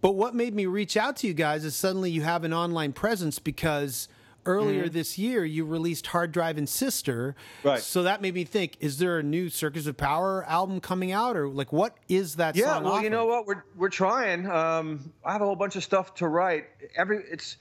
But 0.00 0.16
what 0.16 0.34
made 0.34 0.54
me 0.54 0.66
reach 0.66 0.96
out 0.96 1.16
to 1.18 1.26
you 1.26 1.34
guys 1.34 1.64
is 1.64 1.76
suddenly 1.76 2.10
you 2.10 2.22
have 2.22 2.42
an 2.44 2.52
online 2.52 2.92
presence 2.92 3.38
because 3.38 4.08
earlier 4.46 4.88
this 4.88 5.18
year 5.18 5.44
you 5.44 5.64
released 5.64 6.06
Hard 6.08 6.32
Driving 6.32 6.66
Sister. 6.66 7.34
Right. 7.62 7.80
So 7.80 8.02
that 8.04 8.22
made 8.22 8.34
me 8.34 8.44
think: 8.44 8.76
Is 8.80 8.98
there 8.98 9.18
a 9.18 9.22
new 9.22 9.50
Circus 9.50 9.86
of 9.86 9.96
Power 9.96 10.44
album 10.44 10.80
coming 10.80 11.12
out, 11.12 11.36
or 11.36 11.48
like 11.48 11.72
what 11.72 11.96
is 12.08 12.36
that? 12.36 12.56
Yeah, 12.56 12.74
song 12.74 12.84
well, 12.84 12.92
off 12.94 13.02
you 13.02 13.10
know 13.10 13.26
what? 13.26 13.46
We're 13.46 13.64
we're 13.76 13.88
trying. 13.88 14.50
Um, 14.50 15.12
I 15.24 15.32
have 15.32 15.42
a 15.42 15.44
whole 15.44 15.56
bunch 15.56 15.76
of 15.76 15.84
stuff 15.84 16.14
to 16.16 16.28
write. 16.28 16.66
Every 16.96 17.24
it's 17.30 17.56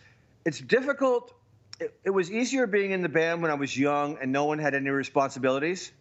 it's 0.46 0.60
difficult. 0.60 1.34
it, 1.80 1.93
it 2.04 2.10
was 2.10 2.32
easier 2.32 2.67
being 2.67 2.91
in 2.91 3.02
the 3.02 3.10
band 3.10 3.41
when 3.41 3.52
I 3.52 3.56
was 3.56 3.78
young 3.78 4.17
and 4.22 4.32
no 4.32 4.46
one 4.46 4.60
had 4.60 4.74
any 4.76 4.89
responsibilities. 4.89 5.91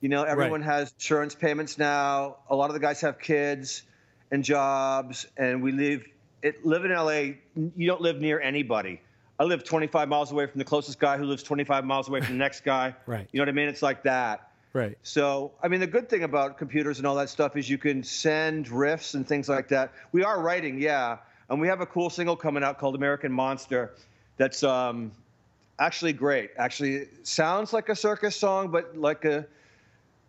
You 0.00 0.08
know, 0.08 0.22
everyone 0.22 0.62
has 0.62 0.92
insurance 0.92 1.34
payments 1.34 1.76
now. 1.76 2.36
A 2.48 2.56
lot 2.56 2.70
of 2.70 2.74
the 2.74 2.80
guys 2.80 3.02
have 3.02 3.18
kids 3.18 3.82
and 4.30 4.42
jobs, 4.42 5.26
and 5.36 5.62
we 5.62 5.72
live 5.72 6.04
it, 6.42 6.64
live 6.64 6.84
in 6.84 6.92
LA. 6.92 7.36
You 7.76 7.86
don't 7.86 8.00
live 8.00 8.16
near 8.16 8.40
anybody. 8.40 9.02
I 9.40 9.44
live 9.44 9.64
25 9.64 10.06
miles 10.06 10.32
away 10.32 10.44
from 10.44 10.58
the 10.58 10.66
closest 10.66 10.98
guy 10.98 11.16
who 11.16 11.24
lives 11.24 11.42
25 11.42 11.86
miles 11.86 12.08
away 12.08 12.20
from 12.20 12.34
the 12.34 12.38
next 12.38 12.60
guy. 12.60 12.94
Right. 13.06 13.26
You 13.32 13.38
know 13.38 13.44
what 13.44 13.48
I 13.48 13.52
mean? 13.52 13.68
It's 13.68 13.80
like 13.80 14.02
that. 14.02 14.50
Right. 14.74 14.98
So, 15.02 15.52
I 15.62 15.68
mean, 15.68 15.80
the 15.80 15.86
good 15.86 16.10
thing 16.10 16.24
about 16.24 16.58
computers 16.58 16.98
and 16.98 17.06
all 17.06 17.14
that 17.14 17.30
stuff 17.30 17.56
is 17.56 17.68
you 17.68 17.78
can 17.78 18.02
send 18.02 18.66
riffs 18.66 19.14
and 19.14 19.26
things 19.26 19.48
like 19.48 19.66
that. 19.68 19.92
We 20.12 20.22
are 20.22 20.42
writing, 20.42 20.78
yeah, 20.78 21.16
and 21.48 21.58
we 21.58 21.66
have 21.68 21.80
a 21.80 21.86
cool 21.86 22.10
single 22.10 22.36
coming 22.36 22.62
out 22.62 22.78
called 22.78 22.94
American 22.94 23.32
Monster 23.32 23.94
that's 24.36 24.62
um, 24.62 25.10
actually 25.78 26.12
great. 26.12 26.50
Actually, 26.58 26.96
it 26.96 27.26
sounds 27.26 27.72
like 27.72 27.88
a 27.88 27.96
circus 27.96 28.36
song, 28.36 28.68
but 28.68 28.96
like 28.96 29.24
a, 29.24 29.46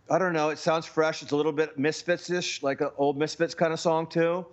I 0.10 0.20
don't 0.20 0.34
know, 0.34 0.50
it 0.50 0.58
sounds 0.58 0.86
fresh. 0.86 1.22
It's 1.22 1.34
a 1.34 1.36
little 1.36 1.52
bit 1.52 1.78
Misfits-ish, 1.78 2.64
like 2.64 2.80
an 2.80 2.92
old 2.98 3.18
Misfits 3.18 3.54
kind 3.54 3.74
of 3.74 3.80
song 3.80 4.08
too. 4.08 4.46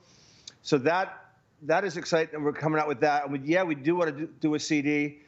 So 0.62 0.78
that 0.78 1.27
that 1.62 1.84
is 1.84 1.96
exciting, 1.96 2.42
we're 2.42 2.52
coming 2.52 2.80
out 2.80 2.88
with 2.88 3.00
that. 3.00 3.24
And 3.24 3.32
we, 3.32 3.40
yeah, 3.40 3.62
we 3.62 3.74
do 3.74 3.96
want 3.96 4.14
to 4.14 4.26
do, 4.26 4.28
do 4.40 4.54
a 4.54 4.60
CD, 4.60 5.18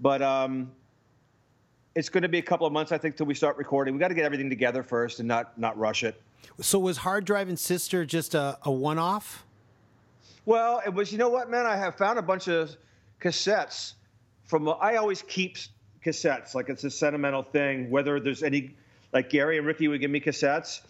but 0.00 0.22
um, 0.22 0.70
it's 1.94 2.08
going 2.08 2.22
to 2.22 2.28
be 2.28 2.38
a 2.38 2.42
couple 2.42 2.66
of 2.66 2.72
months, 2.72 2.92
I 2.92 2.98
think, 2.98 3.16
till 3.16 3.26
we 3.26 3.34
start 3.34 3.56
recording. 3.56 3.94
We 3.94 4.00
got 4.00 4.08
to 4.08 4.14
get 4.14 4.24
everything 4.24 4.50
together 4.50 4.82
first 4.82 5.18
and 5.18 5.28
not 5.28 5.58
not 5.58 5.78
rush 5.78 6.04
it. 6.04 6.20
So 6.60 6.78
was 6.78 6.98
Hard 6.98 7.24
Driving 7.24 7.56
Sister 7.56 8.04
just 8.04 8.34
a, 8.34 8.58
a 8.62 8.70
one 8.70 8.98
off? 8.98 9.44
Well, 10.44 10.82
it 10.84 10.92
was. 10.92 11.12
You 11.12 11.18
know 11.18 11.28
what, 11.28 11.50
man? 11.50 11.66
I 11.66 11.76
have 11.76 11.96
found 11.96 12.18
a 12.18 12.22
bunch 12.22 12.48
of 12.48 12.76
cassettes 13.20 13.94
from. 14.44 14.68
I 14.80 14.96
always 14.96 15.22
keep 15.22 15.56
cassettes, 16.04 16.54
like 16.54 16.68
it's 16.68 16.84
a 16.84 16.90
sentimental 16.90 17.42
thing. 17.42 17.90
Whether 17.90 18.18
there's 18.20 18.42
any, 18.42 18.74
like 19.12 19.30
Gary 19.30 19.58
and 19.58 19.66
Ricky 19.66 19.88
would 19.88 20.00
give 20.00 20.10
me 20.10 20.20
cassettes, 20.20 20.80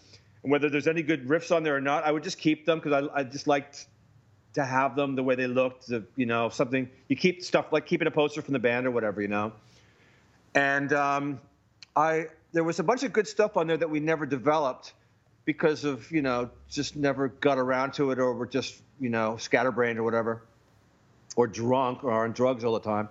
and 0.41 0.51
whether 0.51 0.69
there's 0.69 0.87
any 0.87 1.03
good 1.03 1.27
riffs 1.27 1.55
on 1.55 1.63
there 1.63 1.75
or 1.75 1.81
not, 1.81 2.03
I 2.03 2.11
would 2.11 2.23
just 2.23 2.39
keep 2.39 2.65
them 2.65 2.79
because 2.79 3.09
I, 3.13 3.19
I 3.19 3.23
just 3.23 3.47
liked 3.47 3.87
to 4.53 4.65
have 4.65 4.95
them 4.95 5.15
the 5.15 5.23
way 5.23 5.35
they 5.35 5.47
looked. 5.47 5.87
The, 5.87 6.03
you 6.15 6.25
know, 6.25 6.49
something 6.49 6.89
you 7.07 7.15
keep 7.15 7.43
stuff 7.43 7.71
like 7.71 7.85
keeping 7.85 8.07
a 8.07 8.11
poster 8.11 8.41
from 8.41 8.53
the 8.53 8.59
band 8.59 8.85
or 8.85 8.91
whatever, 8.91 9.21
you 9.21 9.27
know. 9.27 9.53
And 10.55 10.93
um, 10.93 11.39
I 11.95 12.27
there 12.53 12.63
was 12.63 12.79
a 12.79 12.83
bunch 12.83 13.03
of 13.03 13.11
good 13.11 13.27
stuff 13.27 13.57
on 13.57 13.67
there 13.67 13.77
that 13.77 13.89
we 13.89 13.99
never 13.99 14.25
developed 14.25 14.93
because 15.45 15.83
of 15.83 16.09
you 16.11 16.21
know 16.21 16.49
just 16.69 16.95
never 16.95 17.27
got 17.27 17.57
around 17.57 17.93
to 17.93 18.11
it 18.11 18.19
or 18.19 18.33
were 18.33 18.47
just 18.47 18.81
you 18.99 19.09
know 19.09 19.37
scatterbrained 19.37 19.99
or 19.99 20.03
whatever 20.03 20.43
or 21.35 21.47
drunk 21.47 22.03
or 22.03 22.11
on 22.11 22.31
drugs 22.31 22.63
all 22.63 22.73
the 22.73 22.79
time 22.79 23.09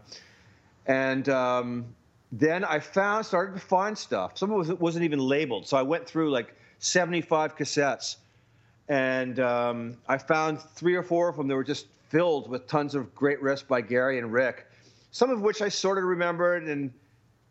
and 0.86 1.28
um, 1.28 1.84
then 2.30 2.64
i 2.64 2.78
found 2.78 3.26
started 3.26 3.54
to 3.54 3.60
find 3.60 3.96
stuff 3.98 4.38
some 4.38 4.50
of 4.52 4.70
it 4.70 4.80
wasn't 4.80 5.04
even 5.04 5.18
labeled 5.18 5.66
so 5.66 5.76
i 5.76 5.82
went 5.82 6.06
through 6.06 6.30
like 6.30 6.54
75 6.78 7.56
cassettes 7.56 8.16
and 8.92 9.40
um, 9.40 9.96
i 10.08 10.16
found 10.18 10.60
three 10.60 10.94
or 10.94 11.02
four 11.02 11.28
of 11.28 11.36
them 11.36 11.48
that 11.48 11.54
were 11.54 11.64
just 11.64 11.86
filled 12.08 12.48
with 12.48 12.66
tons 12.66 12.94
of 12.94 13.14
great 13.14 13.40
riffs 13.40 13.66
by 13.66 13.80
gary 13.80 14.18
and 14.18 14.32
rick 14.32 14.66
some 15.10 15.30
of 15.30 15.40
which 15.40 15.62
i 15.62 15.68
sort 15.68 15.98
of 15.98 16.04
remembered 16.04 16.64
and 16.64 16.92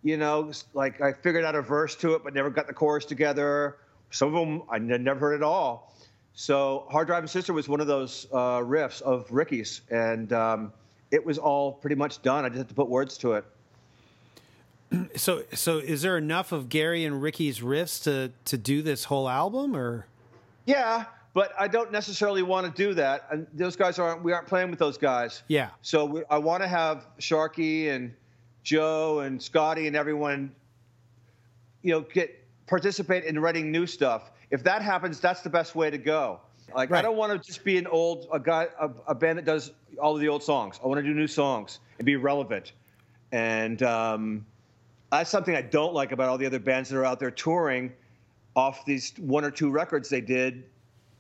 you 0.04 0.18
know, 0.18 0.52
like 0.74 1.02
I 1.02 1.14
figured 1.14 1.44
out 1.44 1.56
a 1.56 1.62
verse 1.62 1.96
to 1.98 2.14
it, 2.16 2.24
but 2.24 2.34
never 2.34 2.50
got 2.50 2.68
the 2.68 2.74
chorus 2.74 3.06
together. 3.06 3.78
Some 4.10 4.34
of 4.34 4.34
them 4.34 4.64
I 4.70 4.80
never 4.80 5.20
heard 5.20 5.36
at 5.36 5.44
all. 5.44 5.96
So 6.34 6.88
Hard 6.90 7.08
Driving 7.08 7.28
Sister 7.28 7.54
was 7.54 7.68
one 7.70 7.82
of 7.82 7.88
those 7.88 8.26
uh, 8.32 8.60
riffs 8.60 9.02
of 9.02 9.30
Ricky's, 9.32 9.82
and 9.90 10.32
um, 10.34 10.74
it 11.12 11.24
was 11.26 11.38
all 11.38 11.74
pretty 11.74 11.96
much 11.96 12.22
done. 12.22 12.46
I 12.46 12.50
just 12.50 12.58
had 12.58 12.70
to 12.70 12.74
put 12.74 12.90
words 12.90 13.18
to 13.20 13.34
it. 13.34 13.46
So 15.16 15.44
so 15.54 15.78
is 15.78 16.02
there 16.02 16.18
enough 16.18 16.52
of 16.52 16.68
Gary 16.68 17.06
and 17.06 17.22
Ricky's 17.22 17.62
riffs 17.62 18.04
to 18.04 18.32
to 18.46 18.58
do 18.58 18.82
this 18.82 19.06
whole 19.06 19.30
album 19.30 19.74
or 19.76 20.06
Yeah, 20.66 21.06
but 21.34 21.54
I 21.58 21.68
don't 21.68 21.92
necessarily 21.92 22.44
want 22.44 22.74
to 22.74 22.84
do 22.88 22.94
that. 22.96 23.28
And 23.32 23.48
those 23.54 23.76
guys 23.76 24.00
aren't. 24.00 24.24
We 24.24 24.34
aren't 24.34 24.48
playing 24.48 24.70
with 24.70 24.80
those 24.80 24.98
guys. 24.98 25.44
Yeah. 25.48 25.70
So 25.82 26.06
we, 26.06 26.24
I 26.30 26.38
want 26.38 26.62
to 26.64 26.68
have 26.68 27.08
Sharky 27.20 27.90
and 27.90 28.14
Joe 28.64 29.20
and 29.20 29.42
Scotty 29.42 29.88
and 29.88 29.96
everyone, 29.96 30.54
you 31.82 31.92
know, 31.92 32.02
get 32.02 32.38
participate 32.68 33.24
in 33.24 33.40
writing 33.40 33.72
new 33.72 33.88
stuff. 33.88 34.32
If 34.50 34.64
that 34.64 34.82
happens, 34.82 35.20
that's 35.20 35.42
the 35.42 35.50
best 35.50 35.76
way 35.76 35.90
to 35.90 35.98
go. 35.98 36.40
Like 36.76 36.92
I 36.92 37.02
don't 37.02 37.18
want 37.18 37.34
to 37.34 37.46
just 37.46 37.64
be 37.66 37.78
an 37.78 37.88
old 37.88 38.28
a 38.32 38.40
guy 38.40 38.68
a, 38.80 38.90
a 39.08 39.16
band 39.16 39.38
that 39.38 39.46
does 39.46 39.72
all 40.00 40.16
of 40.16 40.22
the 40.22 40.30
old 40.30 40.44
songs. 40.44 40.80
I 40.84 40.88
want 40.88 41.00
to 41.00 41.04
do 41.04 41.14
new 41.14 41.28
songs 41.28 41.80
and 41.98 42.06
be 42.06 42.16
relevant. 42.16 42.74
And 43.32 43.82
um, 43.84 44.46
that's 45.12 45.30
something 45.30 45.56
I 45.56 45.62
don't 45.62 45.94
like 45.94 46.12
about 46.12 46.30
all 46.30 46.38
the 46.38 46.46
other 46.46 46.60
bands 46.60 46.90
that 46.90 46.98
are 46.98 47.06
out 47.06 47.20
there 47.20 47.32
touring 47.32 47.92
off 48.56 48.86
these 48.86 49.14
one 49.18 49.46
or 49.46 49.52
two 49.52 49.70
records 49.70 50.10
they 50.10 50.22
did 50.22 50.64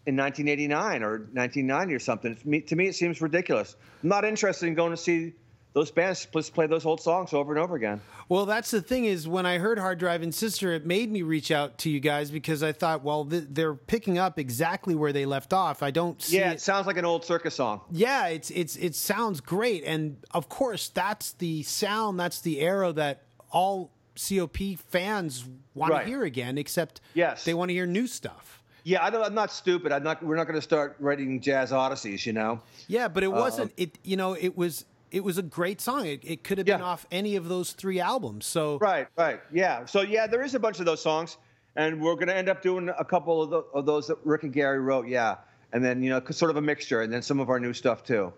in 0.06 0.16
1989 0.16 1.04
or 1.04 1.10
1990 1.34 1.94
or 1.94 2.00
something. 2.00 2.32
It's 2.32 2.46
me, 2.46 2.62
to 2.62 2.76
me, 2.76 2.88
it 2.88 2.96
seems 2.96 3.22
ridiculous. 3.22 3.76
I'm 4.04 4.10
not 4.10 4.26
interested 4.26 4.68
in 4.68 4.74
going 4.74 4.92
to 4.92 4.98
see 4.98 5.34
those 5.74 5.90
bands 5.90 6.28
just 6.34 6.54
play 6.54 6.68
those 6.68 6.86
old 6.86 7.00
songs 7.00 7.32
over 7.34 7.54
and 7.54 7.62
over 7.64 7.76
again. 7.78 8.02
Well, 8.28 8.46
that's 8.46 8.72
the 8.72 8.82
thing 8.82 9.06
is 9.06 9.26
when 9.28 9.46
I 9.46 9.58
heard 9.58 9.80
Hard 9.80 10.00
Driving 10.00 10.32
Sister, 10.34 10.74
it 10.74 10.86
made 10.86 11.10
me 11.12 11.22
reach 11.22 11.50
out 11.50 11.78
to 11.80 11.90
you 11.90 12.00
guys 12.02 12.30
because 12.30 12.62
I 12.62 12.74
thought, 12.74 13.04
well, 13.04 13.24
th- 13.26 13.46
they're 13.50 13.76
picking 13.76 14.18
up 14.18 14.38
exactly 14.38 14.96
where 14.96 15.14
they 15.14 15.26
left 15.26 15.54
off. 15.54 15.82
I 15.82 15.92
don't 15.92 16.22
see 16.22 16.40
Yeah, 16.40 16.52
it. 16.52 16.56
it 16.56 16.62
sounds 16.62 16.88
like 16.88 16.98
an 16.98 17.06
old 17.06 17.24
circus 17.24 17.56
song. 17.56 17.82
yeah, 17.92 18.28
it's 18.28 18.50
it's 18.52 18.76
it 18.76 18.96
sounds 18.96 19.40
great, 19.40 19.84
and 19.86 20.18
of 20.32 20.50
course, 20.50 20.90
that's 20.90 21.34
the 21.34 21.64
sound, 21.64 22.20
that's 22.20 22.42
the 22.42 22.60
arrow 22.60 22.92
that 22.94 23.24
all 23.52 23.92
COP 24.18 24.58
fans 24.90 25.46
want 25.74 25.94
Right. 25.94 26.04
to 26.04 26.10
hear 26.10 26.24
again. 26.24 26.58
Except, 26.58 27.00
Yes. 27.14 27.46
they 27.46 27.54
want 27.54 27.70
to 27.70 27.74
hear 27.74 27.86
new 27.86 28.08
stuff. 28.08 28.61
Yeah, 28.84 29.04
I 29.04 29.10
don't, 29.10 29.24
I'm 29.24 29.34
not 29.36 29.52
stupid. 29.52 29.91
I'm 29.91 30.04
not. 30.04 30.24
We're 30.24 30.36
not 30.36 30.46
going 30.48 30.56
to 30.58 30.62
start 30.62 30.96
writing 31.00 31.39
jazz 31.39 31.72
odysseys, 31.72 32.26
you 32.26 32.34
know. 32.34 32.60
Yeah, 32.88 33.08
but 33.08 33.24
Uh, 33.24 33.28
it 33.28 33.32
wasn't. 33.32 33.74
It 33.78 33.98
you 34.04 34.17
know, 34.17 34.34
it 34.34 34.58
was 34.58 34.86
it 35.12 35.24
was 35.24 35.38
a 35.38 35.44
great 35.44 35.80
song. 35.82 36.06
It, 36.08 36.22
it 36.24 36.44
could 36.44 36.58
have 36.58 36.65
been 36.65 36.80
Yeah. 36.80 36.86
off 36.86 37.06
any 37.12 37.36
of 37.36 37.48
those 37.48 37.74
three 37.74 38.00
albums. 38.00 38.46
So 38.46 38.78
Right, 38.80 39.08
right. 39.17 39.39
Yeah. 39.52 39.86
So 39.86 40.02
yeah, 40.02 40.26
there 40.26 40.41
is 40.41 40.56
a 40.56 40.60
bunch 40.60 40.80
of 40.80 40.86
those 40.86 41.02
songs, 41.02 41.38
and 41.76 42.02
we're 42.02 42.15
going 42.15 42.28
to 42.28 42.36
end 42.36 42.50
up 42.50 42.62
doing 42.63 42.89
a 42.98 43.06
couple 43.06 43.44
of, 43.44 43.50
the, 43.52 43.58
of 43.78 43.86
those 43.86 44.08
that 44.08 44.17
Rick 44.24 44.44
and 44.44 44.54
Gary 44.54 44.80
wrote. 44.80 45.08
Yeah, 45.08 45.36
and 45.74 45.84
then 45.84 46.02
you 46.02 46.10
know, 46.10 46.22
sort 46.32 46.50
of 46.50 46.58
a 46.58 46.62
mixture, 46.62 47.02
and 47.02 47.13
then 47.13 47.22
some 47.22 47.39
of 47.39 47.50
our 47.50 47.60
new 47.60 47.74
stuff 47.74 48.04
too. 48.04 48.34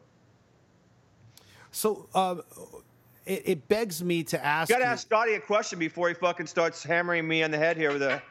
so 1.71 2.08
uh, 2.13 2.36
it, 3.25 3.41
it 3.45 3.67
begs 3.69 4.03
me 4.03 4.23
to 4.25 4.43
ask. 4.45 4.69
You 4.69 4.75
Got 4.75 4.79
to 4.79 4.86
you- 4.86 4.91
ask 4.91 5.08
Scotty 5.08 5.34
a 5.36 5.39
question 5.39 5.79
before 5.79 6.10
he 6.10 6.13
fucking 6.15 6.47
starts 6.47 6.84
hammering 6.84 7.27
me 7.27 7.43
on 7.43 7.51
the 7.51 7.58
head 7.58 7.77
here 7.77 7.93
with 7.93 8.01
a 8.01 8.21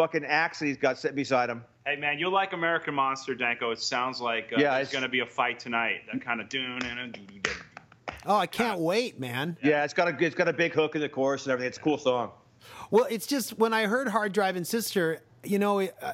fucking 0.00 0.24
axe 0.24 0.58
that 0.60 0.66
he's 0.66 0.76
got 0.78 0.98
sitting 0.98 1.14
beside 1.16 1.50
him. 1.50 1.62
Hey 1.86 1.96
man, 1.96 2.18
you'll 2.18 2.32
like 2.32 2.52
American 2.54 2.94
Monster, 2.94 3.34
Danko. 3.34 3.70
It 3.70 3.80
sounds 3.80 4.20
like 4.20 4.50
uh, 4.52 4.56
Yeah, 4.58 4.74
there's 4.76 4.88
it's- 4.88 4.92
going 4.92 5.02
to 5.02 5.08
be 5.08 5.20
a 5.20 5.26
fight 5.26 5.58
tonight. 5.58 6.02
That 6.10 6.22
kind 6.24 6.40
of 6.40 6.48
doon 6.48 6.82
and 6.84 7.18
Oh, 8.26 8.36
I 8.36 8.46
can't 8.46 8.80
wait, 8.80 9.18
man. 9.20 9.56
Yeah, 9.62 9.84
it's 9.84 9.94
got 9.94 10.08
a 10.08 10.24
it's 10.24 10.34
got 10.34 10.48
a 10.48 10.52
big 10.52 10.72
hook 10.72 10.94
in 10.94 11.00
the 11.00 11.08
chorus 11.08 11.44
and 11.44 11.52
everything. 11.52 11.68
It's 11.68 11.78
a 11.78 11.82
cool 11.82 11.98
song. 11.98 12.30
Well, 12.90 13.06
it's 13.10 13.26
just 13.26 13.58
when 13.58 13.72
I 13.72 13.86
heard 13.86 14.08
Hard 14.08 14.32
Driving 14.32 14.64
Sister, 14.64 15.20
you 15.44 15.58
know, 15.58 15.80
uh, 15.80 16.12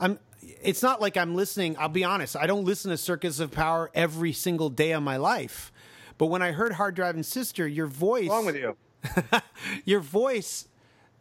I'm. 0.00 0.18
It's 0.62 0.82
not 0.82 1.00
like 1.00 1.16
I'm 1.16 1.34
listening. 1.34 1.76
I'll 1.78 1.88
be 1.88 2.04
honest. 2.04 2.36
I 2.36 2.46
don't 2.46 2.64
listen 2.64 2.90
to 2.92 2.96
Circus 2.96 3.40
of 3.40 3.50
Power 3.50 3.90
every 3.94 4.32
single 4.32 4.68
day 4.70 4.92
of 4.92 5.02
my 5.02 5.16
life. 5.16 5.72
But 6.18 6.26
when 6.26 6.42
I 6.42 6.52
heard 6.52 6.72
Hard 6.72 6.94
Driving 6.94 7.24
Sister, 7.24 7.66
your 7.66 7.88
voice, 7.88 8.28
What's 8.28 8.46
wrong 8.46 8.46
with 8.46 8.56
you? 8.56 8.76
your 9.84 10.00
voice 10.00 10.68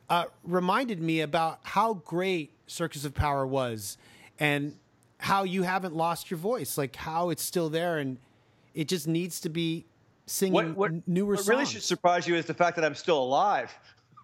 uh, 0.09 0.25
reminded 0.43 1.01
me 1.01 1.21
about 1.21 1.59
how 1.63 1.93
great 1.95 2.53
Circus 2.67 3.05
of 3.05 3.13
Power 3.13 3.45
was, 3.45 3.97
and 4.39 4.75
how 5.17 5.43
you 5.43 5.63
haven't 5.63 5.95
lost 5.95 6.29
your 6.29 6.37
voice. 6.37 6.77
Like 6.77 6.95
how 6.95 7.29
it's 7.29 7.43
still 7.43 7.69
there, 7.69 7.97
and 7.97 8.17
it 8.73 8.87
just 8.87 9.07
needs 9.07 9.39
to 9.41 9.49
be 9.49 9.85
singing 10.25 10.53
What, 10.53 10.75
what, 10.75 11.07
newer 11.07 11.35
what 11.35 11.47
really 11.47 11.65
should 11.65 11.83
surprise 11.83 12.27
you 12.27 12.35
is 12.35 12.45
the 12.45 12.53
fact 12.53 12.75
that 12.75 12.85
I'm 12.85 12.95
still 12.95 13.21
alive. 13.21 13.73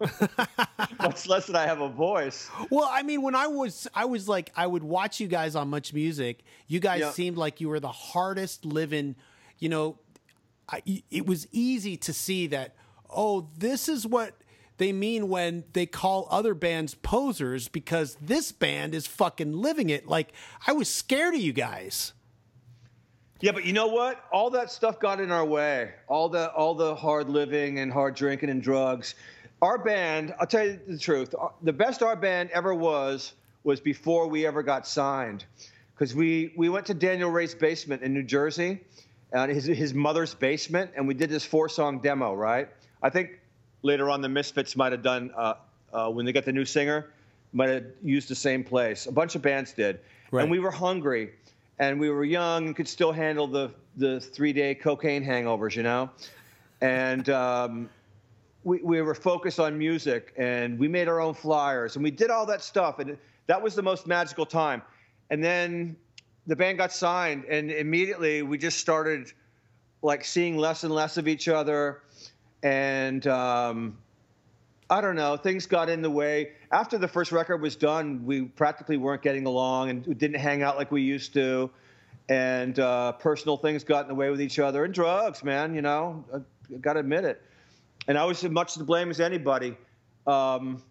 Much 1.00 1.28
less 1.28 1.46
that 1.46 1.54
I 1.56 1.66
have 1.66 1.80
a 1.80 1.88
voice. 1.88 2.50
Well, 2.70 2.88
I 2.90 3.02
mean, 3.02 3.22
when 3.22 3.34
I 3.36 3.46
was, 3.46 3.86
I 3.94 4.04
was 4.04 4.28
like, 4.28 4.50
I 4.56 4.66
would 4.66 4.82
watch 4.82 5.20
you 5.20 5.28
guys 5.28 5.54
on 5.54 5.68
Much 5.70 5.92
Music. 5.92 6.42
You 6.66 6.80
guys 6.80 7.00
Yeah. 7.00 7.10
seemed 7.12 7.36
like 7.36 7.60
you 7.60 7.68
were 7.68 7.78
the 7.80 7.92
hardest 7.92 8.64
living. 8.64 9.14
You 9.58 9.68
know, 9.68 9.98
I, 10.68 10.82
it 11.10 11.26
was 11.26 11.46
easy 11.52 11.96
to 11.98 12.12
see 12.12 12.48
that. 12.48 12.74
Oh, 13.08 13.48
this 13.58 13.88
is 13.88 14.06
what 14.06 14.34
they 14.82 14.92
mean 14.92 15.28
when 15.28 15.64
they 15.72 15.86
call 15.86 16.26
other 16.30 16.54
bands 16.54 16.94
posers 16.94 17.68
because 17.68 18.16
this 18.20 18.50
band 18.50 18.94
is 18.94 19.06
fucking 19.06 19.52
living 19.52 19.90
it. 19.90 20.08
Like 20.08 20.32
I 20.66 20.72
was 20.72 20.92
scared 20.92 21.34
of 21.34 21.40
you 21.40 21.52
guys. 21.52 22.12
Yeah, 23.40 23.52
but 23.52 23.64
you 23.64 23.72
know 23.72 23.88
what? 23.88 24.24
All 24.32 24.50
that 24.50 24.70
stuff 24.70 25.00
got 25.00 25.20
in 25.20 25.32
our 25.32 25.44
way. 25.44 25.92
All 26.08 26.28
the 26.28 26.50
all 26.52 26.74
the 26.74 26.94
hard 26.94 27.28
living 27.28 27.78
and 27.78 27.92
hard 27.92 28.14
drinking 28.14 28.50
and 28.50 28.62
drugs. 28.62 29.14
Our 29.60 29.78
band, 29.78 30.34
I'll 30.40 30.46
tell 30.46 30.66
you 30.66 30.80
the 30.86 30.98
truth. 30.98 31.34
uh, 31.40 31.48
The 31.62 31.72
best 31.72 32.02
our 32.02 32.16
band 32.16 32.50
ever 32.50 32.74
was 32.74 33.34
was 33.64 33.80
before 33.80 34.26
we 34.28 34.46
ever 34.46 34.62
got 34.62 34.86
signed, 34.86 35.44
because 35.94 36.14
we 36.14 36.52
we 36.56 36.68
went 36.68 36.86
to 36.86 36.94
Daniel 36.94 37.30
Rey's 37.30 37.54
basement 37.54 38.02
in 38.02 38.12
New 38.12 38.24
Jersey, 38.24 38.80
and 39.32 39.50
his 39.50 39.64
his 39.64 39.94
mother's 39.94 40.34
basement, 40.34 40.90
and 40.96 41.06
we 41.06 41.14
did 41.14 41.30
this 41.30 41.44
four 41.44 41.68
song 41.68 42.00
demo. 42.00 42.34
Right. 42.34 42.68
I 43.02 43.10
think 43.10 43.40
later 43.82 44.10
on 44.10 44.20
the 44.20 44.28
Misfits 44.28 44.76
might 44.76 44.92
have 44.92 45.02
done 45.02 45.30
uh, 45.36 45.54
uh, 45.92 46.08
when 46.08 46.24
they 46.24 46.32
got 46.32 46.44
the 46.44 46.52
new 46.52 46.64
singer, 46.64 47.10
might 47.52 47.68
have 47.68 47.84
used 48.02 48.28
the 48.28 48.34
same 48.34 48.64
place. 48.64 49.06
A 49.06 49.12
bunch 49.12 49.34
of 49.34 49.42
bands 49.42 49.72
did, 49.72 50.00
Right. 50.30 50.42
and 50.42 50.50
we 50.50 50.58
were 50.58 50.70
hungry, 50.70 51.32
and 51.78 52.00
we 52.00 52.08
were 52.10 52.24
young 52.24 52.66
and 52.68 52.76
could 52.76 52.88
still 52.88 53.12
handle 53.12 53.46
the 53.46 53.70
the 53.96 54.20
three 54.20 54.54
day 54.54 54.74
cocaine 54.74 55.24
hangovers, 55.24 55.76
you 55.76 55.82
know, 55.82 56.10
and. 56.80 57.28
Um, 57.28 57.90
we, 58.64 58.78
we 58.82 59.02
were 59.02 59.14
focused 59.14 59.58
on 59.58 59.76
music 59.76 60.32
and 60.36 60.78
we 60.78 60.86
made 60.88 61.08
our 61.08 61.20
own 61.20 61.34
flyers 61.34 61.96
and 61.96 62.04
we 62.04 62.10
did 62.10 62.30
all 62.30 62.46
that 62.46 62.62
stuff 62.62 62.98
and 63.00 63.18
that 63.46 63.60
was 63.60 63.74
the 63.74 63.82
most 63.82 64.06
magical 64.06 64.46
time 64.46 64.82
and 65.30 65.42
then 65.42 65.96
the 66.46 66.54
band 66.54 66.78
got 66.78 66.92
signed 66.92 67.44
and 67.46 67.70
immediately 67.70 68.42
we 68.42 68.56
just 68.58 68.78
started 68.78 69.32
like 70.02 70.24
seeing 70.24 70.56
less 70.56 70.84
and 70.84 70.94
less 70.94 71.16
of 71.16 71.26
each 71.26 71.48
other 71.48 72.02
and 72.62 73.26
um, 73.26 73.96
i 74.90 75.00
don't 75.00 75.16
know 75.16 75.36
things 75.36 75.66
got 75.66 75.88
in 75.88 76.02
the 76.02 76.10
way 76.10 76.52
after 76.70 76.98
the 76.98 77.08
first 77.08 77.32
record 77.32 77.60
was 77.60 77.76
done 77.76 78.24
we 78.24 78.42
practically 78.42 78.96
weren't 78.96 79.22
getting 79.22 79.46
along 79.46 79.90
and 79.90 80.18
didn't 80.18 80.38
hang 80.38 80.62
out 80.62 80.76
like 80.76 80.90
we 80.90 81.02
used 81.02 81.32
to 81.32 81.70
and 82.28 82.78
uh, 82.78 83.12
personal 83.12 83.56
things 83.56 83.82
got 83.82 84.02
in 84.02 84.08
the 84.08 84.14
way 84.14 84.30
with 84.30 84.40
each 84.40 84.58
other 84.58 84.84
and 84.84 84.94
drugs 84.94 85.42
man 85.42 85.74
you 85.74 85.82
know 85.82 86.24
i, 86.32 86.36
I 86.36 86.78
gotta 86.78 87.00
admit 87.00 87.24
it 87.24 87.42
and 88.08 88.18
I 88.18 88.24
was 88.24 88.42
as 88.44 88.50
much 88.50 88.74
to 88.74 88.84
blame 88.84 89.10
as 89.10 89.20
anybody. 89.20 89.76
Um, 90.26 90.82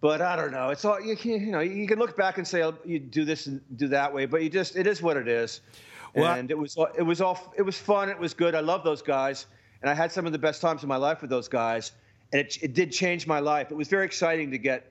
but 0.00 0.20
I 0.20 0.36
don't 0.36 0.50
know. 0.50 0.70
It's 0.70 0.84
all 0.84 1.00
you, 1.00 1.16
can, 1.16 1.32
you 1.32 1.52
know. 1.52 1.60
You 1.60 1.86
can 1.86 1.98
look 1.98 2.16
back 2.16 2.38
and 2.38 2.46
say 2.46 2.62
oh, 2.62 2.74
you 2.84 2.98
do 2.98 3.24
this 3.24 3.46
and 3.46 3.60
do 3.76 3.88
that 3.88 4.12
way, 4.12 4.26
but 4.26 4.42
you 4.42 4.50
just 4.50 4.76
it 4.76 4.86
is 4.86 5.00
what 5.00 5.16
it 5.16 5.28
is. 5.28 5.60
Well, 6.14 6.34
and 6.34 6.50
it 6.50 6.58
was 6.58 6.76
it 6.98 7.02
was 7.02 7.20
all 7.20 7.52
it 7.56 7.62
was 7.62 7.78
fun. 7.78 8.10
It 8.10 8.18
was 8.18 8.34
good. 8.34 8.54
I 8.54 8.60
love 8.60 8.84
those 8.84 9.00
guys, 9.00 9.46
and 9.82 9.90
I 9.90 9.94
had 9.94 10.12
some 10.12 10.26
of 10.26 10.32
the 10.32 10.38
best 10.38 10.60
times 10.60 10.82
of 10.82 10.88
my 10.88 10.96
life 10.96 11.20
with 11.20 11.30
those 11.30 11.48
guys. 11.48 11.92
And 12.32 12.40
it, 12.40 12.58
it 12.62 12.74
did 12.74 12.92
change 12.92 13.26
my 13.26 13.40
life. 13.40 13.70
It 13.70 13.74
was 13.74 13.88
very 13.88 14.06
exciting 14.06 14.50
to 14.52 14.58
get 14.58 14.90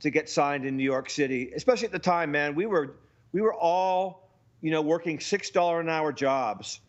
to 0.00 0.10
get 0.10 0.28
signed 0.28 0.64
in 0.64 0.76
New 0.76 0.84
York 0.84 1.08
City, 1.08 1.52
especially 1.54 1.86
at 1.86 1.92
the 1.92 1.98
time, 1.98 2.32
man. 2.32 2.54
We 2.54 2.66
were 2.66 2.96
we 3.32 3.40
were 3.40 3.54
all 3.54 4.28
you 4.60 4.70
know 4.70 4.82
working 4.82 5.20
six 5.20 5.50
dollar 5.50 5.80
an 5.80 5.88
hour 5.88 6.12
jobs 6.12 6.80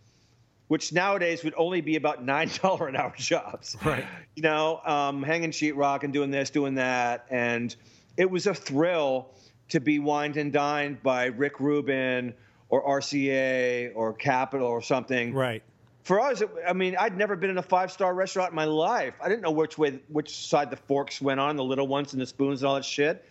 which 0.73 0.93
nowadays 0.93 1.43
would 1.43 1.53
only 1.55 1.81
be 1.81 1.97
about 1.97 2.23
nine 2.23 2.49
dollar 2.61 2.87
an 2.87 2.95
hour 2.95 3.13
jobs. 3.15 3.77
Right. 3.83 4.05
You 4.35 4.41
know, 4.43 4.81
um, 4.85 5.21
hanging 5.21 5.51
sheetrock 5.51 6.03
and 6.03 6.11
doing 6.11 6.31
this, 6.31 6.49
doing 6.49 6.75
that, 6.75 7.27
and 7.29 7.75
it 8.17 8.29
was 8.29 8.47
a 8.47 8.55
thrill 8.55 9.29
to 9.69 9.79
be 9.79 9.99
wined 9.99 10.37
and 10.37 10.51
dined 10.51 11.03
by 11.03 11.25
Rick 11.25 11.59
Rubin 11.59 12.33
or 12.69 12.83
RCA 12.99 13.91
or 13.95 14.13
Capitol 14.13 14.67
or 14.67 14.81
something. 14.81 15.33
Right. 15.33 15.63
For 16.03 16.19
us, 16.19 16.43
I 16.67 16.73
mean, 16.73 16.97
I'd 16.99 17.17
never 17.17 17.35
been 17.35 17.49
in 17.49 17.57
a 17.57 17.63
five 17.63 17.91
star 17.91 18.13
restaurant 18.13 18.51
in 18.51 18.55
my 18.55 18.65
life. 18.65 19.13
I 19.21 19.29
didn't 19.29 19.41
know 19.41 19.51
which 19.51 19.77
way, 19.77 19.99
which 20.09 20.35
side 20.35 20.69
the 20.69 20.75
forks 20.75 21.21
went 21.21 21.39
on, 21.39 21.55
the 21.55 21.63
little 21.63 21.87
ones 21.87 22.11
and 22.13 22.21
the 22.21 22.25
spoons 22.25 22.61
and 22.61 22.67
all 22.67 22.75
that 22.75 22.85
shit. 22.85 23.25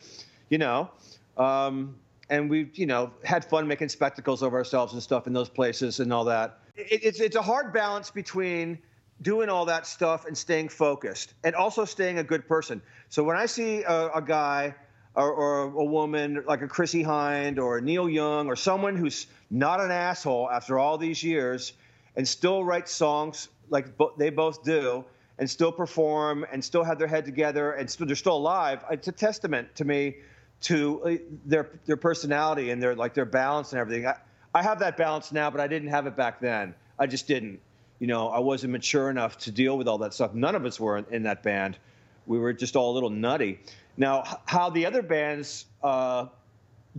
You 0.49 0.59
know. 0.59 0.91
Um, 1.37 1.97
and 2.31 2.49
we, 2.49 2.71
you 2.75 2.87
know, 2.87 3.11
had 3.25 3.45
fun 3.45 3.69
making 3.69 3.91
spectacles 3.91 4.43
of 4.43 4.55
ourselves 4.55 4.95
and 4.95 5.03
stuff 5.03 5.27
in 5.27 5.35
those 5.35 5.51
places 5.51 6.01
and 6.01 6.13
all 6.13 6.25
that. 6.25 6.61
It, 6.77 7.05
it's 7.05 7.21
it's 7.21 7.37
a 7.37 7.43
hard 7.43 7.75
balance 7.75 8.11
between 8.11 8.79
doing 9.21 9.51
all 9.51 9.67
that 9.67 9.87
stuff 9.87 10.25
and 10.25 10.37
staying 10.37 10.71
focused, 10.71 11.35
and 11.45 11.55
also 11.55 11.85
staying 11.85 12.19
a 12.19 12.25
good 12.25 12.49
person. 12.49 12.81
So 13.11 13.23
when 13.23 13.37
I 13.37 13.47
see 13.47 13.83
a, 13.83 14.09
a 14.15 14.23
guy 14.23 14.75
or, 15.15 15.31
or 15.31 15.63
a 15.65 15.85
woman 15.85 16.43
like 16.47 16.63
a 16.63 16.69
Chrissie 16.69 17.05
Hynde 17.05 17.59
or 17.59 17.81
Neil 17.83 18.09
Young 18.09 18.49
or 18.49 18.57
someone 18.57 18.97
who's 18.97 19.27
not 19.51 19.81
an 19.81 19.91
asshole 19.91 20.51
after 20.51 20.79
all 20.79 20.97
these 20.97 21.23
years 21.23 21.75
and 22.17 22.27
still 22.27 22.65
write 22.65 22.89
songs 22.89 23.49
like 23.71 23.97
bo- 23.97 24.13
they 24.17 24.31
both 24.31 24.63
do 24.65 25.05
and 25.39 25.49
still 25.49 25.73
perform 25.73 26.47
and 26.53 26.65
still 26.65 26.85
have 26.85 26.99
their 26.99 27.09
head 27.09 27.25
together 27.25 27.73
and 27.73 27.91
still, 27.91 28.07
they're 28.07 28.17
still 28.17 28.37
alive, 28.37 28.85
it's 28.91 29.09
a 29.09 29.13
testament 29.13 29.75
to 29.75 29.85
me 29.85 30.17
to 30.63 31.03
uh, 31.03 31.17
their 31.45 31.71
their 31.87 31.97
personality 31.97 32.71
and 32.71 32.83
their 32.83 32.95
like 32.95 33.15
their 33.15 33.25
balance 33.25 33.73
and 33.73 33.81
everything. 33.81 34.07
I, 34.07 34.17
I 34.55 34.63
have 34.63 34.79
that 34.81 34.97
balance 34.97 35.33
now, 35.33 35.51
but 35.51 35.61
I 35.61 35.67
didn't 35.67 35.89
have 35.89 36.07
it 36.07 36.17
back 36.17 36.41
then. 36.41 36.75
I 36.99 37.07
just 37.07 37.27
didn't. 37.27 37.61
You 37.99 38.07
know, 38.07 38.29
I 38.29 38.41
wasn't 38.41 38.73
mature 38.73 39.11
enough 39.11 39.39
to 39.39 39.53
deal 39.53 39.79
with 39.79 39.87
all 39.87 39.99
that 39.99 40.13
stuff. 40.13 40.35
None 40.35 40.55
of 40.55 40.65
us 40.65 40.81
were 40.81 40.99
in, 40.99 41.07
in 41.11 41.23
that 41.23 41.43
band. 41.43 41.79
We 42.27 42.39
were 42.39 42.53
just 42.53 42.77
all 42.77 42.93
a 42.93 42.95
little 42.95 43.11
nutty. 43.11 43.61
Now, 43.97 44.41
how 44.47 44.71
the 44.71 44.87
other 44.87 45.03
bands 45.03 45.67
uh, 45.83 46.27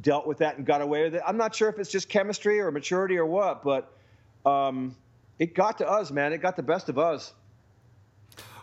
dealt 0.02 0.28
with 0.28 0.38
that 0.40 0.58
and 0.58 0.66
got 0.66 0.82
away 0.82 1.04
with 1.04 1.16
it, 1.16 1.22
I'm 1.26 1.38
not 1.38 1.56
sure 1.56 1.70
if 1.70 1.80
it's 1.80 1.92
just 1.92 2.10
chemistry 2.10 2.60
or 2.60 2.72
maturity 2.72 3.18
or 3.18 3.26
what, 3.26 3.64
but 3.64 3.92
um, 4.46 4.96
it 5.40 5.56
got 5.56 5.78
to 5.80 5.90
us, 5.90 6.12
man. 6.12 6.34
It 6.34 6.42
got 6.42 6.56
the 6.56 6.64
best 6.64 6.90
of 6.90 6.98
us. 6.98 7.34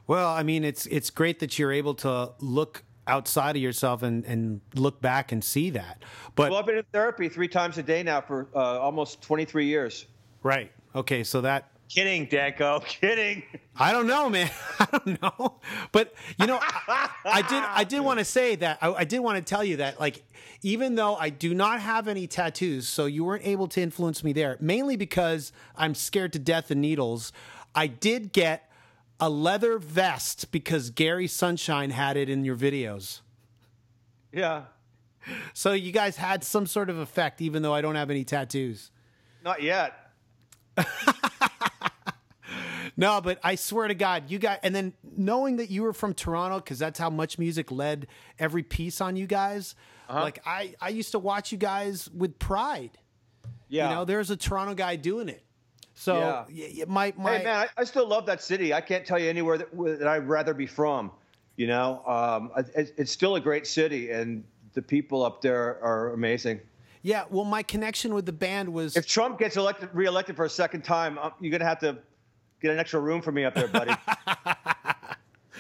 Well, 0.07 0.29
I 0.29 0.43
mean, 0.43 0.65
it's 0.65 0.87
it's 0.87 1.11
great 1.11 1.39
that 1.41 1.59
you're 1.59 1.73
able 1.73 1.95
to 1.97 2.33
look 2.41 2.83
outside 3.07 3.57
of 3.57 3.63
yourself 3.63 4.03
and, 4.03 4.25
and 4.25 4.61
look 4.75 5.01
back 5.01 5.33
and 5.33 5.43
see 5.43 5.71
that. 5.71 6.03
But 6.35 6.51
Well, 6.51 6.61
I've 6.61 6.67
been 6.67 6.79
in 6.79 6.85
therapy 6.93 7.29
three 7.29 7.49
times 7.49 7.79
a 7.79 7.83
day 7.83 8.03
now 8.03 8.21
for 8.21 8.49
uh, 8.55 8.79
almost 8.79 9.21
23 9.23 9.67
years. 9.67 10.07
right, 10.43 10.71
okay, 10.95 11.25
so 11.25 11.41
that 11.41 11.70
Kidding, 11.90 12.26
Danko. 12.26 12.81
Kidding. 12.87 13.42
I 13.76 13.90
don't 13.90 14.07
know, 14.07 14.31
man. 14.31 14.48
I 14.79 14.87
don't 14.92 15.20
know, 15.20 15.61
but 15.90 16.14
you 16.38 16.46
know, 16.46 16.59
I, 16.62 17.11
I 17.24 17.42
did. 17.42 17.62
I 17.62 17.85
did 17.85 18.00
want 18.00 18.20
to 18.20 18.24
say 18.24 18.55
that. 18.57 18.79
I, 18.81 18.92
I 18.92 19.05
did 19.05 19.18
want 19.18 19.38
to 19.38 19.42
tell 19.42 19.64
you 19.64 19.79
that, 19.79 19.98
like, 19.98 20.22
even 20.62 20.94
though 20.94 21.16
I 21.16 21.31
do 21.31 21.53
not 21.53 21.81
have 21.81 22.07
any 22.07 22.29
tattoos, 22.29 22.87
so 22.87 23.07
you 23.07 23.24
weren't 23.24 23.44
able 23.44 23.66
to 23.68 23.83
influence 23.83 24.22
me 24.22 24.33
there. 24.33 24.57
Mainly 24.61 24.96
because 24.96 25.53
I'm 25.76 25.96
scared 25.96 26.33
to 26.35 26.38
death 26.38 26.70
of 26.70 26.76
needles. 26.76 27.33
I 27.74 27.88
did 27.88 28.33
get 28.33 28.70
a 29.18 29.29
leather 29.29 29.79
vest 29.79 30.53
because 30.53 30.90
Gary 30.90 31.26
Sunshine 31.26 31.90
had 31.90 32.16
it 32.16 32.29
in 32.29 32.44
your 32.44 32.57
videos. 32.57 33.20
Yeah. 34.33 34.64
So 35.55 35.72
you 35.72 35.90
guys 35.90 36.16
had 36.16 36.44
some 36.44 36.66
sort 36.66 36.88
of 36.88 36.98
effect, 36.98 37.42
even 37.42 37.62
though 37.62 37.74
I 37.74 37.81
don't 37.81 37.96
have 37.96 38.11
any 38.11 38.24
tattoos. 38.24 38.90
Not 39.44 39.62
yet. 39.62 40.12
No, 42.96 43.20
but 43.20 43.38
I 43.42 43.55
swear 43.55 43.88
to 43.88 43.94
God, 43.94 44.24
you 44.31 44.38
got, 44.38 44.61
and 44.62 44.74
then 44.74 44.92
knowing 45.16 45.57
that 45.57 45.70
you 45.70 45.83
were 45.83 45.92
from 45.92 46.14
Toronto, 46.14 46.59
because 46.59 46.79
that's 46.79 46.98
how 46.98 47.11
much 47.11 47.38
music 47.38 47.70
led 47.70 48.07
every 48.38 48.62
piece 48.62 49.00
on 49.00 49.16
you 49.16 49.26
guys. 49.26 49.74
Uh-huh. 50.09 50.20
Like 50.20 50.40
I, 50.44 50.74
I 50.81 50.88
used 50.90 51.12
to 51.12 51.18
watch 51.18 51.53
you 51.53 51.59
guys 51.59 52.09
with 52.11 52.38
pride. 52.38 52.98
Yeah. 53.68 53.88
You 53.88 53.94
know, 53.94 54.05
there's 54.05 54.31
a 54.31 54.37
Toronto 54.37 54.74
guy 54.74 54.96
doing 54.96 55.29
it. 55.29 55.42
So 55.94 56.18
Yeah. 56.18 56.44
y- 56.48 56.74
y- 56.79 56.85
my 56.88 57.12
my 57.16 57.38
hey, 57.38 57.44
man, 57.44 57.57
I, 57.57 57.81
I 57.81 57.85
still 57.85 58.07
love 58.09 58.26
that 58.26 58.42
city. 58.42 58.72
I 58.74 58.81
can't 58.81 59.05
tell 59.07 59.18
you 59.18 59.29
anywhere 59.29 59.59
that, 59.59 59.68
that 59.98 60.09
I'd 60.09 60.29
rather 60.29 60.55
be 60.55 60.66
from. 60.66 61.11
You 61.57 61.66
know, 61.66 62.03
um, 62.07 62.50
it, 62.57 62.94
it's 62.96 63.12
still 63.12 63.37
a 63.37 63.40
great 63.40 63.66
city, 63.66 64.11
and 64.11 64.42
the 64.72 64.81
people 64.83 65.22
up 65.24 65.42
there 65.42 65.79
are 65.83 66.12
amazing. 66.14 66.61
yeah. 67.03 67.24
Well, 67.29 67.44
my 67.44 67.62
connection 67.62 68.14
with 68.14 68.24
the 68.24 68.33
band 68.33 68.72
was 68.72 68.96
If 68.96 69.07
Trump 69.07 69.38
gets 69.38 69.57
elected, 69.57 69.90
reelected 69.92 70.37
for 70.37 70.44
a 70.46 70.50
second 70.50 70.83
time, 70.85 71.18
uh, 71.18 71.31
you're 71.40 71.53
gonna 71.53 71.68
have 71.68 71.81
to 71.81 71.98
get 72.61 72.73
an 72.73 72.79
extra 72.79 73.01
room 73.01 73.23
for 73.23 73.33
me 73.33 73.44
up 73.44 73.55
there, 73.55 73.68
buddy. 73.68 73.92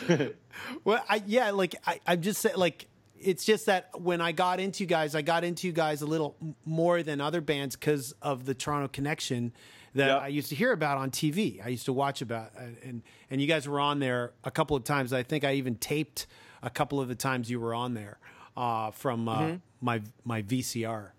Well, 0.84 1.02
I 1.08 1.22
yeah, 1.26 1.50
like 1.50 1.74
I, 1.86 2.00
I'm 2.06 2.20
just 2.22 2.40
saying, 2.40 2.56
like 2.56 2.86
it's 3.18 3.44
just 3.44 3.66
that 3.66 4.00
when 4.00 4.20
I 4.20 4.32
got 4.32 4.60
into 4.60 4.82
you 4.84 4.86
guys, 4.86 5.14
I 5.14 5.22
got 5.22 5.42
into 5.42 5.66
you 5.66 5.72
guys 5.72 6.00
a 6.00 6.06
little 6.06 6.36
more 6.64 7.02
than 7.02 7.20
other 7.20 7.40
bands 7.40 7.74
because 7.76 8.12
of 8.22 8.46
the 8.46 8.54
Toronto 8.54 8.88
connection 8.88 9.52
that 9.94 10.06
Yep. 10.06 10.22
I 10.22 10.28
used 10.28 10.48
to 10.50 10.54
hear 10.54 10.72
about 10.72 10.96
on 10.98 11.10
TV. 11.10 11.64
I 11.64 11.68
used 11.68 11.86
to 11.86 11.92
watch 11.92 12.22
about, 12.22 12.52
and 12.56 12.76
and, 12.84 13.02
and 13.30 13.40
you 13.40 13.46
guys 13.48 13.66
were 13.68 13.80
on 13.80 13.98
there 13.98 14.32
a 14.44 14.50
couple 14.50 14.76
of 14.76 14.84
times. 14.84 15.12
I 15.12 15.22
think 15.22 15.44
I 15.44 15.54
even 15.54 15.74
taped 15.74 16.26
a 16.62 16.70
couple 16.70 17.00
of 17.00 17.08
the 17.08 17.14
times 17.16 17.50
you 17.50 17.58
were 17.58 17.74
on 17.74 17.94
there 17.94 18.18
uh, 18.56 18.90
from 18.92 19.28
uh, 19.28 19.38
Mm-hmm. 19.40 19.56
my 19.80 20.02
my 20.24 20.42
VCR. 20.42 21.10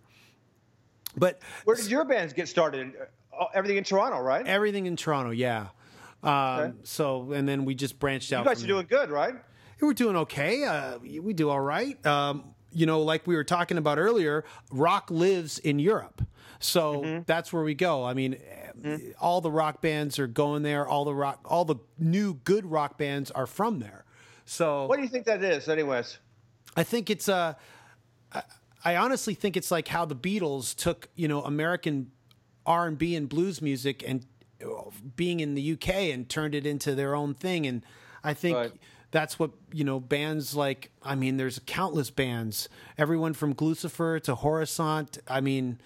But 1.18 1.40
Where 1.66 1.76
did 1.76 1.90
your 1.90 2.06
bands 2.06 2.34
get 2.34 2.48
started? 2.48 2.94
Uh, 3.38 3.46
Everything 3.54 3.78
in 3.78 3.84
Toronto, 3.84 4.20
right? 4.20 4.46
everything 4.48 4.86
in 4.86 4.96
Toronto, 4.96 5.32
yeah. 5.32 5.68
Um, 6.24 6.32
Okay. 6.32 6.72
So 6.84 7.32
and 7.32 7.48
then 7.48 7.66
we 7.66 7.76
just 7.76 7.98
branched 8.00 8.32
out. 8.34 8.46
You 8.46 8.52
guys 8.52 8.64
are 8.64 8.68
doing 8.68 8.88
good, 8.90 9.10
right? 9.10 9.36
we're 9.82 9.94
doing 9.94 10.16
okay. 10.16 10.64
Uh, 10.64 11.00
we 11.00 11.34
do 11.34 11.50
all 11.50 11.60
right. 11.60 12.04
Um, 12.06 12.54
you 12.72 12.86
know, 12.86 13.02
like 13.02 13.26
we 13.26 13.36
were 13.36 13.44
talking 13.44 13.78
about 13.80 13.98
earlier, 13.98 14.46
rock 14.72 15.10
lives 15.10 15.58
in 15.58 15.80
Europe. 15.80 16.22
So 16.60 17.02
Mm-hmm. 17.02 17.22
that's 17.26 17.52
where 17.52 17.64
we 17.64 17.74
go. 17.74 18.06
I 18.06 18.14
mean, 18.14 18.38
eh, 18.86 18.98
all 19.20 19.42
the 19.42 19.50
rock 19.52 19.82
bands 19.82 20.20
are 20.20 20.28
going 20.28 20.62
there. 20.62 20.88
All 20.88 21.04
the 21.04 21.16
rock, 21.16 21.40
all 21.46 21.66
the 21.66 21.78
new 21.98 22.36
good 22.44 22.66
rock 22.68 23.00
bands 23.00 23.32
are 23.32 23.48
from 23.48 23.80
there. 23.80 24.06
So 24.46 24.86
What 24.86 24.98
do 24.98 25.02
you 25.02 25.10
think 25.10 25.26
that 25.26 25.44
is, 25.44 25.68
anyways? 25.68 26.20
I 26.78 26.84
think 26.84 27.10
it's 27.10 27.28
uh, 27.28 27.56
I- 28.84 28.96
honestly 28.98 29.34
think 29.34 29.56
it's 29.58 29.72
like 29.72 29.88
how 29.88 30.06
the 30.06 30.16
Beatles 30.16 30.76
took 30.76 31.10
you 31.16 31.28
know 31.28 31.42
American 31.44 32.12
R 32.66 32.88
and 32.88 32.98
B 32.98 33.16
and 33.16 33.28
blues 33.30 33.62
music 33.62 34.04
and 34.08 34.26
uh, 34.64 34.90
being 35.16 35.40
in 35.40 35.56
the 35.56 35.72
UK 35.74 35.90
and 36.14 36.28
turned 36.30 36.54
it 36.56 36.66
into 36.66 36.94
their 36.96 37.16
own 37.16 37.34
thing. 37.34 37.66
And 37.66 37.84
I 38.24 38.34
think 38.36 38.56
Right. 38.58 38.72
that's 39.12 39.40
what 39.40 39.52
you 39.72 39.84
know 39.84 40.00
bands 40.00 40.56
like. 40.56 40.92
I 41.04 41.16
mean, 41.16 41.38
there's 41.38 41.60
countless 41.66 42.10
bands, 42.12 42.70
everyone 42.98 43.34
from 43.34 43.56
Gluecifer 43.56 44.22
to 44.24 44.36
Horisont. 44.36 45.20
I 45.28 45.42
mean, 45.42 45.80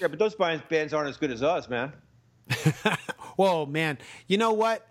Yeah, 0.00 0.08
but 0.08 0.18
those 0.18 0.34
bands 0.34 0.62
bands 0.68 0.92
aren't 0.92 1.08
as 1.10 1.16
good 1.16 1.30
as 1.30 1.42
us, 1.42 1.68
man. 1.68 1.92
Whoa, 3.36 3.66
man. 3.66 3.98
You 4.26 4.38
know 4.38 4.52
what? 4.52 4.84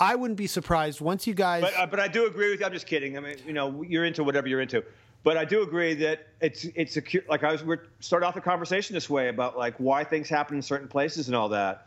I 0.00 0.16
wouldn't 0.16 0.36
be 0.36 0.46
surprised 0.48 1.00
once 1.00 1.26
you 1.26 1.34
guys. 1.34 1.62
But 1.62 1.74
uh, 1.78 1.86
but 1.86 2.00
I 2.00 2.08
do 2.08 2.26
agree 2.26 2.50
with 2.50 2.60
you. 2.60 2.66
I'm 2.66 2.72
just 2.72 2.86
kidding. 2.86 3.16
I 3.16 3.20
mean, 3.20 3.36
you 3.46 3.52
know, 3.52 3.82
you're 3.82 4.04
into 4.04 4.24
whatever 4.24 4.48
you're 4.48 4.60
into. 4.60 4.82
But 5.24 5.38
I 5.38 5.44
do 5.46 5.62
agree 5.62 5.94
that 5.94 6.26
it's 6.40 6.64
it's 6.76 6.98
a 6.98 7.02
like 7.28 7.42
I 7.42 7.50
was 7.52 7.64
we 7.64 7.76
started 8.00 8.26
off 8.26 8.34
the 8.34 8.42
conversation 8.42 8.94
this 8.94 9.08
way 9.08 9.28
about 9.28 9.56
like 9.56 9.74
why 9.78 10.04
things 10.04 10.28
happen 10.28 10.54
in 10.56 10.62
certain 10.62 10.86
places 10.86 11.28
and 11.28 11.34
all 11.34 11.48
that, 11.48 11.86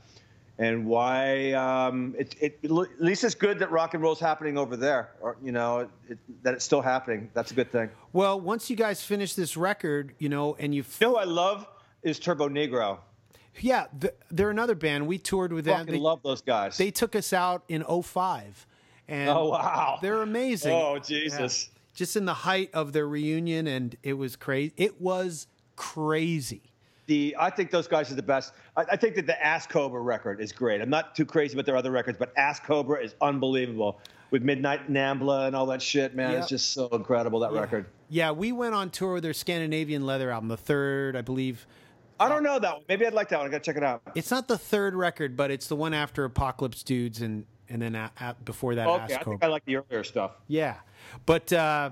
and 0.58 0.88
why 0.88 1.52
um, 1.54 2.16
it, 2.18 2.36
it 2.42 2.60
at 2.64 2.72
least 3.00 3.24
it's 3.24 3.36
good 3.36 3.60
that 3.60 3.70
rock 3.70 3.94
and 3.94 4.02
roll's 4.02 4.20
happening 4.20 4.58
over 4.58 4.76
there, 4.76 5.12
or 5.22 5.38
you 5.44 5.52
know 5.52 5.88
it, 6.10 6.18
that 6.42 6.56
it's 6.56 6.66
still 6.66 6.82
happening. 6.82 7.30
That's 7.36 7.52
a 7.52 7.54
good 7.54 7.72
thing. 7.72 7.92
well, 8.12 8.40
once 8.42 8.72
you 8.72 8.76
guys 8.76 9.04
finish 9.04 9.36
this 9.36 9.56
record, 9.56 10.16
you 10.18 10.30
know, 10.30 10.56
and 10.58 10.74
you. 10.74 10.84
You 11.00 11.08
know 11.08 11.16
I 11.16 11.26
love 11.26 11.68
is 12.02 12.18
Turbo 12.18 12.50
Negro. 12.50 12.98
Yeah, 13.60 13.86
th- 14.00 14.14
they're 14.32 14.50
another 14.52 14.76
band. 14.76 15.06
We 15.08 15.20
toured 15.20 15.54
with 15.54 15.66
them. 15.66 15.80
Fucking 15.80 15.94
They, 15.94 16.00
love 16.00 16.22
those 16.24 16.42
guys. 16.42 16.78
they 16.78 16.92
took 16.92 17.16
us 17.16 17.34
out 17.34 17.64
in 17.68 17.84
05. 17.84 18.66
And 19.08 19.30
oh 19.30 19.50
wow, 19.50 20.00
They're 20.02 20.22
amazing. 20.22 20.74
Oh 20.74 21.00
Jesus. 21.00 21.70
Just 21.98 22.16
in 22.16 22.26
the 22.26 22.34
height 22.36 22.70
of 22.76 22.94
their 22.94 23.08
reunion, 23.08 23.66
and 23.66 23.96
it 24.04 24.14
was 24.14 24.36
crazy. 24.36 24.72
It 24.78 25.02
was 25.02 25.48
crazy. 25.76 26.62
the 27.08 27.36
I 27.40 27.50
think 27.50 27.72
those 27.72 27.88
guys 27.88 28.12
are 28.12 28.16
the 28.16 28.22
best. 28.22 28.54
I, 28.76 28.84
I 28.92 28.96
think 28.98 29.16
that 29.16 29.26
the 29.26 29.44
Ass 29.44 29.66
Cobra 29.66 30.00
record 30.00 30.40
is 30.40 30.52
great. 30.52 30.80
I'm 30.80 30.92
not 30.92 31.16
too 31.16 31.26
crazy 31.26 31.54
about 31.56 31.66
their 31.66 31.76
other 31.76 31.90
records, 31.90 32.20
but 32.20 32.32
Ass 32.38 32.60
Cobra 32.60 33.04
is 33.04 33.16
unbelievable 33.20 34.00
with 34.30 34.44
Midnight 34.44 34.92
Nambla 34.92 35.48
and 35.48 35.56
all 35.56 35.66
that 35.68 35.82
shit. 35.82 36.14
Man, 36.16 36.32
Yep. 36.34 36.40
it's 36.42 36.50
just 36.50 36.72
so 36.74 36.88
incredible 36.90 37.40
that 37.40 37.52
record. 37.52 37.88
Yeah, 38.10 38.30
we 38.30 38.52
went 38.52 38.76
on 38.76 38.92
tour 38.92 39.14
with 39.16 39.24
their 39.24 39.34
Scandinavian 39.34 40.06
Leather 40.06 40.30
album, 40.30 40.50
the 40.50 40.58
third, 40.58 41.16
I 41.16 41.22
believe. 41.22 41.66
I 42.20 42.30
don't 42.30 42.44
know 42.44 42.60
that 42.60 42.74
one. 42.76 42.84
Maybe 42.88 43.08
I'd 43.08 43.14
like 43.14 43.30
that 43.30 43.40
one. 43.40 43.48
I 43.48 43.50
gotta 43.50 43.64
check 43.64 43.76
it 43.78 43.84
out. 43.84 44.04
It's 44.14 44.30
not 44.30 44.48
the 44.48 44.58
third 44.58 44.94
record, 44.94 45.36
but 45.36 45.50
it's 45.50 45.66
the 45.68 45.76
one 45.76 45.96
after 45.96 46.26
Apocalypse 46.26 46.84
Dudes 46.84 47.22
and 47.22 47.46
and 47.70 47.82
then 47.82 47.96
a, 47.96 48.12
a, 48.20 48.36
before 48.46 48.76
that. 48.76 48.88
Okay, 48.88 49.04
Ass 49.16 49.20
I 49.20 49.24
think 49.24 49.44
I 49.44 49.48
like 49.48 49.66
the 49.66 49.78
earlier 49.78 50.04
stuff. 50.04 50.32
Yeah, 50.48 50.76
but 51.26 51.52
uh, 51.54 51.92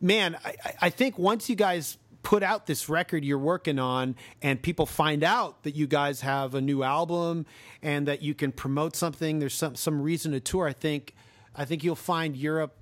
man, 0.00 0.36
I, 0.44 0.54
I- 0.64 0.74
I 0.82 0.90
think 0.90 1.18
once 1.18 1.48
you 1.48 1.56
guys 1.56 1.98
put 2.22 2.42
out 2.42 2.66
this 2.66 2.88
record 2.88 3.22
you're 3.24 3.38
working 3.38 3.78
on, 3.78 4.16
and 4.40 4.60
people 4.62 4.86
find 4.86 5.22
out 5.22 5.62
that 5.64 5.74
you 5.74 5.86
guys 5.86 6.22
have 6.22 6.54
a 6.54 6.60
new 6.60 6.82
album 6.82 7.44
and 7.82 8.08
that 8.08 8.22
you 8.22 8.34
can 8.34 8.50
promote 8.52 8.96
something, 8.96 9.38
there's 9.40 9.54
some 9.54 9.74
some 9.74 10.00
reason 10.00 10.32
to 10.32 10.40
tour. 10.40 10.66
I 10.66 10.72
think 10.72 11.14
I 11.54 11.64
think 11.64 11.84
you'll 11.84 11.96
find 11.96 12.36
Europe 12.36 12.74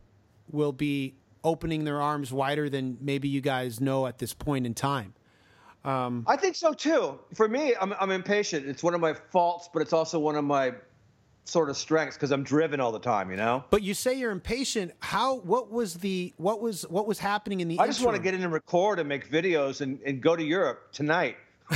will 0.50 0.72
be 0.72 1.14
opening 1.44 1.84
their 1.84 2.00
arms 2.00 2.32
wider 2.32 2.68
than 2.70 2.96
maybe 3.00 3.28
you 3.28 3.40
guys 3.40 3.80
know 3.80 4.06
at 4.06 4.18
this 4.18 4.32
point 4.32 4.64
in 4.66 4.74
time. 4.74 5.12
I 5.84 6.36
think 6.36 6.54
so 6.54 6.72
too. 6.72 7.18
For 7.34 7.48
me, 7.48 7.74
I'm, 7.80 7.92
I'm 7.98 8.12
impatient. 8.12 8.66
It's 8.66 8.82
one 8.84 8.94
of 8.94 9.00
my 9.00 9.14
faults, 9.14 9.68
but 9.72 9.82
it's 9.82 9.92
also 9.92 10.20
one 10.20 10.36
of 10.36 10.44
my 10.44 10.72
sort 11.44 11.70
of 11.70 11.76
strengths 11.76 12.16
because 12.16 12.30
I'm 12.30 12.44
driven 12.44 12.80
all 12.80 12.92
the 12.92 12.98
time. 12.98 13.30
You 13.30 13.36
know. 13.36 13.64
But 13.70 13.82
you 13.82 13.94
say 13.94 14.14
you're 14.14 14.30
impatient. 14.30 14.92
How? 15.00 15.36
What 15.40 15.70
was 15.70 15.94
the? 15.94 16.32
What 16.36 16.60
was? 16.60 16.82
What 16.88 17.06
was 17.06 17.18
happening 17.18 17.60
in 17.60 17.68
the? 17.68 17.78
I 17.78 17.86
just 17.86 18.04
want 18.04 18.16
to 18.16 18.22
get 18.22 18.34
in 18.34 18.42
and 18.42 18.52
record 18.52 18.98
and 18.98 19.08
make 19.08 19.30
videos 19.30 19.80
and, 19.80 20.00
and 20.04 20.20
go 20.20 20.36
to 20.36 20.42
Europe 20.42 20.92
tonight. 20.92 21.36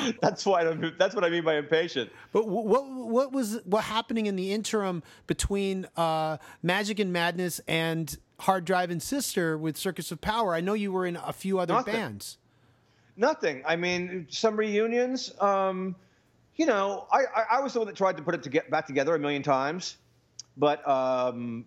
that's 0.20 0.44
why 0.46 0.62
I'm, 0.66 0.94
that's 0.98 1.14
what 1.14 1.24
I 1.24 1.30
mean 1.30 1.44
by 1.44 1.56
impatient. 1.56 2.10
But 2.32 2.48
what 2.48 2.86
what 2.86 3.32
was 3.32 3.60
what 3.64 3.84
happening 3.84 4.26
in 4.26 4.36
the 4.36 4.52
interim 4.52 5.02
between 5.26 5.86
uh, 5.96 6.38
Magic 6.62 6.98
and 6.98 7.12
Madness 7.12 7.60
and 7.68 8.16
Hard 8.40 8.64
Driving 8.64 9.00
Sister 9.00 9.56
with 9.56 9.76
Circus 9.76 10.10
of 10.12 10.20
Power? 10.20 10.54
I 10.54 10.60
know 10.60 10.74
you 10.74 10.92
were 10.92 11.06
in 11.06 11.16
a 11.16 11.32
few 11.32 11.58
other 11.58 11.74
Nothing. 11.74 11.94
bands. 11.94 12.38
Nothing. 13.16 13.62
I 13.66 13.76
mean, 13.76 14.26
some 14.30 14.56
reunions. 14.56 15.32
Um, 15.40 15.96
you 16.62 16.68
know, 16.68 17.08
I, 17.10 17.24
I, 17.34 17.44
I 17.56 17.60
was 17.60 17.72
the 17.72 17.80
one 17.80 17.88
that 17.88 17.96
tried 17.96 18.16
to 18.18 18.22
put 18.22 18.36
it 18.36 18.44
to 18.44 18.48
get 18.48 18.70
back 18.70 18.86
together 18.86 19.16
a 19.16 19.18
million 19.18 19.42
times, 19.42 19.96
but 20.56 20.86
um, 20.88 21.64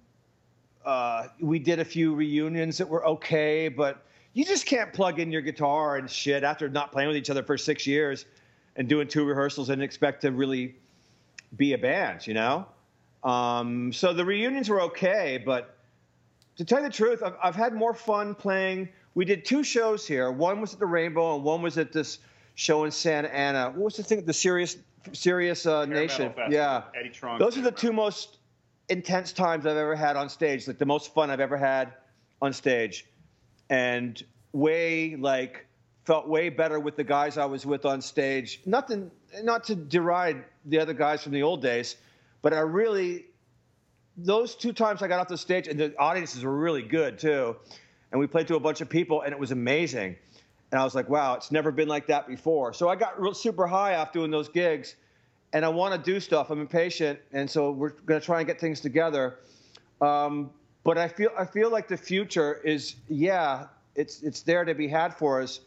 uh, 0.86 1.28
we 1.42 1.60
did 1.60 1.80
a 1.80 1.84
few 1.84 2.16
reunions 2.16 2.78
that 2.78 2.88
were 2.88 3.06
okay. 3.06 3.68
But 3.68 4.06
you 4.32 4.46
just 4.46 4.66
can't 4.66 4.94
plug 4.94 5.20
in 5.20 5.34
your 5.34 5.42
guitar 5.42 5.98
and 5.98 6.10
shit 6.10 6.46
after 6.46 6.70
not 6.70 6.94
playing 6.94 7.10
with 7.10 7.18
each 7.18 7.30
other 7.30 7.44
for 7.44 7.58
six 7.58 7.86
years 7.86 8.26
and 8.78 8.88
doing 8.88 9.10
two 9.10 9.26
rehearsals 9.26 9.70
and 9.70 9.84
expect 9.84 10.22
to 10.22 10.32
really 10.32 10.76
be 11.58 11.74
a 11.74 11.78
band. 11.78 12.26
You 12.26 12.36
know. 12.36 12.66
Um, 13.22 13.92
so 13.92 14.14
the 14.14 14.24
reunions 14.24 14.70
were 14.70 14.80
okay, 14.84 15.44
but 15.46 15.76
to 16.56 16.64
tell 16.64 16.80
you 16.80 16.88
the 16.88 16.94
truth, 16.94 17.22
I've, 17.22 17.36
I've 17.44 17.56
had 17.56 17.74
more 17.74 17.94
fun 17.94 18.34
playing. 18.34 18.88
We 19.14 19.26
did 19.26 19.44
two 19.44 19.62
shows 19.62 20.08
here. 20.08 20.32
One 20.32 20.62
was 20.62 20.72
at 20.72 20.80
the 20.80 20.86
Rainbow, 20.86 21.36
and 21.36 21.44
one 21.44 21.62
was 21.62 21.78
at 21.78 21.92
this 21.92 22.20
show 22.56 22.86
in 22.86 22.92
Santa 22.92 23.34
Ana. 23.34 23.68
What 23.70 23.86
was 23.86 23.98
the 23.98 24.04
thing? 24.04 24.26
The 24.26 24.34
Sirius, 24.34 24.78
Sirius 25.14 25.66
uh, 25.66 25.86
Nation. 25.86 26.30
Festival, 26.30 26.52
Yeah. 26.52 26.84
Eddie 26.98 27.10
Trunk, 27.10 27.40
Those 27.40 27.58
are 27.58 27.62
the 27.62 27.72
two 27.72 27.94
most 27.94 28.38
intense 28.90 29.32
times 29.32 29.66
I've 29.66 29.78
ever 29.78 29.96
had 29.96 30.16
on 30.16 30.30
stage. 30.30 30.68
Like 30.68 30.78
the 30.78 30.86
most 30.86 31.14
fun 31.14 31.30
I've 31.30 31.40
ever 31.40 31.58
had 31.58 31.94
on 32.42 32.54
stage, 32.54 33.06
and 33.70 34.22
way 34.54 35.16
like 35.16 35.66
felt 36.06 36.28
way 36.28 36.50
better 36.50 36.80
with 36.80 36.96
the 36.96 37.04
guys 37.04 37.38
I 37.38 37.46
was 37.46 37.66
with 37.66 37.86
on 37.86 38.02
stage. 38.02 38.62
Nothing, 38.66 39.12
not 39.44 39.64
to 39.66 39.76
deride 39.76 40.44
the 40.66 40.80
other 40.80 40.94
guys 40.94 41.24
from 41.24 41.32
the 41.34 41.44
old 41.44 41.62
days, 41.62 41.98
but 42.42 42.54
I 42.54 42.60
really 42.60 43.26
those 44.18 44.56
two 44.56 44.72
times 44.72 45.02
I 45.02 45.08
got 45.08 45.20
off 45.20 45.28
the 45.28 45.38
stage, 45.38 45.68
and 45.68 45.80
the 45.80 45.94
audiences 45.98 46.44
were 46.44 46.56
really 46.56 46.84
good 46.84 47.20
too. 47.20 47.56
And 48.12 48.20
we 48.20 48.28
played 48.28 48.48
to 48.48 48.56
a 48.56 48.60
bunch 48.60 48.80
of 48.80 48.88
people, 48.88 49.22
and 49.22 49.34
it 49.34 49.40
was 49.40 49.52
amazing. 49.52 50.16
And 50.76 50.82
I 50.82 50.84
was 50.84 50.94
like, 50.94 51.08
wow, 51.08 51.36
it's 51.36 51.54
never 51.54 51.72
been 51.72 51.88
like 51.88 52.06
that 52.08 52.28
before. 52.28 52.74
So 52.74 52.90
I 52.90 52.98
got 52.98 53.18
real 53.18 53.34
super 53.34 53.66
high 53.66 53.96
off 53.96 54.12
doing 54.12 54.30
those 54.30 54.50
gigs, 54.50 54.98
and 55.54 55.64
I 55.64 55.70
want 55.70 55.94
to 55.96 56.12
do 56.12 56.20
stuff. 56.20 56.50
I'm 56.50 56.60
impatient, 56.60 57.18
and 57.32 57.50
so 57.50 57.72
we're 57.72 57.92
going 57.92 58.20
to 58.20 58.26
try 58.26 58.40
and 58.40 58.46
get 58.48 58.60
things 58.60 58.82
together. 58.82 59.40
Um, 60.02 60.52
but 60.84 60.98
I 60.98 61.08
feel 61.08 61.30
I 61.40 61.46
feel 61.46 61.70
like 61.72 61.88
the 61.88 61.96
future 61.96 62.56
is 62.66 62.96
yeah, 63.08 63.68
it's 63.96 64.22
it's 64.22 64.42
there 64.42 64.66
to 64.66 64.76
be 64.76 64.86
had 64.90 65.14
for 65.16 65.42
us. 65.42 65.62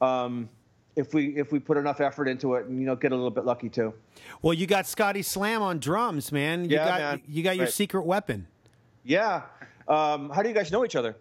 Um, 0.00 0.48
if 0.96 1.12
we 1.12 1.36
if 1.36 1.52
we 1.52 1.58
put 1.58 1.76
enough 1.76 2.00
effort 2.00 2.26
into 2.26 2.54
it 2.54 2.64
and 2.64 2.80
you 2.80 2.86
know 2.86 2.96
get 2.96 3.12
a 3.12 3.14
little 3.14 3.30
bit 3.30 3.44
lucky 3.44 3.68
too. 3.68 3.92
Well, 4.40 4.54
you 4.54 4.66
got 4.66 4.86
Scotty 4.86 5.20
Slam 5.20 5.60
on 5.60 5.78
drums, 5.78 6.32
man. 6.32 6.64
You 6.64 6.76
Yeah, 6.76 6.84
got 6.86 7.00
man. 7.00 7.22
you 7.28 7.42
got 7.42 7.56
your 7.56 7.66
Right. 7.66 7.74
secret 7.74 8.06
weapon. 8.06 8.46
Yeah. 9.04 9.42
Um, 9.88 10.30
how 10.30 10.40
do 10.42 10.48
you 10.48 10.54
guys 10.54 10.72
know 10.72 10.86
each 10.86 10.96
other? 10.96 11.16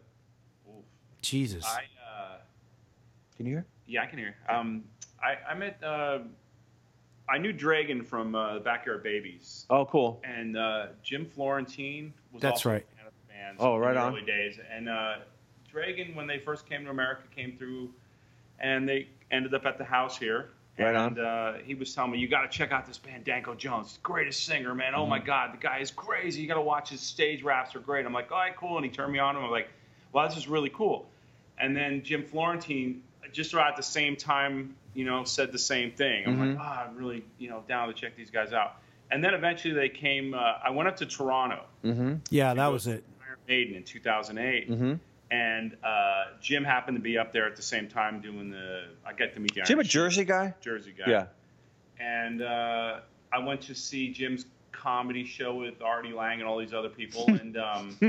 Jesus. 1.21 1.65
I, 1.65 1.84
Can 3.38 3.46
you 3.46 3.54
hear? 3.54 3.65
yeah, 3.88 4.04
I 4.04 4.06
can 4.06 4.17
hear. 4.19 4.36
Um, 4.50 4.84
I, 5.22 5.52
I 5.52 5.54
met, 5.56 5.82
uh, 5.84 6.19
I 7.30 7.38
knew 7.38 7.54
Dregen 7.54 8.06
from 8.06 8.36
uh, 8.36 8.56
the 8.56 8.60
Backyard 8.60 9.04
Babies, 9.04 9.65
Oh, 9.69 9.86
cool. 9.86 10.22
and 10.24 10.58
uh, 10.58 10.88
Jim 11.04 11.26
Florentine 11.26 12.13
was 12.32 12.41
That's 12.41 12.52
also 12.65 12.69
right. 12.72 12.86
a 12.93 12.98
fan 12.98 13.08
of 13.08 13.13
the 13.28 13.34
band. 13.34 13.58
Oh, 13.60 13.76
in 13.76 13.82
right 13.82 13.93
the 13.93 14.00
on. 14.02 14.13
Early 14.13 14.26
days, 14.26 14.60
and 14.72 14.89
uh, 14.89 15.15
Dregen, 15.74 16.15
when 16.15 16.28
they 16.28 16.38
first 16.39 16.67
came 16.67 16.84
to 16.86 16.91
America, 16.91 17.24
came 17.36 17.56
through, 17.58 17.89
and 18.60 18.88
they 18.88 19.08
ended 19.32 19.54
up 19.54 19.65
at 19.65 19.78
the 19.78 19.84
house 19.86 20.17
here. 20.17 20.50
Right 20.80 20.96
on. 20.96 21.10
and 21.10 21.19
uh, 21.19 21.54
he 21.63 21.76
was 21.76 21.93
telling 21.93 22.10
me, 22.12 22.17
you 22.17 22.28
got 22.28 22.41
to 22.41 22.58
check 22.58 22.72
out 22.72 22.88
this 22.88 22.98
band, 22.98 23.26
Danko 23.26 23.54
Jones, 23.54 24.00
greatest 24.02 24.43
singer, 24.43 24.74
man. 24.74 24.93
Oh 24.96 25.06
my 25.06 25.19
Mm-hmm. 25.19 25.28
God, 25.28 25.54
the 25.54 25.58
guy 25.58 25.78
is 25.78 25.91
crazy. 25.91 26.41
You 26.41 26.48
got 26.48 26.56
to 26.56 26.62
watch 26.62 26.89
his 26.89 27.00
stage 27.00 27.43
raps; 27.43 27.76
are 27.76 27.80
great. 27.80 28.06
I'm 28.08 28.13
like, 28.13 28.32
all 28.32 28.39
right, 28.39 28.56
cool. 28.56 28.78
And 28.78 28.86
he 28.86 28.91
turned 28.91 29.13
me 29.13 29.19
on. 29.19 29.36
And 29.36 29.46
I'm 29.46 29.52
like, 29.52 29.69
wow, 30.13 30.28
this 30.28 30.36
is 30.36 30.48
really 30.48 30.69
cool. 30.74 31.08
And 31.60 31.78
then 31.78 32.02
Jim 32.04 32.24
Florentine, 32.26 33.04
just 33.34 33.52
about 33.54 33.69
at 33.72 33.76
the 33.76 33.84
same 33.84 34.15
time, 34.15 34.76
you 34.93 35.04
know, 35.06 35.24
said 35.26 35.52
the 35.52 35.60
same 35.60 35.91
thing. 35.91 36.24
I'm 36.26 36.38
Mm-hmm. 36.38 36.50
like, 36.52 36.58
ah, 36.62 36.86
I'm 36.88 36.96
really, 36.96 37.26
you 37.39 37.50
know, 37.50 37.63
down 37.67 37.88
to 37.89 37.93
check 37.93 38.15
these 38.15 38.32
guys 38.32 38.54
out. 38.54 38.76
And 39.12 39.24
then 39.24 39.34
eventually 39.34 39.74
they 39.74 39.89
came. 39.89 40.34
Uh, 40.34 40.54
I 40.63 40.69
went 40.72 40.88
up 40.88 40.98
to 40.98 41.06
Toronto. 41.06 41.63
yeah, 42.30 42.54
that 42.54 42.67
was 42.67 42.88
it. 42.88 43.04
Iron 43.28 43.38
Maiden 43.48 43.76
in 43.76 43.84
2008. 43.84 44.69
Mm-hmm. 44.72 44.93
And 45.32 45.76
uh, 45.84 46.26
Jim 46.41 46.63
happened 46.63 46.96
to 46.98 47.02
be 47.02 47.17
up 47.17 47.34
there 47.34 47.46
at 47.48 47.56
the 47.56 47.62
same 47.62 47.88
time 47.88 48.22
doing 48.22 48.52
the. 48.52 48.86
I 49.06 49.13
got 49.13 49.34
to 49.34 49.39
meet 49.39 49.54
the 49.56 49.62
Iron 49.62 49.67
Jim 49.67 49.80
a 49.80 49.84
Jersey 49.84 50.26
guy? 50.26 50.54
Jersey 50.62 50.93
guy. 50.98 51.06
Yeah. 51.12 51.26
And 52.00 52.41
uh, 52.41 53.00
I 53.32 53.39
went 53.39 53.62
to 53.63 53.76
see 53.76 54.12
Jim's 54.12 54.46
comedy 54.73 55.23
show 55.23 55.55
with 55.55 55.81
Artie 55.81 56.12
Lange 56.12 56.39
and 56.41 56.47
all 56.49 56.57
these 56.57 56.73
other 56.73 56.89
people. 56.89 57.26
And 57.39 57.55
um, 57.57 57.97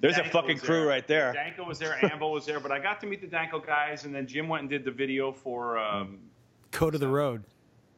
There's 0.00 0.18
a 0.18 0.24
fucking 0.24 0.56
was 0.56 0.62
crew 0.62 0.86
right 0.86 1.06
there. 1.06 1.32
Danko 1.32 1.64
was 1.64 1.78
there, 1.78 1.98
Amble 2.12 2.32
was 2.32 2.44
there, 2.44 2.60
but 2.60 2.70
I 2.72 2.78
got 2.78 3.00
to 3.00 3.06
meet 3.06 3.20
the 3.20 3.26
Danko 3.26 3.60
guys, 3.60 4.04
and 4.04 4.14
then 4.14 4.26
Jim 4.26 4.48
went 4.48 4.60
and 4.62 4.70
did 4.70 4.84
the 4.84 4.90
video 4.90 5.32
for 5.32 5.78
um, 5.78 6.18
Code 6.72 6.94
of 6.94 7.00
the 7.00 7.08
Road. 7.08 7.42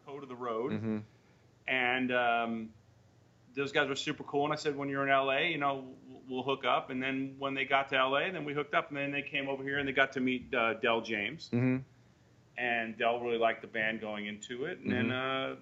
Code 0.07 0.22
of 0.22 0.28
the 0.28 0.36
Road, 0.36 0.72
Mm-hmm. 0.72 0.99
and 1.66 2.12
um, 2.12 2.68
those 3.55 3.72
guys 3.72 3.88
were 3.88 3.96
super 3.96 4.22
cool. 4.24 4.44
And 4.44 4.53
I 4.53 4.57
said, 4.57 4.76
when 4.76 4.88
you're 4.88 5.03
in 5.03 5.09
LA, 5.11 5.38
you 5.40 5.59
know, 5.59 5.84
we'll- 6.09 6.22
we'll 6.28 6.42
hook 6.42 6.64
up. 6.66 6.90
And 6.90 7.03
then 7.03 7.34
when 7.38 7.55
they 7.55 7.64
got 7.64 7.88
to 7.88 7.96
LA, 7.96 8.30
then 8.30 8.44
we 8.44 8.53
hooked 8.53 8.74
up, 8.74 8.88
and 8.88 8.96
then 8.99 9.11
they 9.11 9.22
came 9.22 9.49
over 9.49 9.62
here 9.62 9.78
and 9.78 9.88
they 9.88 9.92
got 9.92 10.12
to 10.12 10.20
meet 10.20 10.53
uh, 10.55 10.74
Del 10.74 11.01
James, 11.01 11.49
Mhm. 11.53 11.82
and 12.59 12.99
Del 12.99 13.20
really 13.20 13.38
liked 13.38 13.62
the 13.62 13.66
band 13.68 14.01
going 14.03 14.26
into 14.26 14.64
it, 14.66 14.78
and 14.80 14.92
then 14.92 15.11
uh, 15.11 15.57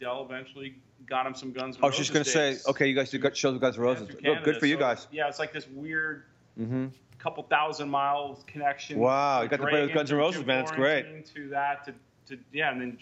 Del 0.00 0.24
eventually 0.24 0.76
got 1.06 1.26
him 1.26 1.34
some 1.34 1.52
Guns. 1.52 1.76
N' 1.76 1.78
Mm-hmm. 1.78 1.84
I 1.84 1.88
was 1.88 1.96
just 1.96 2.12
going 2.12 2.20
Roses 2.20 2.32
to 2.32 2.38
say, 2.38 2.50
dates. 2.52 2.68
okay, 2.68 2.86
you 2.88 2.94
guys 2.94 3.10
did 3.10 3.36
shows 3.36 3.52
with 3.52 3.62
Guns 3.62 3.76
N' 3.76 3.82
Roses. 3.82 4.06
through 4.06 4.14
Look, 4.16 4.22
Canada. 4.24 4.44
good 4.44 4.56
for 4.58 4.66
you 4.66 4.74
So, 4.76 4.80
guys. 4.80 5.08
Yeah, 5.10 5.28
it's 5.28 5.38
like 5.38 5.52
this 5.52 5.68
weird 5.68 6.24
hmm 6.56 6.86
couple 7.18 7.44
thousand 7.44 7.88
miles 7.88 8.42
connection. 8.48 8.98
Wow, 8.98 9.42
you 9.42 9.48
got 9.48 9.60
to 9.60 9.66
play 9.68 9.82
with 9.82 9.94
Guns 9.94 10.10
N' 10.10 10.18
Roses, 10.18 10.44
man. 10.44 10.62
It's 10.62 10.72
great. 10.72 11.04
Florentine 11.06 11.34
To 11.34 11.48
that, 11.50 11.84
to, 11.84 11.94
to 12.34 12.42
yeah, 12.52 12.72
and 12.72 12.80
then 12.80 12.98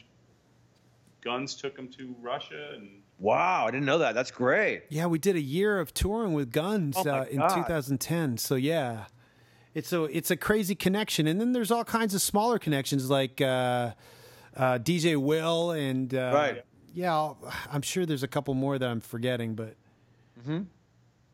Guns 1.23 1.55
took 1.55 1.77
him 1.79 1.89
to 1.99 2.15
Russia, 2.21 2.73
and 2.75 2.89
Wow, 3.19 3.67
I 3.67 3.71
didn't 3.71 3.85
know 3.87 3.99
that. 3.99 4.15
That's 4.15 4.31
great. 4.31 4.85
Yeah, 4.89 5.07
we 5.07 5.19
did 5.19 5.37
a 5.37 5.41
year 5.41 5.79
of 5.79 5.93
touring 5.93 6.33
with 6.33 6.51
Guns 6.53 6.97
Oh, 6.99 7.09
uh, 7.09 7.25
in 7.31 7.37
2010. 7.41 8.39
So 8.39 8.55
yeah, 8.55 9.05
it's 9.75 9.93
a 9.93 10.05
it's 10.05 10.31
a 10.31 10.37
crazy 10.37 10.75
connection, 10.75 11.27
and 11.27 11.39
then 11.41 11.53
there's 11.53 11.71
all 11.71 11.85
kinds 11.85 12.15
of 12.15 12.23
smaller 12.23 12.59
connections 12.59 13.11
like 13.11 13.41
uh, 13.43 13.93
uh, 14.57 14.79
DJ 14.79 15.17
Will 15.19 15.73
and 15.73 16.15
uh, 16.15 16.31
Right. 16.35 16.65
Yeah, 16.95 17.15
I'll, 17.15 17.39
I'm 17.73 17.83
sure 17.83 18.07
there's 18.07 18.23
a 18.23 18.29
couple 18.29 18.55
more 18.55 18.79
that 18.79 18.89
I'm 18.89 19.01
forgetting, 19.01 19.55
but. 19.55 19.77
Mm-hmm. 20.41 20.63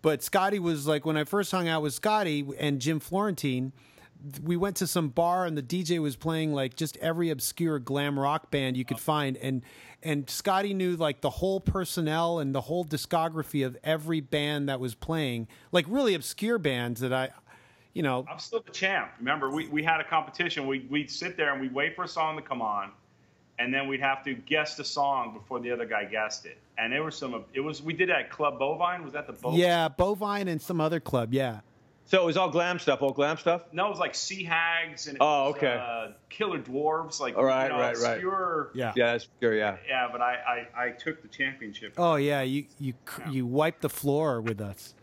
But 0.02 0.22
Scotty 0.22 0.60
was 0.60 0.86
like 0.86 1.04
when 1.04 1.16
I 1.16 1.24
first 1.24 1.50
hung 1.50 1.66
out 1.66 1.82
with 1.82 1.92
Scotty 1.92 2.46
and 2.60 2.80
Jim 2.80 3.00
Florentine. 3.00 3.72
We 4.42 4.56
went 4.56 4.76
to 4.76 4.86
some 4.86 5.08
bar 5.08 5.44
and 5.44 5.58
the 5.58 5.62
DJ 5.62 6.00
was 6.00 6.16
playing 6.16 6.52
like 6.54 6.74
just 6.74 6.96
every 6.98 7.28
obscure 7.30 7.78
glam 7.78 8.18
rock 8.18 8.50
band 8.50 8.76
you 8.76 8.84
could 8.84 8.98
find, 8.98 9.36
and 9.36 9.62
and 10.02 10.30
Scotty 10.30 10.74
knew 10.74 10.96
like 10.96 11.20
the 11.20 11.30
whole 11.30 11.60
personnel 11.60 12.38
and 12.38 12.54
the 12.54 12.60
whole 12.60 12.84
discography 12.84 13.66
of 13.66 13.76
every 13.82 14.20
band 14.20 14.68
that 14.68 14.78
was 14.78 14.94
playing, 14.94 15.48
like 15.72 15.84
really 15.88 16.14
obscure 16.14 16.58
bands 16.58 17.00
that 17.00 17.12
I, 17.12 17.30
you 17.92 18.02
know, 18.02 18.24
I'm 18.30 18.38
still 18.38 18.62
the 18.64 18.70
champ. 18.70 19.10
Remember, 19.18 19.50
we, 19.50 19.66
we 19.68 19.82
had 19.82 20.00
a 20.00 20.04
competition. 20.04 20.66
We, 20.66 20.86
we'd 20.88 21.10
sit 21.10 21.36
there 21.36 21.52
and 21.52 21.60
we'd 21.60 21.74
wait 21.74 21.96
for 21.96 22.04
a 22.04 22.08
song 22.08 22.36
to 22.36 22.42
come 22.42 22.62
on, 22.62 22.92
and 23.58 23.72
then 23.72 23.88
we'd 23.88 24.00
have 24.00 24.22
to 24.24 24.34
guess 24.34 24.74
the 24.76 24.84
song 24.84 25.32
before 25.32 25.60
the 25.60 25.70
other 25.70 25.86
guy 25.86 26.04
guessed 26.04 26.46
it. 26.46 26.58
And 26.78 26.92
there 26.92 27.02
was 27.02 27.16
some, 27.16 27.44
it 27.54 27.60
was, 27.60 27.82
we 27.82 27.92
did 27.94 28.08
that 28.10 28.18
at 28.20 28.30
Club 28.30 28.58
Bovine. 28.58 29.02
Was 29.04 29.12
that 29.14 29.26
the 29.26 29.32
Bovine? 29.32 29.58
yeah, 29.58 29.88
Bovine 29.88 30.48
and 30.48 30.60
some 30.60 30.80
other 30.80 31.00
club, 31.00 31.32
yeah. 31.32 31.60
So 32.08 32.22
it 32.22 32.24
was 32.26 32.36
all 32.36 32.50
glam 32.50 32.78
stuff, 32.78 33.02
all 33.02 33.10
glam 33.12 33.36
stuff. 33.36 33.62
No, 33.72 33.86
it 33.86 33.90
was 33.90 33.98
like 33.98 34.14
Sea 34.14 34.44
Hags 34.44 35.08
and 35.08 35.16
it 35.16 35.20
Oh, 35.20 35.46
was, 35.48 35.56
okay. 35.56 35.74
uh, 35.82 36.12
Killer 36.28 36.58
Dwarfs. 36.58 37.18
Like, 37.18 37.36
All 37.36 37.44
right, 37.44 37.64
you 37.64 37.70
know, 37.72 37.80
right, 37.80 37.96
right. 37.96 38.12
obscure, 38.12 38.70
Yeah. 38.74 38.92
Yeah, 38.94 39.12
that's 39.12 39.26
sure. 39.40 39.56
Yeah. 39.56 39.76
Yeah, 39.88 40.06
but 40.12 40.20
I, 40.20 40.66
I, 40.76 40.84
I 40.84 40.90
took 40.90 41.20
the 41.22 41.28
championship. 41.28 41.94
Oh 41.98 42.14
yeah, 42.14 42.42
you 42.42 42.66
you 42.78 42.94
you 43.28 43.44
wiped 43.44 43.80
the 43.82 43.88
floor 43.88 44.40
with 44.40 44.60
us. 44.60 44.94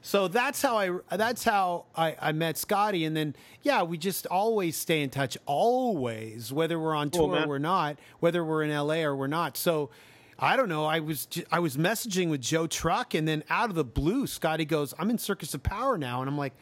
So 0.00 0.28
that's 0.28 0.62
how 0.62 0.76
I 0.78 1.16
that's 1.16 1.44
how 1.44 1.86
I, 1.96 2.16
I 2.20 2.32
met 2.32 2.56
Scotty, 2.56 3.04
and 3.04 3.16
then 3.16 3.34
yeah, 3.62 3.82
we 3.82 3.98
just 3.98 4.26
always 4.26 4.76
stay 4.76 5.02
in 5.02 5.10
touch, 5.10 5.36
always, 5.46 6.52
whether 6.52 6.78
we're 6.78 6.94
on 6.94 7.10
Cool, 7.10 7.28
tour 7.28 7.40
man. 7.40 7.48
or 7.50 7.58
not, 7.58 7.98
whether 8.20 8.44
we're 8.44 8.62
in 8.62 8.70
LA 8.70 9.00
or 9.02 9.16
we're 9.16 9.26
not. 9.26 9.56
So 9.56 9.90
I 10.38 10.56
don't 10.56 10.68
know. 10.68 10.84
I 10.84 11.00
was 11.00 11.26
I 11.50 11.58
was 11.58 11.76
messaging 11.76 12.30
with 12.30 12.40
Joe 12.40 12.66
Truck, 12.66 13.14
and 13.14 13.26
then 13.26 13.42
out 13.50 13.70
of 13.70 13.74
the 13.76 13.84
blue, 13.84 14.26
Scotty 14.26 14.64
goes, 14.64 14.94
"I'm 14.98 15.10
in 15.10 15.18
Circus 15.18 15.52
of 15.54 15.62
Power 15.62 15.98
now," 15.98 16.20
and 16.20 16.30
I'm 16.30 16.38
like, 16.38 16.54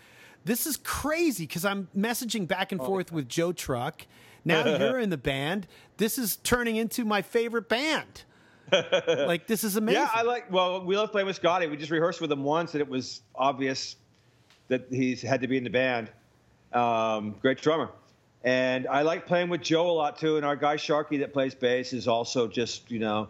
"This 0.45 0.67
is 0.67 0.79
crazy," 0.79 1.45
because 1.47 1.65
I'm 1.65 1.89
messaging 1.97 2.49
back 2.49 2.69
Oh, 2.73 2.77
and 2.77 2.81
forth 2.81 3.13
with 3.13 3.29
Joe 3.29 3.53
Truck. 3.53 4.07
Now 4.45 4.65
you're 4.79 4.99
in 5.01 5.11
the 5.11 5.19
band. 5.19 5.67
This 5.99 6.17
is 6.19 6.37
turning 6.37 6.77
into 6.77 7.05
my 7.05 7.21
favorite 7.21 7.69
band. 7.69 8.23
like 9.07 9.47
this 9.47 9.65
is 9.65 9.77
amazing. 9.77 10.03
Yeah, 10.03 10.11
I 10.13 10.23
like. 10.23 10.51
Well, 10.51 10.85
we 10.85 10.97
love 10.97 11.13
playing 11.13 11.27
with 11.27 11.37
Scotty. 11.37 11.67
We 11.67 11.77
just 11.77 11.91
rehearsed 11.91 12.21
with 12.21 12.31
him 12.33 12.45
once, 12.45 12.75
and 12.75 12.81
it 12.81 12.89
was 12.89 13.23
obvious 13.35 13.97
that 14.69 14.87
he's 14.91 15.23
had 15.23 15.43
to 15.43 15.49
be 15.49 15.57
in 15.57 15.65
the 15.65 15.71
band. 15.71 16.11
Um, 16.73 17.37
great 17.41 17.61
drummer, 17.61 17.91
and 18.45 18.87
I 18.89 19.03
like 19.03 19.27
playing 19.27 19.49
with 19.49 19.63
Joe 19.63 19.91
a 19.91 19.93
lot 19.93 20.19
too. 20.19 20.37
And 20.37 20.45
our 20.45 20.57
guy 20.57 20.77
Sharky 20.77 21.21
that 21.21 21.33
plays 21.33 21.55
bass 21.55 21.93
is 21.93 22.09
also 22.09 22.49
just 22.49 22.91
you 22.91 22.99
know, 22.99 23.29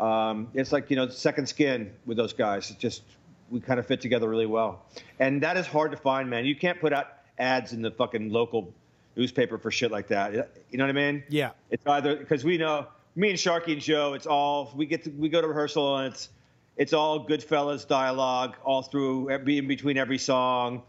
um, 0.00 0.48
it's 0.54 0.72
like 0.72 0.90
you 0.90 0.96
know 0.96 1.08
second 1.08 1.48
skin 1.48 1.92
with 2.06 2.16
those 2.16 2.32
guys. 2.32 2.70
It's 2.70 2.80
just 2.80 3.02
we 3.50 3.60
kind 3.60 3.78
of 3.78 3.86
fit 3.86 4.00
together 4.00 4.28
really 4.28 4.46
well, 4.46 4.84
and 5.20 5.42
that 5.42 5.56
is 5.56 5.66
hard 5.66 5.92
to 5.92 5.96
find, 5.96 6.28
man. 6.28 6.44
You 6.44 6.56
can't 6.56 6.80
put 6.80 6.92
out 6.92 7.08
ads 7.38 7.72
in 7.72 7.82
the 7.82 7.90
fucking 7.90 8.30
local 8.30 8.72
newspaper 9.16 9.58
for 9.58 9.70
shit 9.70 9.90
like 9.90 10.08
that. 10.08 10.32
You 10.70 10.78
know 10.78 10.84
what 10.84 10.90
I 10.96 11.12
mean? 11.12 11.22
Yeah. 11.28 11.50
It's 11.70 11.86
either 11.86 12.16
because 12.16 12.44
we 12.44 12.58
know 12.58 12.86
me 13.16 13.30
and 13.30 13.38
Sharky 13.38 13.72
and 13.72 13.80
Joe. 13.80 14.14
It's 14.14 14.26
all 14.26 14.72
we 14.74 14.86
get 14.86 15.04
to 15.04 15.10
we 15.10 15.28
go 15.28 15.40
to 15.40 15.46
rehearsal 15.48 15.98
and 15.98 16.12
it's 16.12 16.30
it's 16.76 16.92
all 16.92 17.24
Goodfellas 17.24 17.86
dialogue 17.86 18.56
all 18.64 18.82
through 18.82 19.28
in 19.28 19.68
between 19.68 19.96
every 19.96 20.18
song. 20.18 20.82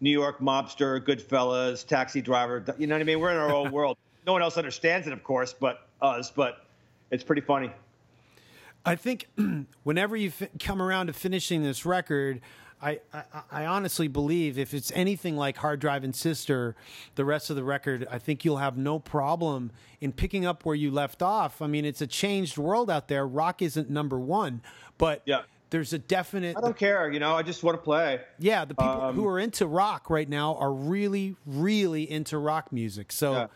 New 0.00 0.10
York 0.10 0.40
mobster, 0.40 1.00
Goodfellas, 1.00 1.86
taxi 1.86 2.20
driver. 2.20 2.64
You 2.78 2.86
know 2.86 2.94
what 2.94 3.00
I 3.00 3.04
mean? 3.04 3.20
We're 3.20 3.30
in 3.30 3.38
our 3.38 3.52
own 3.52 3.70
world. 3.70 3.96
No 4.26 4.32
one 4.32 4.42
else 4.42 4.56
understands 4.56 5.06
it, 5.06 5.12
of 5.12 5.22
course, 5.22 5.52
but 5.54 5.86
us. 6.02 6.32
But 6.32 6.66
it's 7.12 7.22
pretty 7.22 7.42
funny. 7.42 7.70
I 8.84 8.96
think 8.96 9.28
whenever 9.84 10.16
you 10.16 10.32
fi- 10.32 10.48
come 10.58 10.82
around 10.82 11.06
to 11.06 11.12
finishing 11.12 11.62
this 11.62 11.86
record, 11.86 12.40
I, 12.82 13.00
I, 13.12 13.22
I 13.50 13.66
honestly 13.66 14.06
believe 14.08 14.58
if 14.58 14.74
it's 14.74 14.92
anything 14.94 15.36
like 15.36 15.56
Hard 15.56 15.80
Driving 15.80 16.12
Sister, 16.12 16.76
the 17.14 17.24
rest 17.24 17.48
of 17.50 17.56
the 17.56 17.64
record, 17.64 18.06
I 18.10 18.18
think 18.18 18.44
you'll 18.44 18.58
have 18.58 18.76
no 18.76 18.98
problem 18.98 19.70
in 20.00 20.12
picking 20.12 20.44
up 20.44 20.64
where 20.64 20.74
you 20.74 20.90
left 20.90 21.22
off. 21.22 21.62
I 21.62 21.66
mean, 21.66 21.84
it's 21.84 22.00
a 22.02 22.06
changed 22.06 22.58
world 22.58 22.90
out 22.90 23.08
there. 23.08 23.26
Rock 23.26 23.62
isn't 23.62 23.88
number 23.88 24.18
one, 24.18 24.60
but 24.98 25.22
Yeah. 25.24 25.42
there's 25.70 25.92
a 25.94 25.98
definite. 25.98 26.56
I 26.56 26.60
don't 26.60 26.76
care. 26.76 27.10
You 27.10 27.18
know, 27.18 27.34
I 27.34 27.42
just 27.42 27.62
want 27.64 27.78
to 27.78 27.82
play. 27.82 28.20
Yeah, 28.38 28.64
the 28.66 28.74
people 28.74 28.88
Um, 29.00 29.14
who 29.14 29.26
are 29.26 29.38
into 29.38 29.66
rock 29.66 30.10
right 30.10 30.28
now 30.28 30.54
are 30.56 30.72
really, 30.72 31.34
really 31.46 32.10
into 32.10 32.36
rock 32.38 32.72
music. 32.72 33.10
So, 33.10 33.32
yeah, 33.32 33.46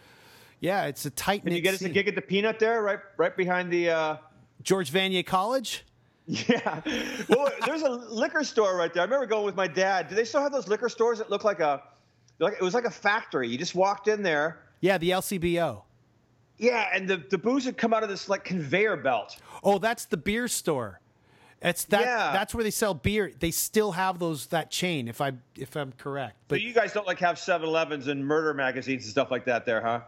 Yeah. 0.61 0.85
it's 0.87 1.05
a 1.05 1.11
tight 1.11 1.45
Did 1.45 1.53
you 1.55 1.61
get 1.61 1.75
us 1.75 1.83
a 1.83 1.89
gig 1.91 2.09
at 2.09 2.15
the 2.15 2.23
Peanut 2.23 2.59
there, 2.59 2.83
right, 2.83 3.01
right 3.19 3.37
behind 3.37 3.71
the. 3.73 3.91
Uh, 3.91 4.17
George 4.63 4.91
Vanier 4.93 5.25
College. 5.25 5.85
Yeah. 6.31 6.81
Well, 7.29 7.51
there's 7.67 7.83
a 7.83 7.89
liquor 7.91 8.45
store 8.45 8.77
right 8.77 8.93
there. 8.95 9.03
I 9.03 9.05
remember 9.05 9.27
going 9.27 9.45
with 9.45 9.57
my 9.57 9.67
dad. 9.67 10.09
Do 10.09 10.15
they 10.15 10.25
still 10.25 10.41
have 10.41 10.53
those 10.53 10.69
liquor 10.69 10.89
stores 10.89 11.19
that 11.19 11.29
look 11.29 11.43
like 11.43 11.59
a, 11.59 11.83
like 12.39 12.55
it 12.55 12.63
was 12.63 12.73
like 12.75 12.85
a 12.85 12.91
factory? 12.91 13.49
You 13.49 13.59
just 13.59 13.75
walked 13.75 14.07
in 14.07 14.23
there. 14.23 14.61
Yeah, 14.81 14.97
the 14.97 15.11
LCBO. 15.11 15.83
Yeah, 16.57 16.89
and 16.95 17.09
the, 17.09 17.17
the 17.17 17.39
booze 17.39 17.67
would 17.67 17.77
come 17.77 17.93
out 17.93 18.03
of 18.05 18.09
this 18.09 18.29
like 18.29 18.45
conveyor 18.45 18.99
belt. 18.99 19.39
Oh, 19.65 19.79
that's 19.79 20.05
the 20.05 20.17
beer 20.17 20.47
store. 20.47 21.01
It's 21.63 21.85
that. 21.87 22.01
Yeah. 22.03 22.33
That's 22.33 22.55
where 22.55 22.65
they 22.65 22.71
sell 22.71 22.95
beer. 22.95 23.33
They 23.39 23.51
still 23.51 23.93
have 23.93 24.19
those 24.19 24.47
that 24.47 24.71
chain. 24.71 25.09
If 25.09 25.21
I 25.21 25.33
if 25.57 25.77
I'm 25.77 25.93
correct, 25.93 26.37
But 26.49 26.55
but 26.57 26.61
you 26.63 26.73
guys 26.73 26.93
don't 26.93 27.07
like 27.07 27.19
have 27.19 27.37
7-Elevens 27.37 28.09
and 28.09 28.25
murder 28.27 28.55
magazines 28.55 29.05
and 29.05 29.11
stuff 29.11 29.31
like 29.31 29.45
that 29.45 29.67
there, 29.67 29.81
huh? 29.83 30.01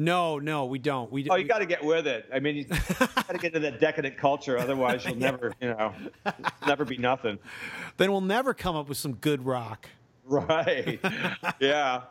no, 0.00 0.38
no, 0.38 0.66
we 0.66 0.78
don't. 0.78 1.10
We 1.10 1.28
Oh, 1.28 1.34
you 1.36 1.44
got 1.48 1.58
to 1.58 1.66
get 1.66 1.82
with 1.82 2.06
it. 2.06 2.28
I 2.32 2.38
mean, 2.40 2.56
you 2.56 2.64
got 2.66 3.28
to 3.30 3.38
get 3.38 3.46
into 3.54 3.60
that 3.60 3.80
decadent 3.80 4.16
culture, 4.16 4.56
otherwise 4.58 5.04
you'll 5.04 5.16
never, 5.16 5.52
you 5.60 5.70
know, 5.70 5.92
never 6.66 6.84
be 6.84 6.98
nothing. 6.98 7.38
then 7.96 8.12
we'll 8.12 8.20
never 8.20 8.54
come 8.54 8.76
up 8.76 8.88
with 8.88 8.98
some 8.98 9.14
good 9.14 9.44
rock. 9.44 9.88
Right. 10.24 11.00
Yeah. 11.60 12.02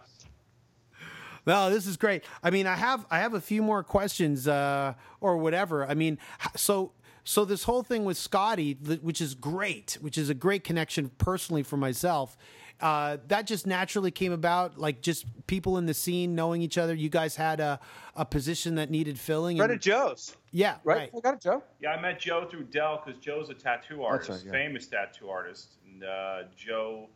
No, 1.45 1.69
this 1.69 1.87
is 1.87 1.95
great. 1.95 2.25
I 2.43 2.49
mean, 2.49 2.67
I 2.67 2.75
have 2.75 3.05
I 3.09 3.19
have 3.19 3.33
a 3.33 3.39
few 3.39 3.61
more 3.63 3.81
questions 3.81 4.49
uh, 4.49 4.95
or 5.21 5.37
whatever. 5.37 5.85
I 5.85 5.93
mean, 5.93 6.17
so 6.57 6.91
so 7.27 7.43
this 7.43 7.63
whole 7.63 7.83
thing 7.83 8.05
with 8.05 8.15
Scotty, 8.17 8.73
which 9.01 9.19
is 9.19 9.35
great, 9.35 9.97
which 9.99 10.17
is 10.17 10.29
a 10.29 10.33
great 10.33 10.63
connection 10.63 11.11
personally 11.17 11.61
for 11.61 11.75
myself. 11.75 12.37
Uh, 12.79 13.17
that 13.27 13.45
just 13.47 13.67
naturally 13.67 14.11
came 14.11 14.31
about, 14.31 14.77
like 14.77 15.01
just 15.01 15.25
people 15.45 15.77
in 15.77 15.85
the 15.87 15.93
scene 15.93 16.35
knowing 16.35 16.61
each 16.61 16.77
other. 16.77 16.93
You 16.93 17.09
guys 17.09 17.35
had 17.35 17.59
a, 17.59 17.81
a 18.15 18.23
position 18.23 18.75
that 18.75 18.89
needed 18.89 19.19
filling. 19.19 19.57
Right 19.57 19.65
and- 19.69 19.73
at 19.77 19.81
Joe's. 19.81 20.37
yeah, 20.51 20.77
Right? 20.85 20.97
right. 20.97 21.11
I 21.17 21.19
got 21.19 21.33
it, 21.33 21.41
Joe. 21.41 21.63
Yeah, 21.81 21.89
I 21.89 21.99
met 22.01 22.17
Joe 22.17 22.47
through 22.49 22.63
Del 22.65 23.01
because 23.03 23.19
Joe's 23.19 23.49
a 23.49 23.53
tattoo 23.55 24.03
artist, 24.03 24.29
right, 24.29 24.41
yeah. 24.45 24.51
famous 24.51 24.87
tattoo 24.87 25.27
artist. 25.27 25.73
And 25.85 26.05
uh, 26.05 26.43
Joe, 26.55 27.09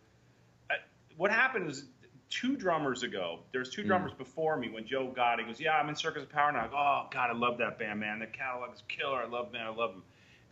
I, 0.70 0.76
what 1.16 1.32
happened 1.32 1.68
was 1.68 1.86
two 2.32 2.56
drummers 2.56 3.04
ago. 3.04 3.40
There's 3.52 3.70
Hmm. 3.70 3.82
two 3.82 3.88
drummers 3.88 4.14
before 4.14 4.58
me 4.58 4.70
when 4.70 4.88
Joe 4.88 5.08
got 5.08 5.38
it. 5.40 5.44
He 5.44 5.48
goes, 5.52 5.62
"Yeah, 5.62 5.78
I'm 5.78 5.90
in 5.90 5.96
Circus 5.96 6.24
of 6.24 6.30
Power 6.32 6.52
now." 6.52 6.64
I 6.66 6.68
go, 6.68 6.76
"Oh 6.78 7.08
God, 7.12 7.30
I 7.30 7.34
love 7.34 7.60
that 7.60 7.78
band, 7.78 8.00
man. 8.00 8.18
The 8.20 8.28
catalog 8.28 8.74
is 8.74 8.82
killer. 8.88 9.22
I 9.22 9.26
love 9.28 9.52
man, 9.52 9.68
I 9.68 9.70
love 9.70 9.92
them." 9.92 10.04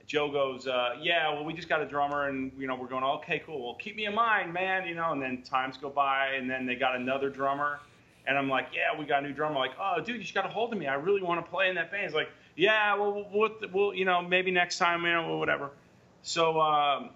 Joe 0.06 0.30
goes, 0.32 0.68
uh, 0.68 0.98
"Yeah, 1.02 1.30
well, 1.34 1.46
we 1.46 1.54
just 1.54 1.70
got 1.70 1.82
a 1.82 1.86
drummer, 1.86 2.28
and 2.28 2.52
you 2.58 2.68
know, 2.68 2.76
we're 2.76 2.88
going, 2.88 3.04
okay, 3.04 3.40
cool. 3.46 3.64
Well, 3.64 3.76
keep 3.76 3.96
me 3.96 4.06
in 4.06 4.14
mind, 4.14 4.54
man. 4.54 4.88
You 4.88 4.94
know." 4.96 5.12
And 5.12 5.22
then 5.22 5.42
times 5.42 5.78
go 5.78 5.90
by, 5.90 6.34
and 6.36 6.50
then 6.50 6.66
they 6.66 6.76
got 6.76 6.96
another 6.96 7.30
drummer. 7.30 7.80
And 8.28 8.38
I'm 8.38 8.50
like, 8.50 8.68
yeah, 8.74 9.00
we 9.00 9.06
got 9.06 9.24
a 9.24 9.28
new 9.28 9.34
drummer. 9.34 9.56
Like, 9.56 9.72
oh, 9.80 10.02
dude, 10.02 10.18
you 10.18 10.22
just 10.22 10.36
got 10.36 10.46
a 10.46 10.50
hold 10.50 10.72
of 10.72 10.78
me. 10.78 10.86
I 10.86 10.94
really 10.96 11.22
want 11.24 11.44
to 11.44 11.50
play 11.50 11.68
in 11.70 11.76
that 11.76 11.90
band. 11.90 12.04
He's 12.04 12.14
like, 12.14 12.30
yeah, 12.56 12.94
well, 12.94 13.26
we'll, 13.34 13.50
we'll 13.72 13.94
you 13.96 14.06
know, 14.06 14.22
maybe 14.22 14.52
next 14.52 14.78
time, 14.78 15.04
you 15.04 15.12
know, 15.14 15.38
whatever. 15.38 15.72
So, 16.22 16.60
um, 16.62 17.10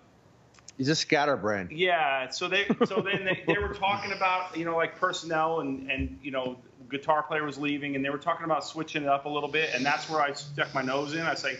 He's 0.78 0.90
a 0.90 0.96
scatterbrain. 0.96 1.70
yeah. 1.72 2.30
So 2.30 2.48
they, 2.48 2.66
so 2.86 3.02
then 3.02 3.26
they, 3.26 3.44
they 3.46 3.60
were 3.60 3.74
talking 3.74 4.12
about, 4.12 4.58
you 4.58 4.66
know, 4.66 4.76
like 4.76 5.00
personnel 5.00 5.60
and, 5.60 5.90
and, 5.90 6.20
you 6.22 6.32
know, 6.32 6.58
guitar 6.90 7.24
player 7.24 7.44
was 7.44 7.58
leaving 7.58 7.96
and 7.96 8.04
they 8.04 8.10
were 8.10 8.18
talking 8.18 8.46
about 8.46 8.64
switching 8.64 9.04
it 9.04 9.10
up 9.10 9.26
a 9.26 9.30
little 9.30 9.50
bit. 9.50 9.70
And 9.74 9.86
that's 9.86 10.10
where 10.10 10.22
I 10.22 10.34
stuck 10.34 10.74
my 10.74 10.82
nose 10.82 11.14
in. 11.14 11.22
I 11.22 11.36
say, 11.36 11.58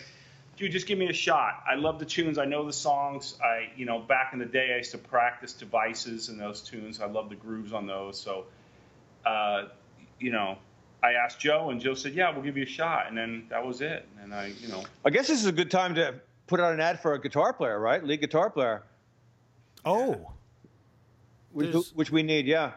dude, 0.56 0.72
just 0.72 0.86
give 0.86 0.98
me 0.98 1.08
a 1.08 1.12
shot. 1.12 1.62
I 1.70 1.74
love 1.76 1.98
the 1.98 2.04
tunes. 2.04 2.38
I 2.38 2.44
know 2.44 2.66
the 2.66 2.72
songs. 2.72 3.38
I, 3.42 3.70
you 3.76 3.86
know, 3.86 4.00
back 4.00 4.32
in 4.32 4.38
the 4.38 4.46
day, 4.46 4.72
I 4.74 4.78
used 4.78 4.92
to 4.92 4.98
practice 4.98 5.52
devices 5.52 6.28
and 6.28 6.40
those 6.40 6.60
tunes. 6.60 7.00
I 7.00 7.06
love 7.06 7.28
the 7.28 7.36
grooves 7.36 7.72
on 7.72 7.86
those. 7.86 8.20
So, 8.20 8.46
uh, 9.24 9.64
you 10.18 10.30
know, 10.30 10.58
I 11.02 11.12
asked 11.12 11.38
Joe 11.38 11.70
and 11.70 11.80
Joe 11.80 11.94
said, 11.94 12.14
yeah, 12.14 12.32
we'll 12.32 12.42
give 12.42 12.56
you 12.56 12.62
a 12.62 12.66
shot. 12.66 13.08
And 13.08 13.16
then 13.16 13.46
that 13.50 13.64
was 13.64 13.80
it. 13.80 14.08
And 14.22 14.34
I, 14.34 14.52
you 14.60 14.68
know, 14.68 14.84
I 15.04 15.10
guess 15.10 15.28
this 15.28 15.40
is 15.40 15.46
a 15.46 15.52
good 15.52 15.70
time 15.70 15.94
to 15.96 16.14
put 16.46 16.60
out 16.60 16.72
an 16.72 16.80
ad 16.80 17.00
for 17.00 17.14
a 17.14 17.20
guitar 17.20 17.52
player, 17.52 17.78
right? 17.78 18.02
Lead 18.02 18.20
guitar 18.20 18.50
player, 18.50 18.84
Oh, 19.84 20.32
which, 21.52 21.74
which 21.94 22.10
we 22.10 22.22
need. 22.22 22.46
Yeah. 22.46 22.72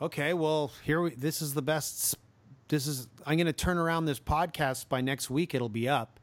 okay. 0.00 0.34
Well, 0.34 0.72
here 0.84 1.00
we. 1.00 1.14
This 1.14 1.42
is 1.42 1.54
the 1.54 1.62
best. 1.62 2.16
This 2.68 2.86
is. 2.86 3.08
I'm 3.26 3.36
going 3.36 3.46
to 3.46 3.52
turn 3.52 3.78
around 3.78 4.06
this 4.06 4.20
podcast 4.20 4.88
by 4.88 5.00
next 5.00 5.30
week. 5.30 5.54
It'll 5.54 5.68
be 5.68 5.88
up. 5.88 6.18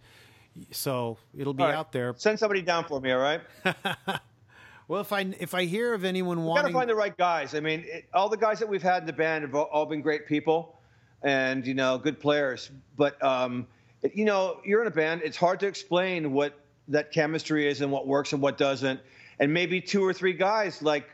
so 0.71 1.17
it'll 1.37 1.53
be 1.53 1.63
All 1.63 1.69
right. 1.69 1.75
out 1.75 1.91
there. 1.91 2.13
Send 2.17 2.39
somebody 2.39 2.61
down 2.61 2.85
for 2.85 2.99
me, 2.99 3.11
all 3.11 3.19
right? 3.19 3.41
Well, 4.87 5.01
if 5.01 5.11
I 5.11 5.21
if 5.39 5.53
I 5.53 5.65
hear 5.65 5.93
of 5.93 6.05
anyone 6.05 6.45
We 6.45 6.55
gotta 6.55 6.71
find 6.71 6.89
the 6.89 6.95
right 6.95 7.15
guys. 7.17 7.53
I 7.53 7.59
mean, 7.59 7.83
it, 7.85 8.05
all 8.13 8.29
the 8.29 8.37
guys 8.37 8.59
that 8.59 8.69
we've 8.69 8.81
had 8.81 9.03
in 9.03 9.05
the 9.05 9.13
band 9.13 9.43
have 9.43 9.53
all, 9.53 9.65
all 9.65 9.85
been 9.85 10.01
great 10.01 10.27
people, 10.27 10.79
and 11.23 11.67
you 11.67 11.73
know, 11.73 11.97
good 11.97 12.19
players. 12.19 12.71
But 12.95 13.21
um, 13.21 13.67
you 14.13 14.23
know, 14.23 14.61
you're 14.63 14.81
in 14.81 14.87
a 14.87 14.91
band. 14.91 15.21
It's 15.25 15.35
hard 15.35 15.59
to 15.59 15.67
explain 15.67 16.31
what 16.31 16.57
that 16.87 17.11
chemistry 17.11 17.67
is 17.67 17.81
and 17.81 17.91
what 17.91 18.07
works 18.07 18.31
and 18.31 18.41
what 18.41 18.57
doesn't. 18.57 19.01
And 19.39 19.53
maybe 19.53 19.81
two 19.81 20.03
or 20.03 20.13
three 20.13 20.33
guys 20.33 20.81
like 20.81 21.09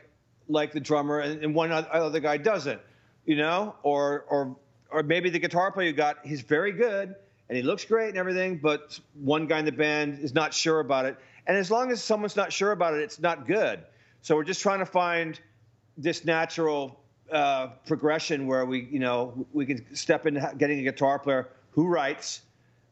like 0.48 0.72
the 0.72 0.80
drummer, 0.80 1.20
and, 1.20 1.42
and 1.42 1.54
one 1.54 1.72
other 1.72 2.20
guy 2.20 2.36
doesn't. 2.36 2.80
You 3.26 3.36
know, 3.36 3.74
or 3.82 4.24
or 4.28 4.56
or 4.90 5.02
maybe 5.02 5.28
the 5.28 5.38
guitar 5.38 5.72
player 5.72 5.88
you 5.88 5.92
got, 5.92 6.18
he's 6.24 6.40
very 6.40 6.72
good 6.72 7.16
and 7.48 7.56
he 7.56 7.62
looks 7.62 7.84
great 7.84 8.10
and 8.10 8.16
everything, 8.16 8.58
but 8.58 8.98
one 9.14 9.46
guy 9.46 9.58
in 9.58 9.64
the 9.64 9.72
band 9.72 10.20
is 10.20 10.34
not 10.34 10.54
sure 10.54 10.80
about 10.80 11.04
it. 11.04 11.16
And 11.46 11.56
as 11.56 11.70
long 11.70 11.90
as 11.90 12.02
someone's 12.02 12.36
not 12.36 12.52
sure 12.52 12.72
about 12.72 12.94
it, 12.94 13.00
it's 13.00 13.20
not 13.20 13.46
good. 13.46 13.80
So 14.22 14.34
we're 14.36 14.44
just 14.44 14.62
trying 14.62 14.78
to 14.78 14.86
find 14.86 15.38
this 15.98 16.24
natural 16.24 17.00
uh, 17.30 17.68
progression 17.86 18.46
where 18.46 18.64
we, 18.64 18.88
you 18.90 18.98
know, 18.98 19.46
we 19.52 19.66
can 19.66 19.94
step 19.94 20.26
ha- 20.26 20.52
getting 20.56 20.78
a 20.78 20.82
guitar 20.82 21.18
player 21.18 21.48
who 21.72 21.86
writes 21.86 22.42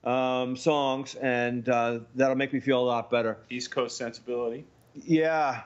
um, 0.04 0.56
songs, 0.56 1.14
and 1.14 1.68
uh, 1.68 2.00
that'll 2.16 2.36
make 2.36 2.52
me 2.52 2.60
feel 2.60 2.80
a 2.80 2.84
lot 2.84 3.10
better. 3.10 3.38
East 3.48 3.70
Coast 3.70 3.96
sensibility. 3.96 4.66
Yeah, 4.95 5.62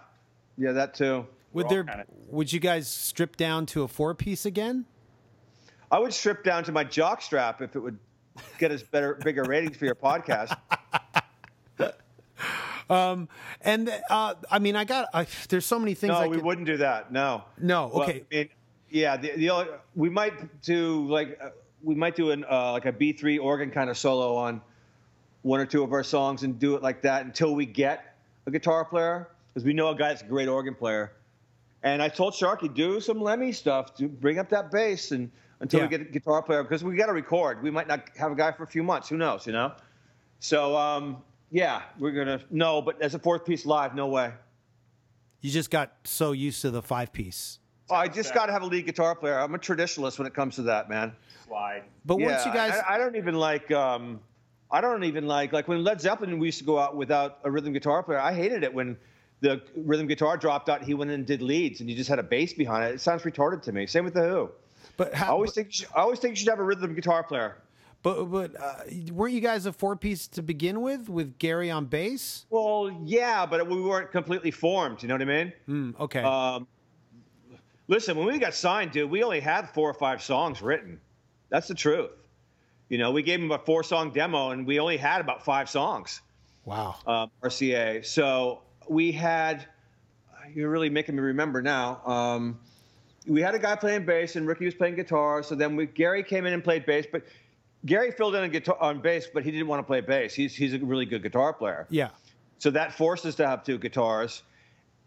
yeah, 0.57 0.73
that 0.73 0.95
too. 0.95 1.27
would 1.53 1.69
there 1.69 1.85
kinda- 1.85 2.07
would 2.29 2.53
you 2.53 2.61
guys 2.61 2.89
strip 2.89 3.37
down 3.37 3.67
to 3.67 3.83
a 3.83 3.89
four 3.89 4.15
piece 4.15 4.45
again? 4.47 4.85
I 5.91 5.99
would 5.99 6.13
strip 6.13 6.43
down 6.45 6.65
to 6.65 6.73
my 6.73 6.85
jock 6.85 7.23
strap 7.23 7.63
if 7.63 7.77
it 7.77 7.81
would 7.81 7.99
get 8.59 8.71
us 8.73 8.83
better, 8.83 9.15
bigger 9.15 9.45
ratings 9.45 9.77
for 9.77 9.85
your 9.87 9.95
podcast. 9.95 10.57
And 12.89 13.91
uh, 14.11 14.35
I 14.51 14.59
mean, 14.61 14.77
I 14.77 14.85
got 14.85 15.09
I, 15.13 15.27
there's 15.49 15.67
so 15.67 15.79
many 15.79 15.95
things. 15.95 16.11
No, 16.13 16.19
I 16.19 16.27
we 16.29 16.37
could- 16.37 16.45
wouldn't 16.45 16.67
do 16.67 16.77
that. 16.79 17.11
No. 17.13 17.43
No, 17.59 17.89
Well, 17.93 18.03
okay. 18.05 18.25
I 18.31 18.35
mean, 18.35 18.49
yeah, 18.91 19.17
the, 19.17 19.33
the 19.37 19.51
only, 19.51 19.67
we 19.97 20.09
might 20.09 20.63
do 20.63 21.07
like 21.09 21.39
uh, 21.43 21.49
we 21.83 21.95
might 21.97 22.15
do 22.15 22.31
an 22.31 22.45
uh, 22.49 22.73
like 22.73 22.87
a 22.87 22.93
B 22.93 23.13
three 23.13 23.39
organ 23.39 23.71
kind 23.73 23.91
of 23.91 23.99
solo 23.99 24.37
on 24.37 24.61
one 25.43 25.59
or 25.61 25.67
two 25.67 25.83
of 25.83 25.93
our 25.93 26.05
songs 26.05 26.45
and 26.45 26.59
do 26.61 26.77
it 26.77 26.83
like 26.83 27.03
that 27.03 27.25
until 27.25 27.55
we 27.55 27.67
get 27.67 28.16
a 28.47 28.51
guitar 28.51 28.85
player 28.85 29.29
because 29.53 29.65
we 29.65 29.73
know 29.73 29.89
a 29.91 29.95
guy 29.95 30.09
that's 30.09 30.23
a 30.23 30.27
great 30.27 30.49
organ 30.49 30.75
player. 30.75 31.13
And 31.83 32.03
I 32.03 32.09
told 32.09 32.35
Sharky 32.35 32.73
do 32.73 33.01
some 33.01 33.21
Lemmy 33.21 33.53
stuff 33.53 33.95
to 33.97 34.09
bring 34.09 34.39
up 34.39 34.49
that 34.51 34.71
bass 34.71 35.13
and 35.13 35.31
until 35.61 35.81
Yeah. 35.81 35.87
we 35.87 35.91
get 35.91 36.01
a 36.03 36.05
guitar 36.05 36.43
player 36.43 36.63
because 36.63 36.85
we 36.85 36.97
got 36.97 37.07
to 37.07 37.13
record. 37.13 37.63
We 37.63 37.71
might 37.71 37.89
not 37.89 38.09
have 38.17 38.33
a 38.33 38.35
guy 38.35 38.53
for 38.53 38.65
a 38.65 38.67
few 38.67 38.83
months. 38.83 39.09
Who 39.09 39.17
knows? 39.17 39.47
You 39.47 39.53
know. 39.53 39.73
So 40.39 40.77
um, 40.77 41.23
yeah, 41.51 41.83
we're 41.99 42.13
gonna 42.13 42.41
no, 42.51 42.83
but 42.83 43.01
as 43.01 43.15
a 43.15 43.19
fourth 43.19 43.45
piece 43.45 43.65
live, 43.67 43.95
no 43.95 44.07
way. 44.07 44.33
You 45.41 45.51
just 45.51 45.71
got 45.71 45.93
so 46.05 46.33
used 46.33 46.61
to 46.63 46.71
the 46.71 46.83
five 46.83 47.13
piece. 47.13 47.59
Oh, 47.89 47.95
I 47.95 48.09
just 48.09 48.35
got 48.35 48.47
to 48.47 48.53
have 48.53 48.63
a 48.63 48.67
lead 48.67 48.85
guitar 48.85 49.15
player. 49.15 49.39
I'm 49.39 49.55
a 49.55 49.59
traditionalist 49.59 50.19
when 50.19 50.27
it 50.27 50.35
comes 50.35 50.57
to 50.57 50.63
that, 50.63 50.89
man. 50.89 51.13
Slide. 51.47 51.85
But 52.05 52.19
yeah, 52.19 52.33
once 52.33 52.45
you 52.47 52.53
guys, 52.53 52.73
I, 52.89 52.95
I 52.97 52.99
don't 52.99 53.15
even 53.17 53.37
like. 53.37 53.71
Um, 53.71 54.19
I 54.71 54.81
don't 54.81 55.05
even 55.05 55.27
like 55.27 55.53
like 55.53 55.69
when 55.69 55.85
Led 55.85 56.01
Zeppelin 56.01 56.39
we 56.39 56.49
used 56.49 56.59
to 56.59 56.65
go 56.65 56.79
out 56.79 56.97
without 56.97 57.39
a 57.45 57.51
rhythm 57.51 57.73
guitar 57.73 58.03
player. 58.03 58.19
I 58.19 58.33
hated 58.33 58.63
it 58.65 58.73
when 58.75 58.97
the 59.41 59.63
rhythm 59.77 60.07
guitar 60.07 60.37
dropped 60.37 60.69
out. 60.69 60.79
and 60.79 60.87
He 60.87 60.95
went 60.95 61.11
in 61.11 61.17
and 61.21 61.27
did 61.27 61.43
leads, 61.43 61.81
and 61.81 61.89
you 61.91 61.95
just 61.97 62.09
had 62.09 62.19
a 62.19 62.23
bass 62.23 62.53
behind 62.53 62.85
it. 62.91 62.95
It 62.95 63.01
sounds 63.01 63.23
retarded 63.23 63.63
to 63.63 63.73
me. 63.73 63.87
Same 63.87 64.05
with 64.05 64.15
the 64.15 64.23
Who. 64.29 64.51
but 64.97 65.15
I 65.15 65.19
how, 65.19 65.33
always 65.33 65.53
think 65.53 65.69
you 65.69 65.73
should, 65.73 65.89
I 65.95 66.01
always 66.01 66.19
think 66.19 66.33
you 66.33 66.37
should 66.37 66.49
have 66.49 66.59
a 66.59 66.65
rhythm 66.65 66.95
guitar 66.95 67.23
player. 67.23 67.59
but 68.03 68.25
but 68.25 68.61
uh, 68.61 68.75
weren't 69.13 69.35
you 69.35 69.41
guys 69.41 69.67
a 69.67 69.73
four 69.73 69.95
piece 69.97 70.27
to 70.29 70.43
begin 70.43 70.81
with 70.81 71.09
with 71.09 71.39
Gary 71.39 71.71
on 71.71 71.85
bass? 71.87 72.47
Well, 72.51 72.91
yeah, 73.05 73.47
but 73.47 73.69
we 73.69 73.81
weren't 73.81 74.11
completely 74.11 74.51
formed. 74.51 75.03
You 75.03 75.09
know 75.09 75.15
what 75.15 75.23
I 75.23 75.25
mean? 75.27 75.53
Hmm, 75.67 75.91
okay, 76.01 76.23
Um, 76.23 76.67
listen, 77.89 78.17
when 78.17 78.27
we 78.27 78.39
got 78.39 78.55
signed, 78.55 78.91
dude, 78.93 79.11
we 79.11 79.23
only 79.23 79.41
had 79.41 79.69
four 79.71 79.89
or 79.89 79.95
five 79.95 80.23
songs 80.23 80.61
written. 80.63 81.01
That's 81.51 81.69
the 81.69 81.75
truth. 81.75 82.11
You 82.89 82.99
know, 82.99 83.11
we 83.11 83.23
gave 83.23 83.41
them 83.41 83.51
a 83.51 83.59
four 83.59 83.83
song 83.83 84.11
demo, 84.11 84.51
and 84.51 84.67
we 84.67 84.79
only 84.79 84.97
had 84.97 85.21
about 85.21 85.45
five 85.45 85.69
songs. 85.69 86.21
wow. 86.65 86.97
um, 87.07 87.31
RCA. 87.43 88.05
So 88.05 88.63
we 88.89 89.13
had, 89.13 89.67
you're 90.55 90.71
really 90.71 90.91
making 90.91 91.17
me 91.17 91.23
remember 91.23 91.63
now. 91.63 92.01
Um, 92.07 92.59
we 93.27 93.41
had 93.41 93.55
a 93.55 93.59
guy 93.59 93.77
playing 93.77 94.05
bass 94.05 94.37
and 94.37 94.47
Ricky 94.47 94.65
was 94.65 94.75
playing 94.75 94.95
guitar. 94.97 95.43
So 95.43 95.55
then 95.55 95.77
we, 95.77 95.87
Gary 95.87 96.23
came 96.23 96.47
in 96.47 96.53
and 96.53 96.63
played 96.63 96.87
bass, 96.87 97.07
but 97.11 97.23
Gary 97.85 98.11
filled 98.13 98.35
in 98.35 98.43
on, 98.43 98.51
guitar, 98.51 98.77
on 98.81 99.01
bass, 99.01 99.27
but 99.33 99.45
he 99.45 99.51
didn't 99.51 99.67
want 99.67 99.81
to 99.81 99.85
play 99.85 100.01
bass. 100.01 100.35
He's, 100.35 100.55
he's 100.55 100.75
a 100.75 100.79
really 100.79 101.07
good 101.07 101.23
guitar 101.23 101.53
player. 101.53 101.87
yeah, 101.91 102.11
So 102.59 102.71
that 102.71 102.93
forced 102.93 103.27
us 103.27 103.35
to 103.37 103.47
have 103.47 103.65
two 103.65 103.79
guitars. 103.79 104.43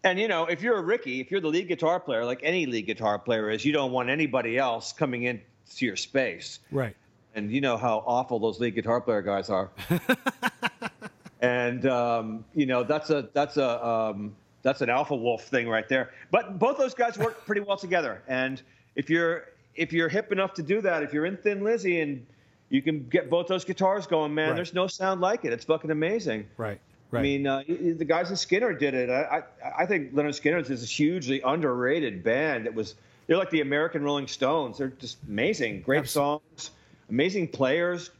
And 0.04 0.20
you 0.20 0.28
know, 0.28 0.46
if 0.46 0.62
you're 0.62 0.78
a 0.78 0.82
Ricky, 0.82 1.20
if 1.20 1.30
you're 1.30 1.42
the 1.42 1.50
lead 1.50 1.68
guitar 1.68 2.00
player, 2.00 2.24
like 2.24 2.40
any 2.42 2.66
lead 2.66 2.86
guitar 2.86 3.20
player 3.20 3.50
is, 3.50 3.66
you 3.66 3.74
don't 3.74 3.92
want 3.92 4.10
anybody 4.10 4.58
else 4.58 4.94
coming 4.94 5.24
into 5.24 5.44
your 5.80 5.98
space 5.98 6.60
right. 6.72 6.96
And 7.36 7.52
you 7.52 7.62
know 7.62 7.78
how 7.78 8.04
awful 8.06 8.40
those 8.40 8.60
lead 8.60 8.76
guitar 8.76 9.00
player 9.02 9.22
guys 9.22 9.50
are. 9.50 9.70
and 11.42 11.86
um, 11.86 12.44
you 12.54 12.66
know 12.66 12.84
that's 12.84 13.10
a 13.10 13.30
that's 13.34 13.58
a 13.58 13.86
um, 13.86 14.36
that's 14.62 14.82
an 14.82 14.90
alpha 14.90 15.16
wolf 15.16 15.46
thing 15.46 15.68
right 15.70 15.88
there. 15.88 16.12
But 16.32 16.60
both 16.60 16.78
those 16.78 16.94
guys 16.94 17.18
work 17.18 17.46
pretty 17.46 17.62
well 17.62 17.78
together. 17.78 18.22
And 18.28 18.62
if 18.96 19.10
you're 19.10 19.46
if 19.76 19.94
you're 19.94 20.10
hip 20.10 20.32
enough 20.32 20.54
to 20.56 20.64
do 20.64 20.82
that, 20.82 21.04
if 21.04 21.14
you're 21.14 21.26
in 21.26 21.38
Thin 21.38 21.64
Lizzy 21.64 22.02
and 22.02 22.26
you 22.70 22.82
can 22.82 23.08
get 23.08 23.30
both 23.30 23.48
those 23.48 23.64
guitars 23.66 24.06
going, 24.06 24.34
man, 24.34 24.50
Right. 24.50 24.56
there's 24.56 24.74
no 24.74 24.88
sound 24.88 25.22
like 25.22 25.46
it. 25.46 25.54
It's 25.54 25.66
fucking 25.66 25.92
amazing. 25.92 26.48
Right. 26.58 26.80
Right. 27.12 27.20
I 27.22 27.24
mean, 27.24 27.48
uh, 27.48 27.64
the 27.68 28.06
guys 28.06 28.30
in 28.30 28.36
Skynyrd 28.36 28.78
did 28.78 28.94
it. 28.94 29.10
I, 29.10 29.42
I, 29.66 29.72
I 29.80 29.86
think 29.88 30.14
Lynyrd 30.14 30.40
Skynyrd 30.40 30.70
is 30.70 30.84
a 30.84 30.86
hugely 30.86 31.42
underrated 31.42 32.24
band. 32.24 32.68
It 32.68 32.76
was 32.76 32.94
they're 33.26 33.38
like 33.38 33.50
the 33.50 33.62
American 33.62 34.04
Rolling 34.04 34.28
Stones. 34.28 34.78
They're 34.78 34.90
just 34.90 35.18
amazing, 35.28 35.82
great 35.82 36.08
songs, 36.08 36.70
amazing 37.10 37.48
players. 37.50 38.12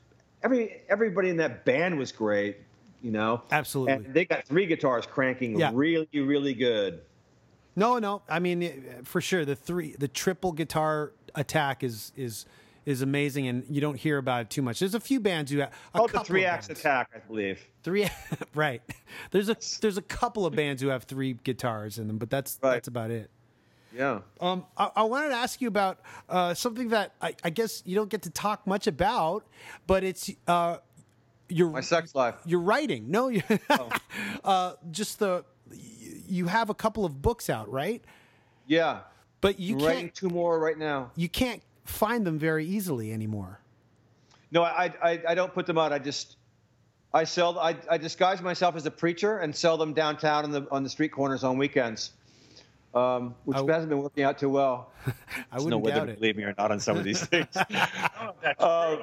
Every 0.44 0.82
everybody 0.90 1.30
in 1.30 1.38
that 1.38 1.66
band 1.66 1.98
was 1.98 2.12
great. 2.12 2.58
You 3.02 3.12
know, 3.12 3.44
Absolutely. 3.52 3.94
And 3.94 4.14
they 4.14 4.26
got 4.26 4.46
three 4.46 4.66
guitars 4.66 5.06
cranking 5.06 5.58
Yeah. 5.58 5.72
really, 5.74 6.10
really 6.14 6.54
good. 6.54 7.02
No, 7.76 7.98
no. 7.98 8.22
I 8.28 8.40
mean, 8.40 8.62
eh, 8.64 8.72
for 9.04 9.22
sure, 9.22 9.46
the 9.46 9.56
three, 9.56 9.96
the 9.98 10.10
triple 10.10 10.52
guitar 10.52 11.14
attack 11.36 11.84
is 11.84 12.12
is 12.18 12.46
is 12.86 13.02
amazing, 13.02 13.48
and 13.48 13.64
you 13.70 13.80
don't 13.80 13.98
hear 13.98 14.18
about 14.18 14.42
it 14.42 14.50
too 14.50 14.62
much. 14.62 14.80
There's 14.80 14.96
a 14.96 15.00
few 15.00 15.20
bands 15.20 15.52
who 15.52 15.60
have 15.60 15.72
a 15.94 15.98
Called 15.98 16.12
the 16.12 16.20
three 16.22 16.44
axe 16.44 16.68
bands. 16.68 16.80
attack, 16.82 17.10
I 17.16 17.20
believe. 17.20 17.66
Three, 17.84 18.10
right? 18.56 18.82
There's 19.32 19.48
a 19.48 19.56
there's 19.82 19.98
a 19.98 20.02
couple 20.02 20.46
of 20.46 20.54
bands 20.56 20.82
who 20.82 20.90
have 20.90 21.04
three 21.04 21.34
guitars 21.44 22.00
in 22.00 22.08
them, 22.08 22.18
but 22.18 22.30
that's 22.30 22.60
Right. 22.62 22.74
that's 22.74 22.88
about 22.90 23.12
it. 23.12 23.30
Yeah. 23.96 24.20
Um, 24.40 24.66
I, 24.78 24.92
I 24.98 25.04
wanted 25.04 25.30
to 25.30 25.36
ask 25.36 25.62
you 25.62 25.68
about 25.68 26.00
uh, 26.30 26.54
something 26.54 26.90
that 26.90 27.14
I, 27.22 27.36
I 27.44 27.50
guess 27.50 27.82
you 27.86 27.96
don't 27.96 28.10
get 28.10 28.22
to 28.24 28.30
talk 28.30 28.68
much 28.68 28.86
about, 28.88 29.46
but 29.88 30.04
it's 30.04 30.30
uh, 30.48 30.78
your 31.48 31.70
My 31.72 31.82
sex 31.82 32.14
life. 32.14 32.36
your 32.46 32.60
writing. 32.60 33.10
No, 33.10 33.30
you, 33.30 33.42
Oh. 33.70 33.90
uh, 34.44 34.74
just 34.92 35.20
the 35.20 35.44
you 36.28 36.46
have 36.48 36.70
a 36.70 36.76
couple 36.76 37.06
of 37.06 37.22
books 37.22 37.50
out, 37.50 37.72
right? 37.72 38.04
Yeah. 38.68 39.00
But 39.42 39.60
you 39.60 39.76
I'm 39.78 39.86
writing 39.86 40.02
can't 40.06 40.16
two 40.16 40.30
more 40.30 40.60
right 40.60 40.78
now. 40.78 41.12
you 41.16 41.30
can't 41.30 41.62
find 41.86 42.26
them 42.28 42.38
very 42.38 42.66
easily 42.66 43.12
anymore. 43.12 43.60
No, 44.52 44.64
I, 44.64 44.94
I, 45.04 45.22
I 45.30 45.36
don't 45.36 45.54
put 45.54 45.66
them 45.66 45.78
out. 45.78 45.94
I 45.94 46.00
just, 46.00 46.38
I 47.14 47.24
sell. 47.24 47.58
I, 47.60 47.76
I 47.90 47.98
disguise 47.98 48.42
myself 48.42 48.76
as 48.76 48.86
a 48.86 48.92
preacher 48.92 49.40
and 49.40 49.56
sell 49.56 49.78
them 49.78 49.94
downtown 49.94 50.44
on 50.44 50.52
the 50.52 50.68
on 50.72 50.84
the 50.84 50.90
street 50.90 51.12
corners 51.12 51.44
on 51.44 51.58
weekends, 51.58 52.12
um, 52.94 53.36
which 53.46 53.58
I- 53.58 53.62
hasn't 53.74 53.90
been 53.90 54.02
working 54.02 54.24
out 54.24 54.38
too 54.40 54.50
well. 54.50 54.92
I 55.08 55.12
There's 55.52 55.64
wouldn't 55.66 55.70
no 55.72 55.78
whether 55.80 55.96
doubt 56.00 56.06
to 56.08 56.12
it. 56.14 56.20
believe 56.20 56.38
me 56.38 56.44
or 56.44 56.54
not 56.58 56.72
on 56.72 56.80
some 56.80 56.98
of 56.98 57.04
these 57.04 57.22
things. 57.26 57.48
Oh, 57.56 58.34
that's 58.42 58.62
Uh, 58.64 58.98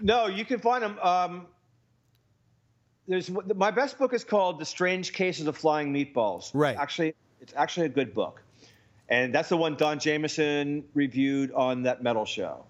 no, 0.00 0.26
you 0.26 0.44
can 0.44 0.58
find 0.58 0.82
them. 0.82 0.98
Um, 1.00 1.46
there's 3.08 3.30
my 3.30 3.70
best 3.70 3.98
book 3.98 4.12
is 4.14 4.24
called 4.24 4.58
"The 4.60 4.64
Strange 4.64 5.12
Cases 5.12 5.46
of 5.46 5.56
Flying 5.56 5.92
Meatballs." 5.92 6.50
Right. 6.54 6.76
Actually, 6.76 7.14
it's 7.40 7.52
actually 7.56 7.86
a 7.86 7.90
good 7.90 8.14
book, 8.14 8.42
and 9.08 9.34
that's 9.34 9.48
the 9.48 9.56
one 9.56 9.76
Don 9.76 9.98
Jamieson 9.98 10.84
reviewed 10.94 11.52
on 11.52 11.82
that 11.84 12.02
metal 12.02 12.24
show. 12.24 12.64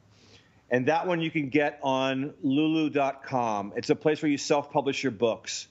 And 0.70 0.86
that 0.86 1.06
one 1.06 1.20
you 1.20 1.30
can 1.30 1.50
get 1.50 1.78
on 1.82 2.32
Lulu.com. 2.42 3.74
It's 3.76 3.90
a 3.90 3.94
place 3.94 4.22
where 4.22 4.30
you 4.30 4.38
self-publish 4.38 5.02
your 5.02 5.12
books. 5.12 5.68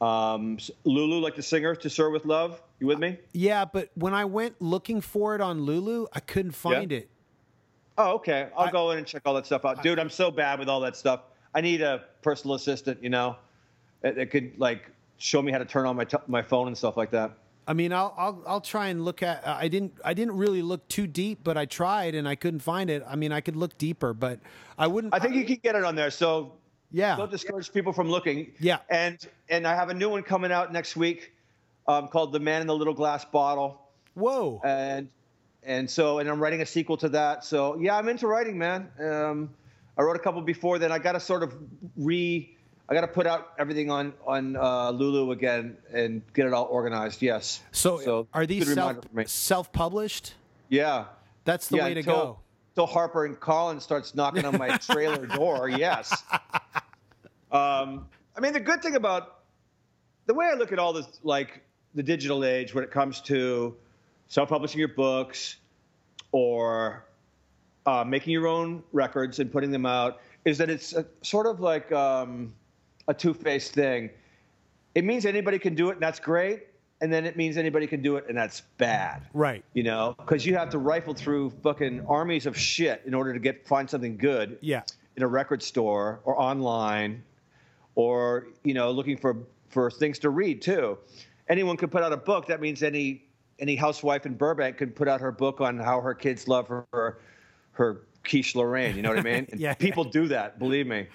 Um, 0.00 0.56
s- 0.60 0.70
Lulu, 0.84 1.18
like 1.18 1.34
the 1.34 1.42
singer, 1.42 1.74
"To 1.74 1.90
Sir 1.90 2.08
with 2.10 2.24
Love." 2.24 2.60
You 2.78 2.86
with 2.86 2.98
me? 2.98 3.18
Yeah, 3.32 3.64
but 3.64 3.90
when 3.94 4.12
I 4.14 4.24
went 4.26 4.60
looking 4.60 5.00
for 5.00 5.34
it 5.34 5.40
on 5.40 5.62
Lulu, 5.62 6.06
I 6.12 6.20
couldn't 6.20 6.52
find 6.52 6.92
it. 6.92 7.08
Oh, 7.98 8.14
okay. 8.16 8.48
I'll 8.56 8.66
I- 8.68 8.70
go 8.70 8.90
in 8.90 8.98
and 8.98 9.06
check 9.06 9.22
all 9.24 9.34
that 9.34 9.46
stuff 9.46 9.64
out, 9.64 9.82
dude. 9.82 9.98
I'm 9.98 10.10
so 10.10 10.30
bad 10.30 10.58
with 10.58 10.68
all 10.68 10.80
that 10.80 10.96
stuff. 10.96 11.20
I 11.54 11.62
need 11.62 11.80
a 11.80 12.04
personal 12.20 12.54
assistant, 12.56 13.02
you 13.02 13.08
know, 13.08 13.36
that, 14.02 14.14
that 14.16 14.30
could 14.30 14.58
like 14.58 14.90
show 15.16 15.40
me 15.40 15.50
how 15.50 15.56
to 15.58 15.64
turn 15.64 15.86
on 15.86 15.96
my 15.96 16.04
t- 16.04 16.18
my 16.26 16.42
phone 16.42 16.66
and 16.66 16.76
stuff 16.76 16.98
like 16.98 17.10
that. 17.12 17.30
I 17.66 17.72
mean, 17.72 17.92
I'll 17.94 18.14
I'll 18.18 18.42
I'll 18.46 18.60
try 18.60 18.88
and 18.88 19.02
look 19.04 19.22
at. 19.22 19.46
I 19.48 19.68
didn't 19.68 19.94
I 20.04 20.12
didn't 20.12 20.36
really 20.36 20.60
look 20.60 20.86
too 20.88 21.06
deep, 21.06 21.40
but 21.42 21.56
I 21.56 21.64
tried 21.64 22.14
and 22.14 22.28
I 22.28 22.34
couldn't 22.34 22.60
find 22.60 22.90
it. 22.90 23.02
I 23.08 23.16
mean, 23.16 23.32
I 23.32 23.40
could 23.40 23.56
look 23.56 23.78
deeper, 23.78 24.12
but 24.12 24.38
I 24.78 24.86
wouldn't. 24.86 25.14
I 25.14 25.18
think 25.18 25.34
you 25.34 25.46
can 25.46 25.56
get 25.62 25.74
it 25.74 25.82
on 25.82 25.96
there. 25.96 26.10
So 26.10 26.52
Yeah. 26.92 27.16
Don't 27.16 27.30
discourage 27.30 27.72
people 27.72 27.94
from 27.94 28.10
looking. 28.10 28.52
Yeah. 28.60 28.78
And 28.90 29.18
and 29.48 29.66
I 29.66 29.74
have 29.74 29.88
a 29.88 29.94
new 29.94 30.10
one 30.10 30.22
coming 30.22 30.52
out 30.52 30.72
next 30.74 30.94
week, 30.94 31.32
um, 31.88 32.08
called 32.08 32.32
"The 32.32 32.40
Man 32.40 32.60
in 32.60 32.66
the 32.66 32.76
Little 32.76 32.94
Glass 32.94 33.24
Bottle," 33.24 33.80
Whoa. 34.14 34.60
and 34.64 35.08
and 35.62 35.90
so 35.90 36.18
and 36.18 36.28
I'm 36.28 36.40
writing 36.40 36.62
a 36.62 36.66
sequel 36.66 36.96
to 36.98 37.08
that. 37.10 37.44
So 37.44 37.76
yeah, 37.78 37.96
I'm 37.96 38.08
into 38.08 38.26
writing, 38.26 38.58
man. 38.58 38.90
Um, 39.00 39.50
I 39.98 40.02
wrote 40.02 40.16
a 40.16 40.20
couple 40.20 40.40
before 40.42 40.78
then. 40.78 40.92
I 40.92 40.98
got 40.98 41.12
to 41.12 41.20
sort 41.20 41.42
of 41.42 41.54
re. 41.96 42.52
I 42.88 42.94
got 42.94 43.00
to 43.00 43.08
put 43.08 43.26
out 43.26 43.52
everything 43.58 43.90
on 43.90 44.14
on 44.26 44.56
uh, 44.56 44.90
Lulu 44.90 45.32
again 45.32 45.76
and 45.92 46.22
get 46.34 46.46
it 46.46 46.52
all 46.52 46.66
organized. 46.70 47.20
Yes. 47.22 47.62
so, 47.72 48.28
are 48.32 48.46
these 48.46 48.66
self 48.66 48.76
reminder 48.76 49.02
for 49.02 49.16
me. 49.16 49.24
self 49.26 49.72
published? 49.72 50.34
Yeah. 50.68 51.06
That's 51.44 51.68
the 51.68 51.76
yeah, 51.76 51.84
way 51.84 51.94
to 51.94 52.00
until, 52.00 52.14
go. 52.14 52.38
Until 52.72 52.86
Harper 52.86 53.24
and 53.24 53.38
Collins 53.38 53.82
starts 53.82 54.14
knocking 54.14 54.44
on 54.44 54.58
my 54.58 54.76
trailer 54.78 55.26
door, 55.26 55.68
yes. 55.68 56.22
Um, 57.52 58.08
I 58.36 58.40
mean, 58.40 58.52
the 58.52 58.60
good 58.60 58.82
thing 58.82 58.96
about 58.96 59.44
the 60.26 60.34
way 60.34 60.46
I 60.52 60.54
look 60.54 60.72
at 60.72 60.80
all 60.80 60.92
this, 60.92 61.06
like 61.22 61.62
the 61.96 62.02
digital 62.02 62.44
age, 62.44 62.74
when 62.74 62.84
it 62.84 62.90
comes 62.90 63.20
to 63.22 63.74
self-publishing 64.28 64.78
your 64.78 64.88
books 64.88 65.56
or 66.30 67.06
uh, 67.86 68.04
making 68.04 68.32
your 68.32 68.46
own 68.46 68.82
records 68.92 69.38
and 69.40 69.50
putting 69.50 69.70
them 69.70 69.86
out, 69.86 70.20
is 70.44 70.58
that 70.58 70.68
it's 70.68 70.92
a, 70.92 71.06
sort 71.22 71.46
of 71.46 71.58
like 71.60 71.90
um, 71.92 72.52
a 73.08 73.14
two-faced 73.14 73.72
thing. 73.72 74.10
It 74.94 75.04
means 75.04 75.24
anybody 75.24 75.58
can 75.58 75.74
do 75.74 75.88
it, 75.88 75.94
and 75.94 76.02
that's 76.02 76.20
great. 76.20 76.64
And 77.00 77.12
then 77.12 77.26
it 77.26 77.36
means 77.36 77.56
anybody 77.58 77.86
can 77.86 78.00
do 78.00 78.16
it, 78.16 78.24
and 78.28 78.36
that's 78.36 78.62
bad 78.78 79.22
Right. 79.34 79.62
you 79.74 79.82
know, 79.82 80.14
because 80.18 80.46
you 80.46 80.54
have 80.56 80.70
to 80.70 80.78
rifle 80.78 81.12
through 81.14 81.50
fucking 81.62 82.04
armies 82.06 82.46
of 82.46 82.56
shit 82.56 83.02
in 83.06 83.12
order 83.14 83.32
to 83.34 83.38
get 83.38 83.66
find 83.66 83.88
something 83.88 84.16
good 84.16 84.58
Yeah. 84.62 84.82
in 85.16 85.22
a 85.22 85.26
record 85.28 85.62
store 85.62 86.20
or 86.24 86.40
online, 86.40 87.22
or 87.94 88.46
you 88.64 88.72
know, 88.74 88.90
looking 88.90 89.16
for 89.18 89.36
for 89.68 89.90
things 89.90 90.18
to 90.20 90.30
read 90.30 90.62
too. 90.62 90.96
Anyone 91.48 91.76
could 91.76 91.90
put 91.90 92.02
out 92.02 92.12
a 92.12 92.16
book. 92.16 92.46
That 92.46 92.60
means 92.60 92.82
any 92.82 93.22
any 93.58 93.76
housewife 93.76 94.26
in 94.26 94.34
Burbank 94.34 94.76
could 94.76 94.94
put 94.94 95.08
out 95.08 95.20
her 95.20 95.32
book 95.32 95.60
on 95.60 95.78
how 95.78 96.00
her 96.00 96.14
kids 96.14 96.46
love 96.48 96.68
her 96.68 97.18
her, 97.72 98.02
quiche 98.24 98.54
Lorraine. 98.54 98.96
You 98.96 99.02
know 99.02 99.10
what 99.10 99.18
I 99.18 99.22
mean? 99.22 99.46
And 99.52 99.60
Yeah. 99.60 99.74
People 99.74 100.04
do 100.04 100.28
that, 100.28 100.58
believe 100.58 100.86
me. 100.86 101.06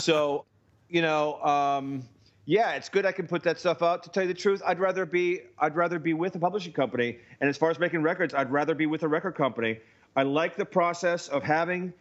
so, 0.00 0.44
you 0.88 1.02
know. 1.02 1.40
Um, 1.42 2.02
yeah, 2.44 2.72
it's 2.72 2.88
good 2.88 3.06
I 3.06 3.12
can 3.12 3.28
put 3.28 3.44
that 3.44 3.60
stuff 3.60 3.82
out. 3.82 4.02
To 4.02 4.10
tell 4.10 4.24
you 4.24 4.28
the 4.28 4.34
truth, 4.34 4.62
I'd 4.66 4.80
rather 4.80 5.06
be 5.06 5.42
I'd 5.60 5.76
rather 5.76 5.98
be 5.98 6.12
with 6.12 6.34
a 6.34 6.38
publishing 6.38 6.72
company. 6.72 7.18
And 7.40 7.48
as 7.48 7.56
far 7.56 7.70
as 7.70 7.78
making 7.78 8.02
records, 8.02 8.34
I'd 8.34 8.50
rather 8.50 8.74
be 8.74 8.86
with 8.86 9.04
a 9.04 9.08
record 9.08 9.36
company. 9.36 9.78
I 10.16 10.24
like 10.24 10.56
the 10.56 10.64
process 10.64 11.28
of 11.28 11.42
having 11.44 11.92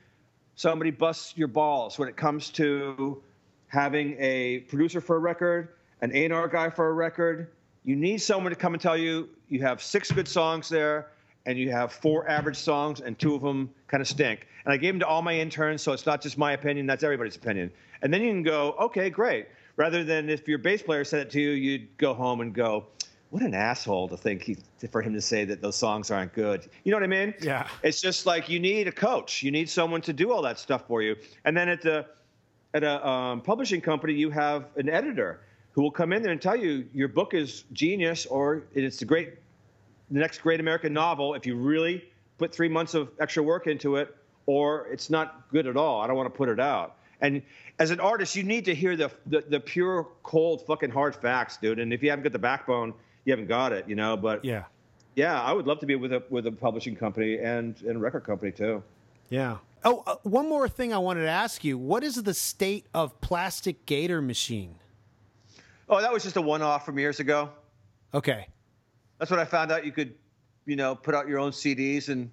somebody 0.55 0.91
bust 0.91 1.37
your 1.37 1.47
balls 1.47 1.99
when 1.99 2.09
it 2.09 2.17
comes 2.17 2.49
to 2.51 3.21
having 3.67 4.15
a 4.19 4.59
producer 4.67 4.99
for 4.99 5.15
a 5.15 5.19
record, 5.19 5.69
an 6.01 6.11
A&R 6.15 6.47
guy 6.47 6.69
for 6.69 6.89
a 6.89 6.93
record. 6.93 7.51
You 7.83 7.95
need 7.95 8.19
someone 8.19 8.51
to 8.51 8.55
come 8.55 8.73
and 8.73 8.81
tell 8.81 8.97
you 8.97 9.29
you 9.49 9.61
have 9.61 9.81
six 9.81 10.11
good 10.11 10.27
songs 10.27 10.69
there 10.69 11.07
and 11.45 11.57
you 11.57 11.71
have 11.71 11.91
four 11.91 12.29
average 12.29 12.57
songs 12.57 13.01
and 13.01 13.17
two 13.17 13.35
of 13.35 13.41
them 13.41 13.69
kind 13.87 14.01
of 14.01 14.07
stink. 14.07 14.47
And 14.65 14.73
I 14.73 14.77
gave 14.77 14.93
them 14.93 14.99
to 14.99 15.07
all 15.07 15.21
my 15.21 15.33
interns, 15.33 15.81
so 15.81 15.91
it's 15.91 16.05
not 16.05 16.21
just 16.21 16.37
my 16.37 16.53
opinion, 16.53 16.85
that's 16.85 17.03
everybody's 17.03 17.35
opinion. 17.35 17.71
And 18.01 18.13
then 18.13 18.21
you 18.21 18.29
can 18.29 18.43
go, 18.43 18.75
okay, 18.79 19.09
great. 19.09 19.47
Rather 19.75 20.03
than 20.03 20.29
if 20.29 20.47
your 20.47 20.59
bass 20.59 20.83
player 20.83 21.03
said 21.03 21.21
it 21.21 21.31
to 21.31 21.41
you, 21.41 21.51
you'd 21.51 21.97
go 21.97 22.13
home 22.13 22.41
and 22.41 22.53
go, 22.53 22.85
what 23.31 23.41
an 23.41 23.53
asshole 23.53 24.09
to 24.09 24.17
think 24.17 24.43
he, 24.43 24.57
for 24.91 25.01
him 25.01 25.13
to 25.13 25.21
say 25.21 25.45
that 25.45 25.61
those 25.61 25.77
songs 25.77 26.11
aren't 26.11 26.33
good. 26.33 26.69
You 26.83 26.91
know 26.91 26.97
what 26.97 27.03
I 27.03 27.07
mean? 27.07 27.33
Yeah. 27.41 27.67
It's 27.81 28.01
just 28.01 28.25
like 28.25 28.49
you 28.49 28.59
need 28.59 28.87
a 28.87 28.91
coach. 28.91 29.41
You 29.41 29.51
need 29.51 29.69
someone 29.69 30.01
to 30.01 30.13
do 30.13 30.31
all 30.31 30.41
that 30.41 30.59
stuff 30.59 30.85
for 30.87 31.01
you. 31.01 31.15
And 31.45 31.55
then 31.55 31.69
at 31.69 31.81
the 31.81 32.05
at 32.73 32.83
a 32.83 33.05
um, 33.05 33.41
publishing 33.41 33.81
company, 33.81 34.13
you 34.13 34.29
have 34.29 34.65
an 34.75 34.89
editor 34.89 35.41
who 35.73 35.81
will 35.81 35.91
come 35.91 36.11
in 36.13 36.21
there 36.21 36.31
and 36.31 36.41
tell 36.41 36.55
you 36.55 36.85
your 36.93 37.07
book 37.07 37.33
is 37.33 37.63
genius 37.73 38.25
or 38.25 38.63
it's 38.73 38.97
the 38.97 39.05
great, 39.05 39.33
the 40.09 40.19
next 40.19 40.39
great 40.41 40.59
American 40.59 40.93
novel 40.93 41.33
if 41.33 41.45
you 41.45 41.55
really 41.55 42.03
put 42.37 42.53
three 42.53 42.69
months 42.69 42.93
of 42.93 43.09
extra 43.19 43.41
work 43.43 43.67
into 43.67 43.95
it, 43.97 44.15
or 44.47 44.87
it's 44.87 45.09
not 45.09 45.47
good 45.51 45.67
at 45.67 45.77
all. 45.77 46.01
I 46.01 46.07
don't 46.07 46.15
want 46.17 46.31
to 46.33 46.37
put 46.37 46.49
it 46.49 46.59
out. 46.59 46.95
And 47.21 47.41
as 47.77 47.91
an 47.91 47.99
artist, 47.99 48.35
you 48.35 48.41
need 48.43 48.65
to 48.65 48.73
hear 48.75 48.95
the, 48.97 49.11
the 49.27 49.41
the 49.47 49.59
pure, 49.59 50.07
cold, 50.23 50.65
fucking 50.65 50.89
hard 50.89 51.15
facts, 51.15 51.57
dude. 51.57 51.77
And 51.79 51.93
if 51.93 52.01
you 52.01 52.09
haven't 52.09 52.23
got 52.23 52.31
the 52.31 52.39
backbone, 52.39 52.93
you 53.25 53.31
haven't 53.31 53.47
got 53.47 53.71
it, 53.73 53.87
you 53.87 53.95
know. 53.95 54.17
But 54.17 54.43
Yeah. 54.43 54.63
yeah, 55.15 55.39
I 55.39 55.53
would 55.53 55.67
love 55.67 55.79
to 55.81 55.85
be 55.85 55.95
with 55.95 56.11
a 56.13 56.23
with 56.31 56.47
a 56.47 56.51
publishing 56.51 56.95
company 56.95 57.37
and 57.37 57.79
and 57.83 57.95
a 57.97 57.99
record 57.99 58.23
company 58.23 58.51
too. 58.51 58.81
Yeah. 59.29 59.57
Oh, 59.83 60.03
uh, 60.07 60.15
one 60.23 60.49
more 60.49 60.67
thing 60.67 60.93
I 60.93 60.97
wanted 60.97 61.21
to 61.21 61.29
ask 61.29 61.63
you. 61.63 61.77
What 61.77 62.03
is 62.03 62.15
the 62.21 62.33
state 62.33 62.85
of 62.93 63.19
Plastic 63.21 63.85
Gator 63.85 64.21
Machine? 64.21 64.75
Oh, 65.91 65.99
that 65.99 66.11
was 66.11 66.23
just 66.23 66.37
a 66.37 66.41
one-off 66.41 66.85
from 66.85 66.97
years 66.97 67.19
ago. 67.19 67.49
Okay. 68.13 68.47
That's 69.19 69.29
what 69.29 69.41
I 69.41 69.45
found 69.45 69.71
out 69.73 69.85
you 69.85 69.91
could, 69.91 70.15
you 70.65 70.77
know, 70.77 70.95
put 70.95 71.13
out 71.13 71.27
your 71.27 71.37
own 71.37 71.51
CDs 71.51 72.07
and 72.07 72.31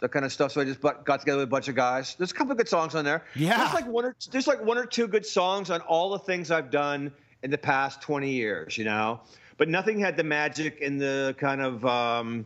that 0.00 0.10
kind 0.10 0.24
of 0.24 0.32
stuff. 0.32 0.52
So 0.52 0.60
I 0.60 0.64
just 0.64 0.80
got 0.80 1.04
together 1.04 1.38
with 1.38 1.44
a 1.48 1.50
bunch 1.50 1.68
of 1.68 1.74
guys. 1.74 2.14
There's 2.16 2.32
a 2.32 2.34
couple 2.34 2.52
of 2.52 2.58
good 2.58 2.68
songs 2.68 2.94
on 2.94 3.06
there. 3.06 3.24
Yeah. 3.34 3.56
There's 3.56 3.72
like 3.72 3.86
one 3.86 4.04
or 4.04 4.16
there's 4.30 4.46
like 4.46 4.62
one 4.62 4.76
or 4.76 4.84
two 4.84 5.08
good 5.08 5.24
songs 5.24 5.70
on 5.70 5.80
all 5.80 6.10
the 6.10 6.18
things 6.18 6.50
I've 6.50 6.70
done 6.70 7.10
in 7.42 7.50
the 7.50 7.58
past 7.58 8.02
20 8.02 8.30
years. 8.30 8.76
You 8.76 8.84
know, 8.84 9.20
but 9.56 9.68
nothing 9.68 9.98
had 9.98 10.18
the 10.18 10.24
magic 10.24 10.82
and 10.82 11.00
the 11.00 11.34
kind 11.38 11.62
of 11.62 11.84
um, 11.86 12.44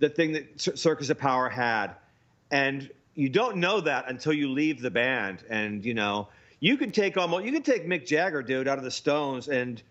the 0.00 0.10
thing 0.10 0.32
that 0.32 0.60
Circus 0.60 1.08
of 1.08 1.18
Power 1.18 1.48
had, 1.48 1.94
and 2.50 2.90
you 3.14 3.30
don't 3.30 3.56
know 3.56 3.80
that 3.80 4.10
until 4.10 4.34
you 4.34 4.50
leave 4.50 4.82
the 4.82 4.90
band. 4.90 5.42
And 5.48 5.82
you 5.82 5.94
know, 5.94 6.28
you 6.64 6.78
can 6.78 6.90
take 6.90 7.18
almost 7.18 7.44
you 7.44 7.52
can 7.52 7.62
take 7.62 7.86
Mick 7.86 8.06
Jagger, 8.06 8.42
dude, 8.42 8.68
out 8.68 8.78
of 8.78 8.84
the 8.84 8.90
Stones, 8.90 9.48
and 9.48 9.82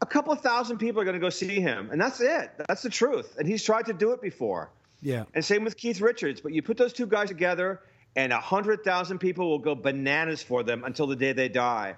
a 0.00 0.06
couple 0.06 0.32
of 0.32 0.40
thousand 0.40 0.78
people 0.78 1.00
are 1.00 1.04
going 1.04 1.16
to 1.16 1.20
go 1.20 1.28
see 1.28 1.60
him, 1.60 1.90
and 1.90 2.00
that's 2.00 2.20
it. 2.20 2.52
That's 2.68 2.82
the 2.82 2.88
truth. 2.88 3.34
And 3.36 3.48
he's 3.48 3.64
tried 3.64 3.86
to 3.86 3.92
do 3.92 4.12
it 4.12 4.22
before. 4.22 4.70
Yeah. 5.02 5.24
And 5.34 5.44
same 5.44 5.64
with 5.64 5.76
Keith 5.76 6.00
Richards. 6.00 6.40
But 6.40 6.52
you 6.52 6.62
put 6.62 6.76
those 6.76 6.92
two 6.92 7.06
guys 7.06 7.26
together, 7.28 7.80
and 8.14 8.32
a 8.32 8.38
hundred 8.38 8.84
thousand 8.84 9.18
people 9.18 9.50
will 9.50 9.58
go 9.58 9.74
bananas 9.74 10.40
for 10.40 10.62
them 10.62 10.84
until 10.84 11.08
the 11.08 11.16
day 11.16 11.32
they 11.32 11.48
die. 11.48 11.96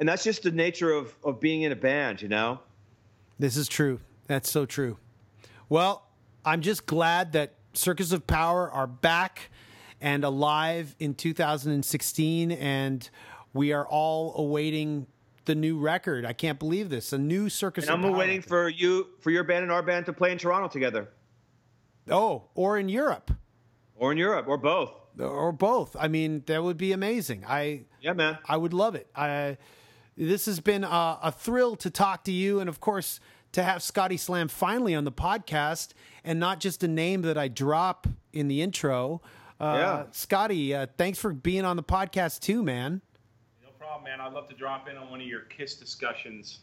And 0.00 0.08
that's 0.08 0.24
just 0.24 0.42
the 0.42 0.50
nature 0.50 0.90
of 0.90 1.14
of 1.22 1.40
being 1.40 1.60
in 1.60 1.72
a 1.72 1.76
band, 1.76 2.22
you 2.22 2.28
know. 2.28 2.60
This 3.38 3.58
is 3.58 3.68
true. 3.68 4.00
That's 4.28 4.50
so 4.50 4.64
true. 4.64 4.96
Well, 5.68 6.08
I'm 6.42 6.62
just 6.62 6.86
glad 6.86 7.32
that 7.32 7.52
Circus 7.74 8.12
of 8.12 8.26
Power 8.26 8.70
are 8.70 8.86
back 8.86 9.50
and 10.04 10.22
alive 10.22 10.94
in 10.98 11.14
2016, 11.14 12.52
and 12.52 13.08
we 13.54 13.72
are 13.72 13.86
all 13.86 14.34
awaiting 14.36 15.06
the 15.46 15.54
new 15.54 15.78
record. 15.78 16.26
I 16.26 16.34
can't 16.34 16.58
believe 16.58 16.90
this. 16.90 17.14
A 17.14 17.18
new 17.18 17.48
Circus 17.48 17.86
And 17.88 18.04
I'm 18.04 18.12
waiting 18.12 18.42
for 18.42 18.68
you, 18.68 19.06
for 19.20 19.30
your 19.30 19.44
band 19.44 19.62
and 19.62 19.72
our 19.72 19.82
band 19.82 20.04
to 20.06 20.12
play 20.12 20.30
in 20.30 20.36
Toronto 20.36 20.68
together, 20.68 21.08
Oh, 22.10 22.50
or 22.54 22.78
in 22.78 22.90
Europe, 22.90 23.30
or 23.96 24.12
in 24.12 24.18
Europe, 24.18 24.46
or 24.46 24.58
both. 24.58 24.92
or 25.18 25.52
both. 25.52 25.96
I 25.98 26.08
mean, 26.08 26.42
that 26.48 26.62
would 26.62 26.76
be 26.76 26.92
amazing. 26.92 27.42
I 27.48 27.84
Yeah, 28.02 28.12
man. 28.12 28.36
I 28.46 28.58
would 28.58 28.74
love 28.74 28.94
it. 28.94 29.06
I, 29.16 29.56
this 30.18 30.44
has 30.44 30.60
been 30.60 30.84
a, 30.84 31.18
a 31.22 31.32
thrill 31.32 31.76
to 31.76 31.88
talk 31.88 32.24
to 32.24 32.32
you, 32.32 32.60
and 32.60 32.68
of 32.68 32.78
course, 32.78 33.20
to 33.52 33.62
have 33.62 33.82
Scotty 33.82 34.18
Slam 34.18 34.48
finally 34.48 34.94
on 34.94 35.04
the 35.04 35.12
podcast, 35.12 35.94
and 36.24 36.38
not 36.38 36.60
just 36.60 36.82
a 36.82 36.88
name 36.88 37.22
that 37.22 37.38
I 37.38 37.48
drop 37.48 38.06
in 38.34 38.48
the 38.48 38.60
intro. 38.60 39.22
Uh, 39.60 39.74
Yeah. 39.78 40.04
Scotty, 40.12 40.74
uh, 40.74 40.86
thanks 40.98 41.18
for 41.18 41.32
being 41.32 41.64
on 41.64 41.76
the 41.76 41.82
podcast 41.82 42.40
too, 42.40 42.62
man. 42.62 43.00
No 43.62 43.70
problem, 43.78 44.04
man. 44.04 44.20
I'd 44.20 44.32
love 44.32 44.48
to 44.48 44.54
drop 44.54 44.88
in 44.88 44.96
on 44.96 45.10
one 45.10 45.20
of 45.20 45.26
your 45.26 45.42
Kiss 45.42 45.74
discussions. 45.76 46.60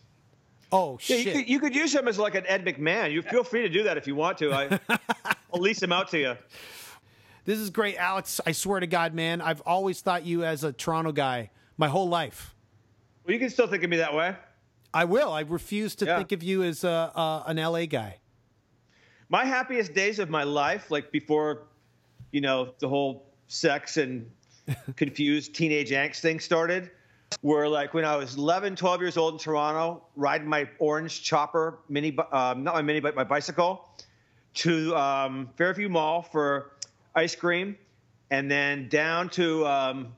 Oh 0.74 0.94
Yeah, 1.02 1.18
shit! 1.18 1.26
you 1.26 1.32
could, 1.34 1.50
you 1.50 1.60
could 1.60 1.76
use 1.76 1.94
him 1.94 2.08
as 2.08 2.18
like 2.18 2.36
an 2.36 2.46
Ed 2.48 2.66
McMahon. 2.66 3.12
You 3.12 3.22
feel 3.22 3.44
free 3.44 3.62
to 3.62 3.70
do 3.70 3.84
that 3.84 3.98
if 3.98 4.08
you 4.08 4.16
want 4.16 4.38
to. 4.39 4.54
I, 4.54 4.80
I'll 5.54 5.60
lease 5.62 5.82
him 5.84 5.92
out 5.92 6.10
to 6.12 6.20
you. 6.20 6.38
this 7.46 7.60
is 7.60 7.70
great, 7.70 7.98
Alex. 7.98 8.39
I 8.46 8.52
swear 8.54 8.80
to 8.80 8.88
God, 8.88 9.14
man, 9.14 9.42
I've 9.42 9.62
always 9.62 10.00
thought 10.02 10.26
you 10.26 10.44
as 10.46 10.64
a 10.64 10.72
Toronto 10.72 11.12
guy 11.12 11.50
my 11.78 11.88
whole 11.89 12.08
life. 12.08 12.56
Well, 13.26 13.34
you 13.34 13.39
can 13.39 13.50
still 13.50 13.68
think 13.68 13.84
of 13.84 13.89
me 13.89 13.98
that 13.98 14.14
way. 14.14 14.36
I 14.94 15.06
will. 15.06 15.32
I 15.32 15.42
refuse 15.42 15.96
to 15.96 16.06
Yeah. 16.06 16.18
think 16.18 16.32
of 16.32 16.42
you 16.44 16.64
as 16.64 16.84
uh, 16.84 17.12
uh, 17.16 17.44
an 17.48 17.58
LA 17.58 17.86
guy. 17.86 18.18
my 19.30 19.46
happiest 19.46 19.94
days 19.94 20.20
of 20.20 20.30
my 20.30 20.44
life, 20.44 20.89
like 20.92 21.12
before, 21.12 21.68
you 22.32 22.41
know, 22.41 22.73
the 22.79 22.88
whole 22.88 23.25
sex 23.47 23.97
and 23.97 24.29
confused 24.95 25.55
teenage 25.55 25.91
angst 25.91 26.19
thing 26.19 26.39
started, 26.39 26.91
were 27.41 27.67
like 27.67 27.93
when 27.93 28.05
I 28.05 28.15
was 28.15 28.36
11, 28.36 28.75
12 28.75 29.01
years 29.01 29.17
old 29.17 29.34
in 29.36 29.39
Toronto, 29.39 30.03
riding 30.15 30.47
my 30.47 30.69
orange 30.79 31.23
chopper 31.23 31.79
mini, 31.89 32.17
um, 32.32 32.63
not 32.63 32.75
my 32.75 32.82
mini, 32.82 32.99
but 32.99 33.15
my 33.15 33.23
bicycle 33.23 33.88
to 34.53 34.95
um, 34.95 35.49
Fairview 35.55 35.89
Mall 35.89 36.21
for 36.21 36.71
ice 37.15 37.36
cream, 37.36 37.77
and 38.29 38.49
then 38.49 38.89
down 38.89 39.29
to 39.29 39.65
um, 39.65 40.13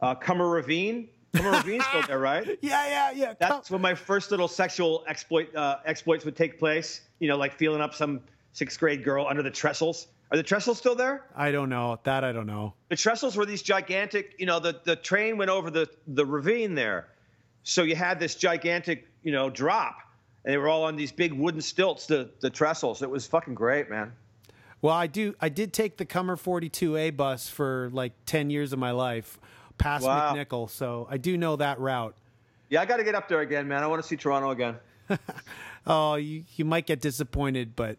uh, 0.00 0.14
Cummer 0.14 0.48
Ravine. 0.48 1.08
Cummer 1.34 1.52
Ravine's 1.52 1.86
still 1.86 2.02
there, 2.02 2.18
right? 2.18 2.58
Yeah, 2.60 2.88
yeah, 2.88 3.10
yeah. 3.12 3.34
That's 3.38 3.70
when 3.70 3.80
my 3.80 3.94
first 3.94 4.30
little 4.30 4.48
sexual 4.48 5.04
exploit 5.08 5.54
uh, 5.54 5.78
exploits 5.84 6.24
would 6.24 6.36
take 6.36 6.58
place. 6.58 7.02
You 7.20 7.28
know, 7.28 7.36
like 7.36 7.54
feeling 7.54 7.80
up 7.80 7.94
some 7.94 8.20
sixth 8.52 8.78
grade 8.78 9.04
girl 9.04 9.26
under 9.28 9.42
the 9.42 9.50
trestles 9.50 10.08
Are 10.30 10.36
the 10.36 10.42
trestles 10.42 10.78
still 10.78 10.94
there? 10.94 11.24
I 11.34 11.50
don't 11.50 11.68
know. 11.68 11.98
That 12.04 12.22
I 12.22 12.32
don't 12.32 12.46
know. 12.46 12.74
The 12.88 12.96
trestles 12.96 13.36
were 13.36 13.44
these 13.46 13.62
gigantic. 13.62 14.34
You 14.38 14.46
know, 14.46 14.60
the 14.60 14.80
the 14.84 14.96
train 14.96 15.36
went 15.36 15.50
over 15.50 15.70
the 15.70 15.88
the 16.06 16.24
ravine 16.24 16.74
there, 16.74 17.08
so 17.64 17.82
you 17.82 17.96
had 17.96 18.20
this 18.20 18.36
gigantic, 18.36 19.08
you 19.22 19.32
know, 19.32 19.50
drop, 19.50 19.96
and 20.44 20.52
they 20.52 20.56
were 20.58 20.68
all 20.68 20.84
on 20.84 20.94
these 20.96 21.10
big 21.10 21.32
wooden 21.32 21.60
stilts. 21.60 22.06
The 22.06 22.30
the 22.40 22.50
trestles. 22.50 23.02
It 23.02 23.10
was 23.10 23.26
fucking 23.26 23.54
great, 23.54 23.90
man. 23.90 24.12
Well, 24.82 24.94
I 24.94 25.08
do. 25.08 25.34
I 25.40 25.48
did 25.48 25.72
take 25.72 25.96
the 25.98 26.06
Cummer 26.06 26.36
42A 26.36 27.14
bus 27.16 27.48
for 27.50 27.90
like 27.92 28.12
10 28.24 28.48
years 28.48 28.72
of 28.72 28.78
my 28.78 28.92
life, 28.92 29.38
past 29.76 30.06
Wow. 30.06 30.32
McNicoll. 30.34 30.70
So 30.70 31.06
I 31.10 31.18
do 31.18 31.36
know 31.36 31.56
that 31.56 31.78
route. 31.80 32.14
Yeah, 32.70 32.80
I 32.80 32.86
got 32.86 32.96
to 32.96 33.04
get 33.04 33.14
up 33.14 33.28
there 33.28 33.40
again, 33.40 33.68
man. 33.68 33.82
I 33.82 33.88
want 33.88 34.00
to 34.00 34.08
see 34.08 34.16
Toronto 34.16 34.50
again. 34.50 34.76
Oh, 35.86 36.14
you, 36.16 36.44
you 36.56 36.64
might 36.66 36.86
get 36.86 37.00
disappointed, 37.00 37.74
but 37.74 37.96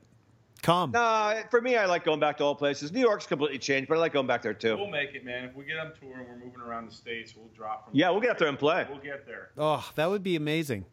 come. 0.62 0.92
No, 0.92 1.42
for 1.50 1.62
me, 1.62 1.76
I 1.76 1.86
like 1.86 2.04
going 2.04 2.20
back 2.20 2.38
to 2.38 2.44
all 2.44 2.56
places. 2.56 2.92
New 2.92 3.00
York's 3.02 3.26
completely 3.28 3.58
changed, 3.60 3.90
but 3.90 3.98
I 3.98 4.00
like 4.00 4.14
going 4.14 4.28
back 4.28 4.42
there 4.42 4.54
too. 4.54 4.78
We'll 4.78 4.88
make 4.88 5.14
it, 5.16 5.26
man. 5.26 5.46
If 5.46 5.56
we 5.56 5.66
get 5.66 5.78
on 5.78 5.92
tour 6.00 6.18
and 6.20 6.28
we're 6.28 6.46
moving 6.46 6.62
around 6.62 6.90
the 6.90 6.96
states, 6.96 7.34
we'll 7.36 7.50
drop 7.56 7.86
from. 7.86 7.96
Yeah, 7.96 8.10
we'll 8.12 8.22
get 8.22 8.32
up 8.32 8.38
there 8.38 8.48
and 8.48 8.60
play. 8.60 8.86
We'll 8.90 9.00
get 9.00 9.26
there. 9.26 9.50
Oh, 9.58 9.88
that 9.96 10.10
would 10.10 10.24
be 10.24 10.36
amazing. 10.36 10.86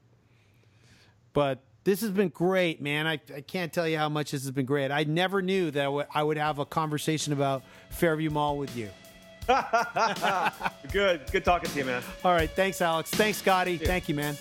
But 1.33 1.61
this 1.85 2.01
has 2.01 2.11
been 2.11 2.29
great, 2.29 2.81
man. 2.83 3.07
I, 3.07 3.21
I 3.35 3.41
can't 3.43 3.73
tell 3.73 3.87
you 3.89 3.97
how 3.99 4.09
much 4.09 4.31
this 4.33 4.43
has 4.43 4.51
been 4.51 4.67
great. 4.67 4.91
I 4.91 5.05
never 5.05 5.41
knew 5.43 5.71
that 5.71 5.85
I 5.85 5.89
would- 5.89 6.07
I 6.15 6.23
would 6.23 6.37
have 6.37 6.59
a 6.59 6.67
conversation 6.67 7.33
about 7.33 7.63
Fairview 7.91 8.31
Mall 8.31 8.57
with 8.59 8.77
you. 8.77 8.91
Good, 10.93 11.23
good 11.33 11.45
talking 11.45 11.71
to 11.71 11.79
you, 11.79 11.85
man. 11.85 12.03
All 12.25 12.33
right. 12.33 12.51
Thanks, 12.51 12.81
Alex. 12.83 13.11
Thanks, 13.11 13.39
Scotty. 13.39 13.79
Thank 13.79 14.09
you, 14.09 14.15
man. 14.15 14.37